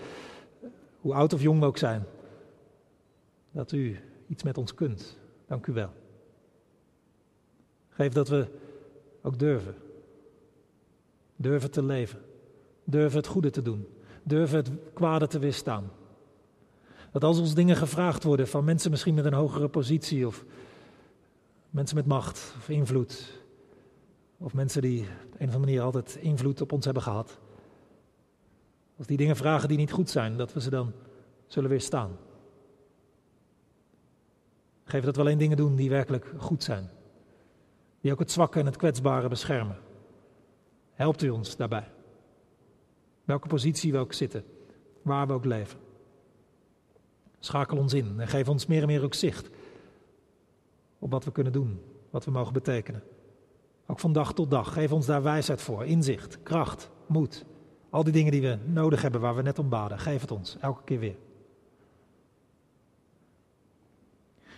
hoe 1.02 1.14
oud 1.14 1.34
of 1.34 1.42
jong 1.42 1.60
we 1.60 1.66
ook 1.66 1.78
zijn. 1.78 2.04
Dat 3.52 3.72
u 3.72 4.00
iets 4.28 4.44
met 4.44 4.58
ons 4.58 4.74
kunt. 4.74 5.18
Dank 5.48 5.68
u 5.68 5.74
wel. 5.74 5.90
Geef 7.90 8.14
dat 8.14 8.28
we 8.28 8.48
ook 9.22 9.40
durven. 9.40 9.76
Durven 11.36 11.72
te 11.72 11.84
leven. 11.84 12.20
Durven 12.84 13.18
het 13.18 13.28
goede 13.28 13.50
te 13.50 13.62
doen. 13.62 13.88
Durven 14.24 14.58
het 14.58 14.72
kwade 14.94 15.28
te 15.28 15.40
weerstaan. 15.40 15.92
Dat 17.12 17.24
als 17.24 17.40
ons 17.40 17.54
dingen 17.54 17.76
gevraagd 17.76 18.24
worden 18.24 18.48
van 18.48 18.64
mensen 18.64 18.92
misschien 18.92 19.14
met 19.14 19.26
een 19.26 19.34
hogere 19.34 19.68
positie 19.68 20.28
of 20.28 20.46
mensen 21.70 21.96
met 21.96 22.06
macht 22.06 22.54
of 22.58 22.70
invloed, 22.70 23.42
of 24.38 24.54
mensen 24.54 24.82
die 24.82 25.02
op 25.02 25.08
een 25.08 25.28
of 25.32 25.40
andere 25.40 25.60
manier 25.60 25.82
altijd 25.82 26.16
invloed 26.16 26.62
op 26.62 26.72
ons 26.72 26.86
hebben 26.86 27.04
gehad. 27.04 27.40
Als 28.98 29.08
die 29.08 29.18
dingen 29.18 29.36
vragen 29.36 29.68
die 29.68 29.78
niet 29.78 29.92
goed 29.92 30.10
zijn, 30.10 30.38
dat 30.38 30.54
we 30.54 30.62
ze 30.62 30.70
dan 30.70 30.94
zullen 31.48 31.70
weerstaan. 31.70 32.18
Geef 34.84 35.04
dat 35.04 35.16
we 35.16 35.22
alleen 35.22 35.38
dingen 35.38 35.58
doen 35.58 35.76
die 35.76 35.90
werkelijk 35.90 36.34
goed 36.38 36.64
zijn. 36.64 36.90
Die 38.02 38.12
ook 38.12 38.20
het 38.20 38.32
zwakke 38.32 38.60
en 38.60 38.66
het 38.66 38.78
kwetsbare 38.78 39.28
beschermen. 39.28 39.78
Helpt 40.94 41.24
u 41.24 41.30
ons 41.30 41.56
daarbij. 41.56 41.92
Welke 43.24 43.48
positie 43.48 43.92
we 43.92 43.98
ook 43.98 44.14
zitten, 44.14 44.44
waar 45.02 45.28
we 45.28 45.34
ook 45.34 45.46
leven. 45.46 45.80
Schakel 47.40 47.78
ons 47.78 47.94
in 47.94 48.20
en 48.20 48.28
geef 48.28 48.50
ons 48.50 48.66
meer 48.66 48.82
en 48.82 48.88
meer 48.88 49.04
ook 49.04 49.14
zicht 49.14 49.50
op 51.00 51.12
wat 51.12 51.26
we 51.26 51.32
kunnen 51.32 51.54
doen, 51.54 51.82
wat 52.10 52.26
we 52.26 52.32
mogen 52.32 52.54
betekenen. 52.54 53.04
Ook 53.88 54.00
van 54.00 54.14
dag 54.14 54.34
tot 54.34 54.52
dag. 54.52 54.74
Geef 54.74 54.92
ons 54.92 55.06
daar 55.06 55.24
wijsheid 55.24 55.62
voor, 55.62 55.86
inzicht, 55.86 56.44
kracht, 56.44 56.90
moed. 57.06 57.46
Al 57.90 58.04
die 58.04 58.14
dingen 58.14 58.32
die 58.32 58.42
we 58.42 58.58
nodig 58.66 59.02
hebben, 59.02 59.22
waar 59.22 59.36
we 59.36 59.42
net 59.42 59.60
om 59.60 59.70
baden. 59.70 60.00
Geef 60.00 60.22
het 60.22 60.32
ons, 60.32 60.58
elke 60.60 60.84
keer 60.84 61.00
weer. 61.00 61.16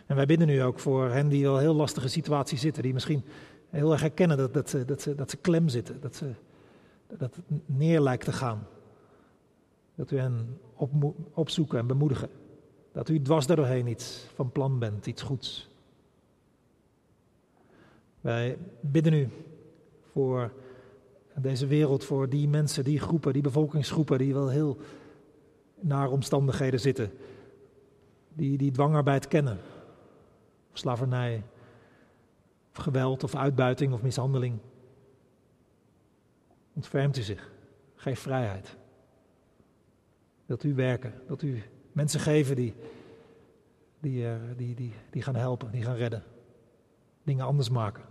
En 0.06 0.16
wij 0.16 0.26
bidden 0.26 0.48
nu 0.48 0.64
ook 0.64 0.80
voor 0.80 1.10
hen 1.10 1.28
die 1.28 1.44
wel 1.44 1.58
heel 1.58 1.74
lastige 1.74 2.08
situaties 2.08 2.62
zitten. 2.62 2.84
Die 2.84 2.94
misschien 2.94 3.24
heel 3.70 3.92
erg 3.92 4.02
herkennen 4.02 4.38
dat, 4.38 4.54
dat, 4.54 4.70
ze, 4.70 4.86
dat, 4.86 5.02
ze, 5.02 5.16
dat 5.16 5.30
ze 5.30 5.38
klem 5.38 5.70
zitten. 5.70 6.02
Dat, 6.02 6.16
ze, 6.16 6.32
dat 7.08 7.20
het 7.20 7.40
neer 7.66 8.00
lijkt 8.02 8.26
te 8.26 8.32
gaan. 8.32 8.68
Dat 9.96 10.12
u 10.12 10.18
hen 10.18 10.60
op, 10.76 11.14
opzoeken 11.34 11.80
en 11.80 11.88
bemoedigen. 11.88 12.30
Dat 12.92 13.10
u 13.10 13.22
dwars 13.22 13.46
daardoorheen 13.46 13.88
iets 13.88 14.26
van 14.36 14.52
plan 14.52 14.80
bent, 14.80 15.06
iets 15.06 15.22
goeds. 15.22 15.69
Wij 18.22 18.58
bidden 18.80 19.14
u 19.14 19.30
voor 20.12 20.54
deze 21.36 21.68
wereld, 21.68 22.04
voor 22.04 22.30
die 22.30 22.48
mensen, 22.48 22.84
die 22.84 23.00
groepen, 23.00 23.34
die 23.34 23.42
bevolkingsgroepen 23.42 24.18
die 24.18 24.34
wel 24.34 24.50
heel 24.50 24.78
naar 25.80 26.10
omstandigheden 26.10 26.80
zitten. 26.80 27.12
Die, 28.34 28.58
die 28.58 28.72
dwangarbeid 28.72 29.28
kennen. 29.28 29.58
Slavernij, 30.74 31.44
geweld, 32.72 33.24
of 33.24 33.36
uitbuiting, 33.36 33.94
of 33.94 34.02
mishandeling. 34.02 34.58
Ontfermt 36.74 37.18
u 37.18 37.22
zich. 37.22 37.52
Geef 37.96 38.20
vrijheid. 38.20 38.78
Wilt 40.46 40.64
u 40.64 40.76
werken, 40.76 41.14
wilt 41.28 41.42
u 41.42 41.62
mensen 41.92 42.20
geven 42.20 42.56
die, 42.56 42.76
die, 44.00 44.26
die, 44.58 44.76
die, 44.76 44.94
die 45.10 45.22
gaan 45.22 45.36
helpen, 45.36 45.72
die 45.72 45.84
gaan 45.84 45.96
redden 45.96 46.24
dingen 47.30 47.46
anders 47.46 47.70
maken. 47.70 48.04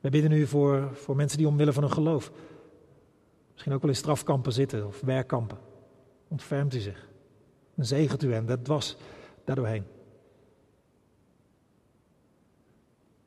Wij 0.00 0.10
bidden 0.10 0.30
nu 0.30 0.46
voor, 0.46 0.90
voor 0.92 1.16
mensen 1.16 1.38
die 1.38 1.48
omwille 1.48 1.72
van 1.72 1.82
hun 1.82 1.92
geloof 1.92 2.32
misschien 3.52 3.72
ook 3.72 3.80
wel 3.80 3.90
in 3.90 3.96
strafkampen 3.96 4.52
zitten 4.52 4.86
of 4.86 5.00
werkkampen. 5.00 5.58
Ontfermt 6.28 6.74
u 6.74 6.78
zich. 6.78 7.08
En 7.74 7.86
zegent 7.86 8.22
u 8.22 8.32
hen, 8.32 8.46
dat 8.46 8.66
was 8.66 8.96
daardoorheen. 9.44 9.84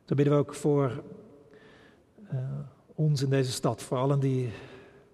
Zo 0.06 0.16
bidden 0.16 0.34
we 0.34 0.40
ook 0.40 0.54
voor 0.54 1.04
uh, 2.34 2.40
ons 2.96 3.22
in 3.22 3.30
deze 3.30 3.52
stad, 3.52 3.84
voor 3.84 3.98
allen 3.98 4.20
die, 4.20 4.42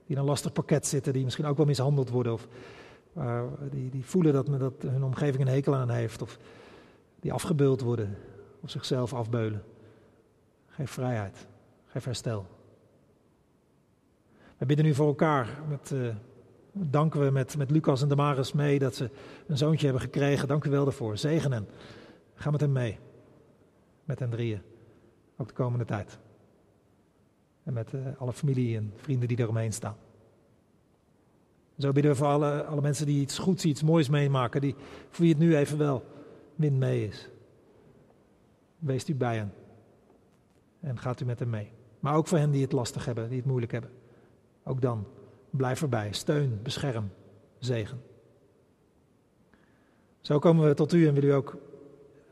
die 0.06 0.16
in 0.16 0.18
een 0.18 0.24
lastig 0.24 0.54
pakket 0.54 0.88
zitten, 0.88 1.14
die 1.14 1.24
misschien 1.24 1.46
ook 1.46 1.58
wel 1.58 1.66
mishandeld 1.66 2.10
worden 2.10 2.34
of 2.34 2.48
uh, 3.18 3.44
die, 3.70 3.90
die 3.90 4.06
voelen 4.06 4.34
dat, 4.34 4.60
dat 4.60 4.74
hun 4.82 5.04
omgeving 5.04 5.42
een 5.42 5.54
hekel 5.54 5.76
aan 5.76 5.90
heeft 5.90 6.22
of 6.22 6.40
die 7.20 7.34
afgebeuld 7.34 7.82
worden 7.82 8.18
of 8.62 8.70
zichzelf 8.70 9.14
afbeulen. 9.14 9.64
Geef 10.76 10.92
vrijheid. 10.92 11.48
Geef 11.86 12.04
herstel. 12.04 12.46
We 14.58 14.66
bidden 14.66 14.86
nu 14.86 14.94
voor 14.94 15.08
elkaar. 15.08 15.48
Met, 15.70 15.92
eh, 15.92 16.16
danken 16.72 17.20
we 17.20 17.30
met, 17.30 17.58
met 17.58 17.72
Lucas 17.72 18.02
en 18.02 18.08
Damaris 18.08 18.54
mee 18.54 18.80
dat 18.80 18.96
ze 18.96 19.10
een 19.48 19.58
zoontje 19.58 19.86
hebben 19.86 20.04
gekregen. 20.04 20.48
Dank 20.48 20.66
u 20.66 20.70
wel 20.70 20.84
daarvoor. 20.84 21.18
Zegen 21.18 21.52
hen. 21.52 21.68
Ga 22.34 22.52
met 22.52 22.62
hen 22.62 22.72
mee. 22.72 23.00
Met 24.04 24.20
hen 24.20 24.30
drieën. 24.30 24.62
Ook 25.38 25.48
de 25.48 25.54
komende 25.54 25.86
tijd. 25.86 26.18
En 27.64 27.74
met 27.74 27.94
eh, 27.94 28.02
alle 28.18 28.34
familie 28.34 28.78
en 28.78 28.94
vrienden 28.96 29.28
die 29.28 29.40
eromheen 29.40 29.74
staan. 29.74 29.96
Zo 31.78 31.92
bidden 31.92 32.12
we 32.12 32.18
voor 32.18 32.28
alle, 32.28 32.64
alle 32.64 32.82
mensen 32.82 33.06
die 33.06 33.22
iets 33.22 33.38
goeds, 33.38 33.66
iets 33.66 33.84
moois 33.84 34.10
meemaken. 34.10 34.62
Die, 34.62 34.76
voor 35.10 35.22
wie 35.22 35.30
het 35.30 35.40
nu 35.40 35.56
even 35.56 35.78
wel 35.78 36.04
min 36.56 36.78
mee 36.78 37.08
is. 37.08 37.30
Wees 38.80 39.10
u 39.10 39.16
bij 39.16 39.36
hen. 39.36 39.54
En 40.84 41.00
gaat 41.00 41.20
u 41.20 41.26
met 41.26 41.40
hem 41.40 41.50
mee. 41.50 41.72
Maar 42.00 42.16
ook 42.16 42.28
voor 42.28 42.38
hen 42.38 42.52
die 42.52 42.62
het 42.62 42.72
lastig 42.72 43.06
hebben, 43.06 43.28
die 43.30 43.38
het 43.38 43.46
moeilijk 43.46 43.72
hebben. 43.72 43.92
Ook 44.64 44.82
dan, 44.82 45.08
blijf 45.50 45.82
erbij. 45.82 46.12
Steun, 46.12 46.60
bescherm, 46.64 47.10
zegen. 47.60 48.02
Zo 50.22 50.40
komen 50.40 50.68
we 50.68 50.74
tot 50.74 50.94
u 50.94 51.08
en 51.08 51.14
willen 51.14 51.30
u 51.30 51.34
ook 51.34 51.58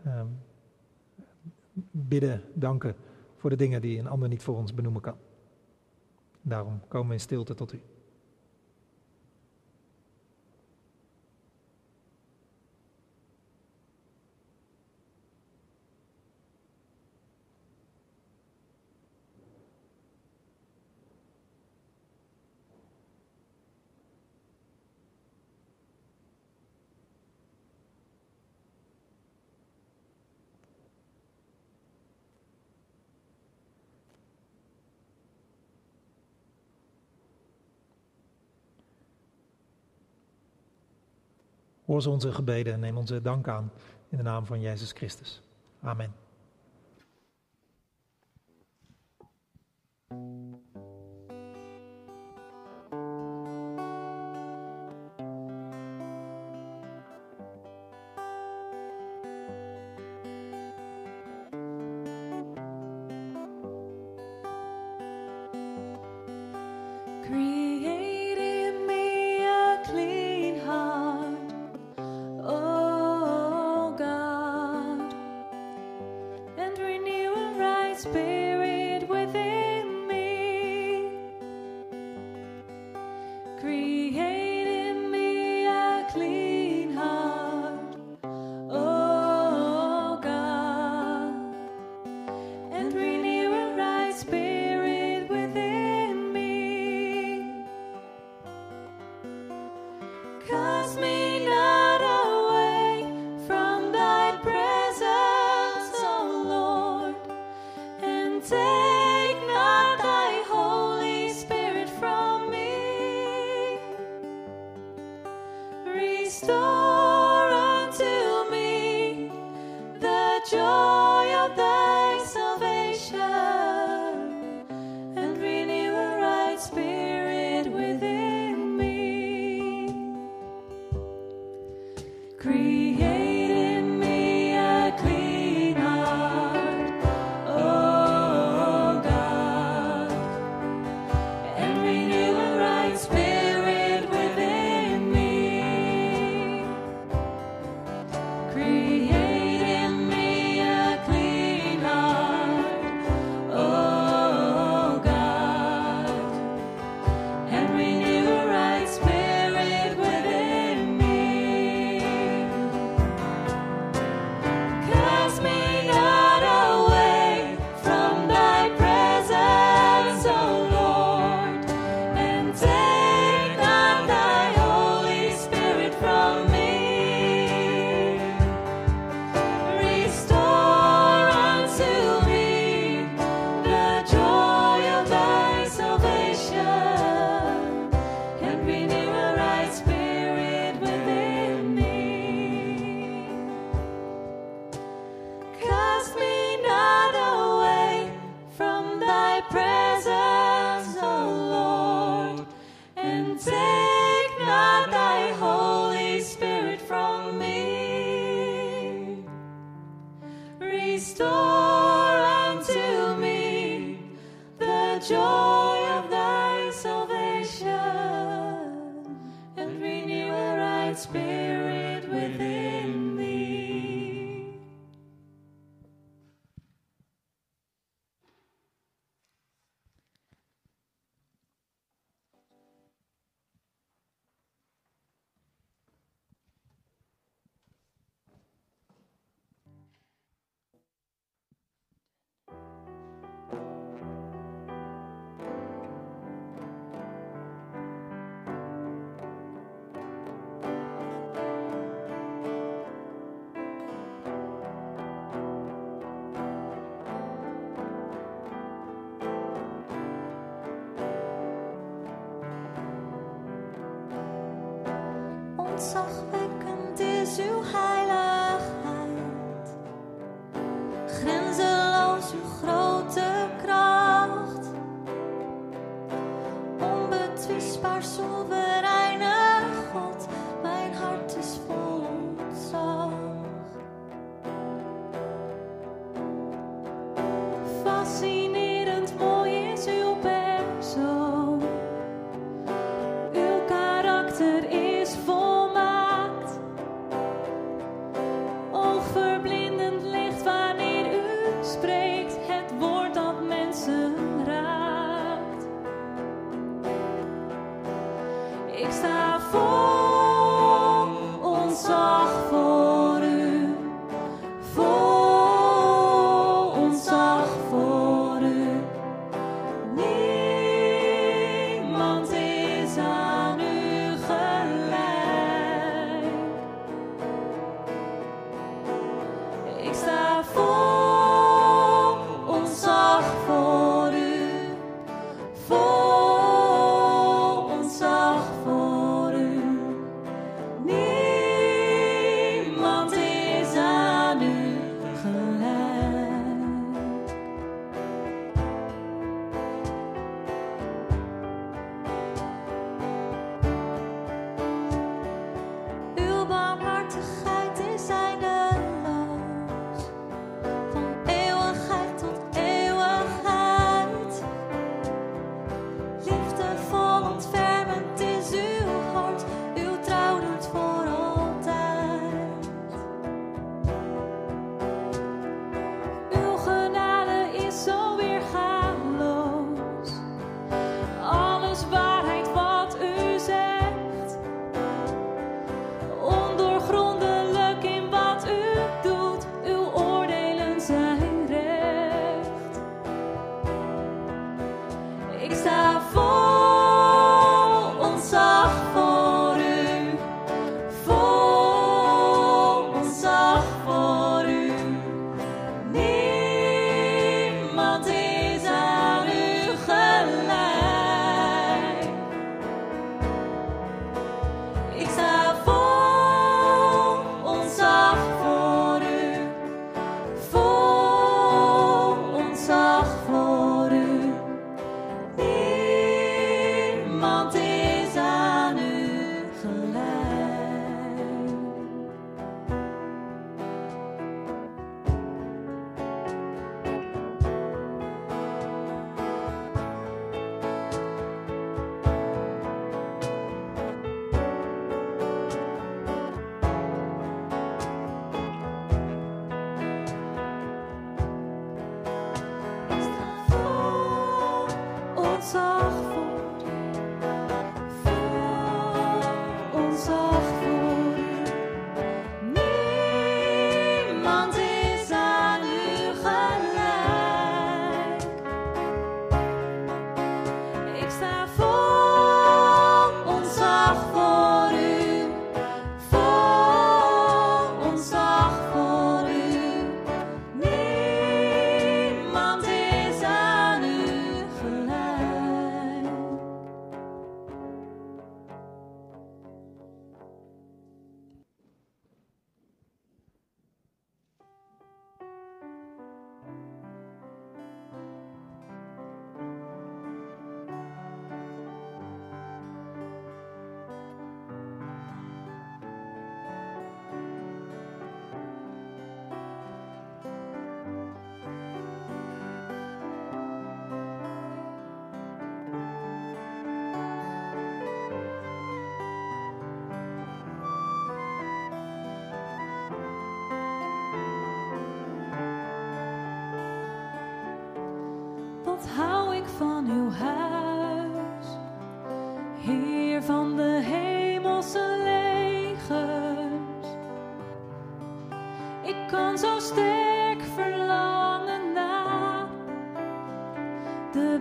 ehm, 0.04 0.28
bidden, 1.92 2.42
danken 2.54 2.96
voor 3.38 3.50
de 3.50 3.56
dingen 3.56 3.82
die 3.82 4.00
een 4.00 4.08
ander 4.08 4.30
niet 4.30 4.44
voor 4.44 4.58
ons 4.58 4.74
benoemen 4.74 5.02
kan. 5.02 5.16
Daarom 6.42 6.82
komen 6.88 7.08
we 7.08 7.14
in 7.14 7.20
stilte 7.20 7.54
tot 7.54 7.74
u. 7.74 7.82
Hoor 41.92 42.08
onze 42.08 42.32
gebeden 42.32 42.74
en 42.74 42.80
neem 42.80 42.98
onze 42.98 43.22
dank 43.22 43.48
aan 43.48 43.72
in 44.10 44.18
de 44.18 44.24
naam 44.24 44.46
van 44.46 44.62
Jezus 44.62 44.92
Christus. 44.92 45.42
Amen. 45.82 46.21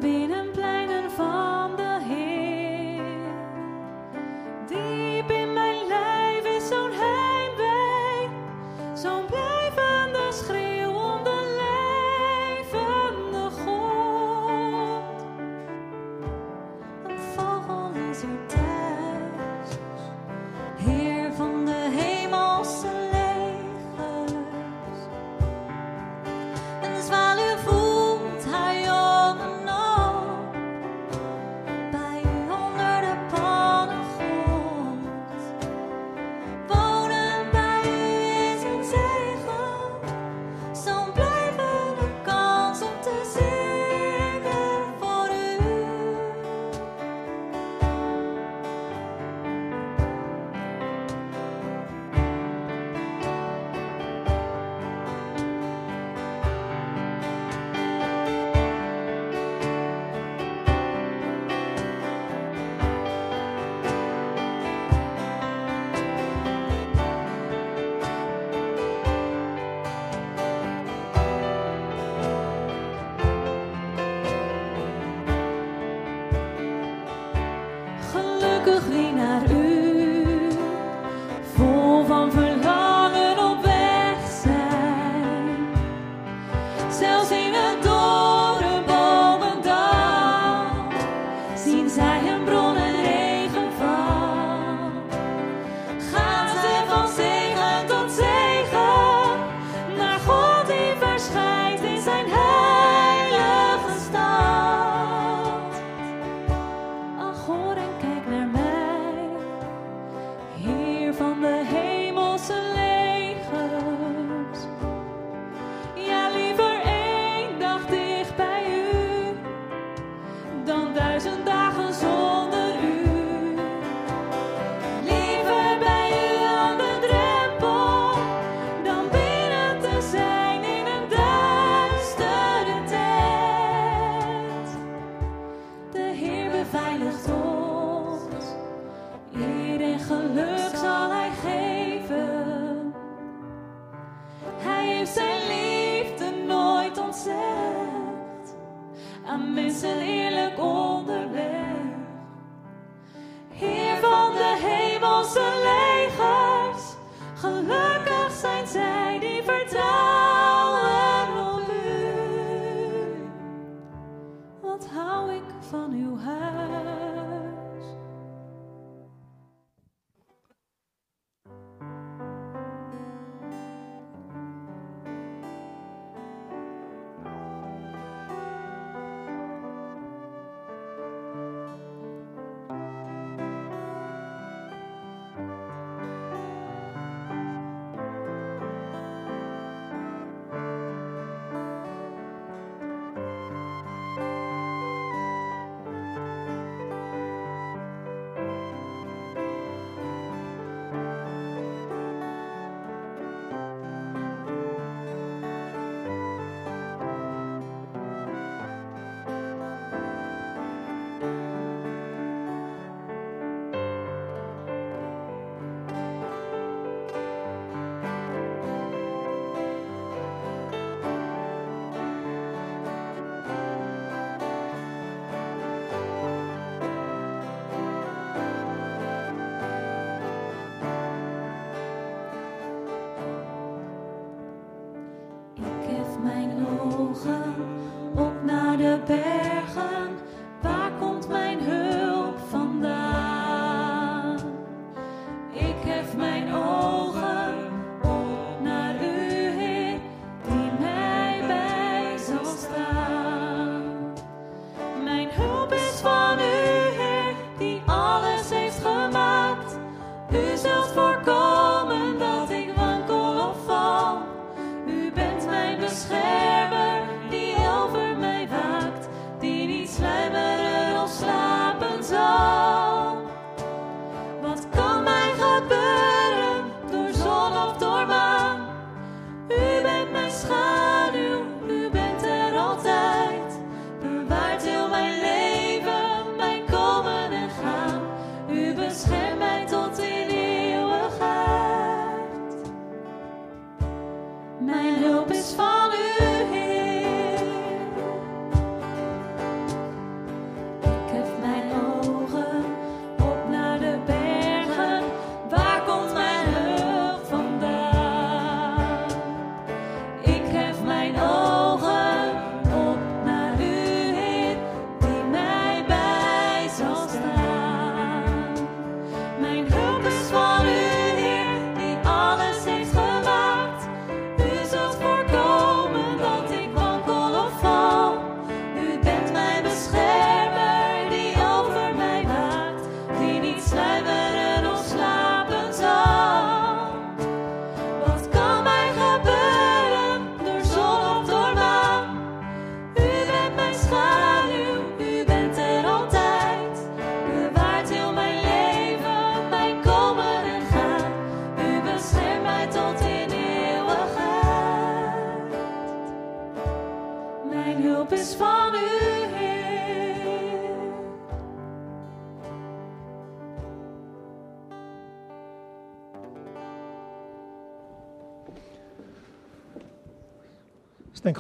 De 0.01 0.40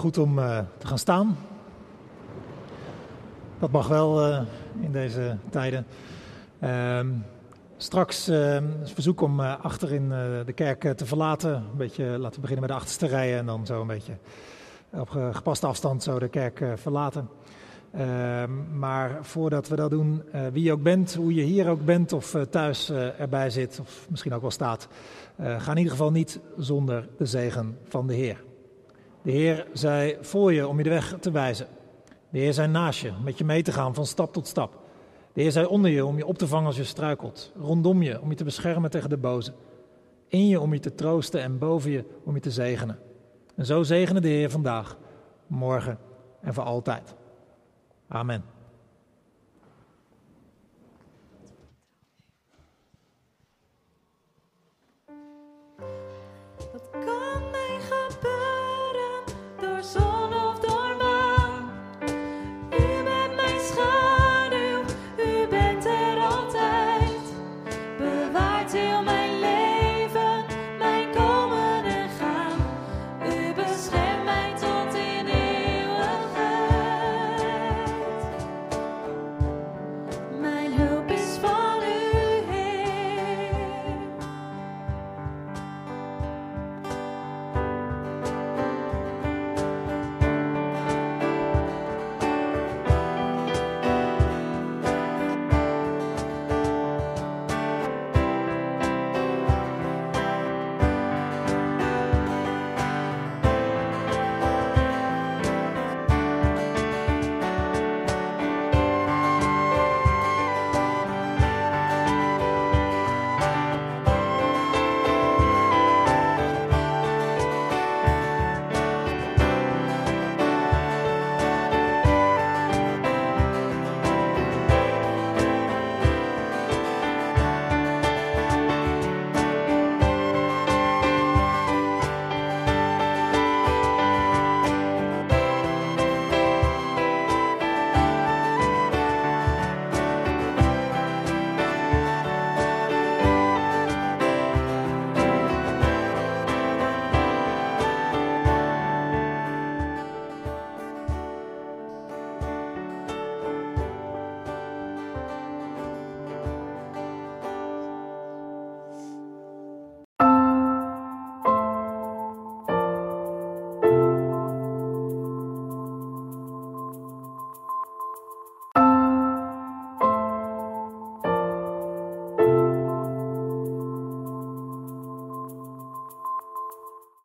goed 0.01 0.19
om 0.19 0.39
eh, 0.39 0.59
te 0.79 0.87
gaan 0.87 0.99
staan. 0.99 1.37
Dat 3.59 3.71
mag 3.71 3.89
wel 3.89 4.25
eh, 4.27 4.41
in 4.81 4.93
deze 4.93 5.37
tijden. 5.51 5.87
Ehm, 6.61 7.07
straks 7.77 8.29
eh, 8.29 8.57
is 8.83 8.93
verzoek 8.93 9.21
om 9.21 9.41
eh, 9.41 9.65
achter 9.65 9.93
in 9.93 10.13
eh, 10.13 10.19
de 10.47 10.53
kerk 10.53 10.93
te 10.97 11.07
verlaten. 11.07 11.55
Een 11.55 11.77
beetje, 11.77 12.05
laten 12.05 12.41
beginnen 12.41 12.61
met 12.67 12.71
de 12.77 12.81
achterste 12.81 13.07
rijen 13.07 13.39
en 13.39 13.47
dan 13.47 13.67
zo 13.67 13.81
een 13.81 13.87
beetje 13.87 14.17
op 14.91 15.09
ge- 15.11 15.29
gepaste 15.33 15.67
afstand 15.67 16.03
zo 16.03 16.19
de 16.19 16.29
kerk 16.29 16.65
verlaten. 16.75 17.29
Ehm, 17.93 18.79
maar 18.79 19.19
voordat 19.21 19.69
we 19.69 19.77
dat 19.77 19.91
doen, 19.91 20.23
wie 20.53 20.63
je 20.63 20.73
ook 20.73 20.83
bent, 20.83 21.15
hoe 21.15 21.35
je 21.35 21.43
hier 21.43 21.69
ook 21.69 21.85
bent 21.85 22.13
of 22.13 22.37
thuis 22.51 22.91
erbij 23.19 23.51
zit 23.51 23.79
of 23.81 24.07
misschien 24.11 24.33
ook 24.35 24.41
wel 24.41 24.51
staat, 24.51 24.89
ga 25.39 25.71
in 25.71 25.77
ieder 25.77 25.93
geval 25.93 26.11
niet 26.11 26.41
zonder 26.57 27.09
de 27.19 27.27
zegen 27.27 27.79
van 27.89 28.07
de 28.07 28.15
Heer. 28.15 28.43
De 29.23 29.31
Heer 29.31 29.67
zij 29.73 30.19
voor 30.21 30.53
je 30.53 30.69
om 30.69 30.77
je 30.77 30.83
de 30.83 30.91
weg 30.91 31.17
te 31.21 31.31
wijzen. 31.31 31.67
De 32.31 32.39
Heer 32.39 32.53
zij 32.53 32.67
naast 32.67 33.01
je, 33.01 33.13
met 33.25 33.39
je 33.39 33.45
mee 33.45 33.63
te 33.63 33.73
gaan 33.73 33.95
van 33.95 34.07
stap 34.07 34.33
tot 34.33 34.47
stap. 34.47 34.79
De 35.33 35.43
Heer 35.43 35.51
zij 35.53 35.65
onder 35.65 35.91
je 35.91 36.07
om 36.07 36.17
je 36.17 36.27
op 36.27 36.39
te 36.39 36.47
vangen 36.47 36.67
als 36.67 36.77
je 36.77 36.85
struikelt. 36.85 37.53
Rondom 37.61 38.03
je 38.03 38.21
om 38.21 38.31
je 38.31 38.37
te 38.37 38.45
beschermen 38.45 38.91
tegen 38.91 39.09
de 39.09 39.17
boze. 39.17 39.53
In 40.29 40.49
je 40.49 40.61
om 40.61 40.73
je 40.73 40.81
te 40.81 40.95
troosten 40.95 41.43
en 41.43 41.59
boven 41.59 41.91
je 41.91 42.05
om 42.25 42.35
je 42.35 42.41
te 42.41 42.51
zegenen. 42.51 42.99
En 43.57 43.67
zo 43.67 43.83
zegenen 43.83 44.23
de 44.23 44.29
Heer 44.29 44.51
vandaag, 44.51 44.97
morgen 45.47 45.99
en 46.41 46.55
voor 46.55 46.65
altijd. 46.65 47.15
Amen. 48.09 48.60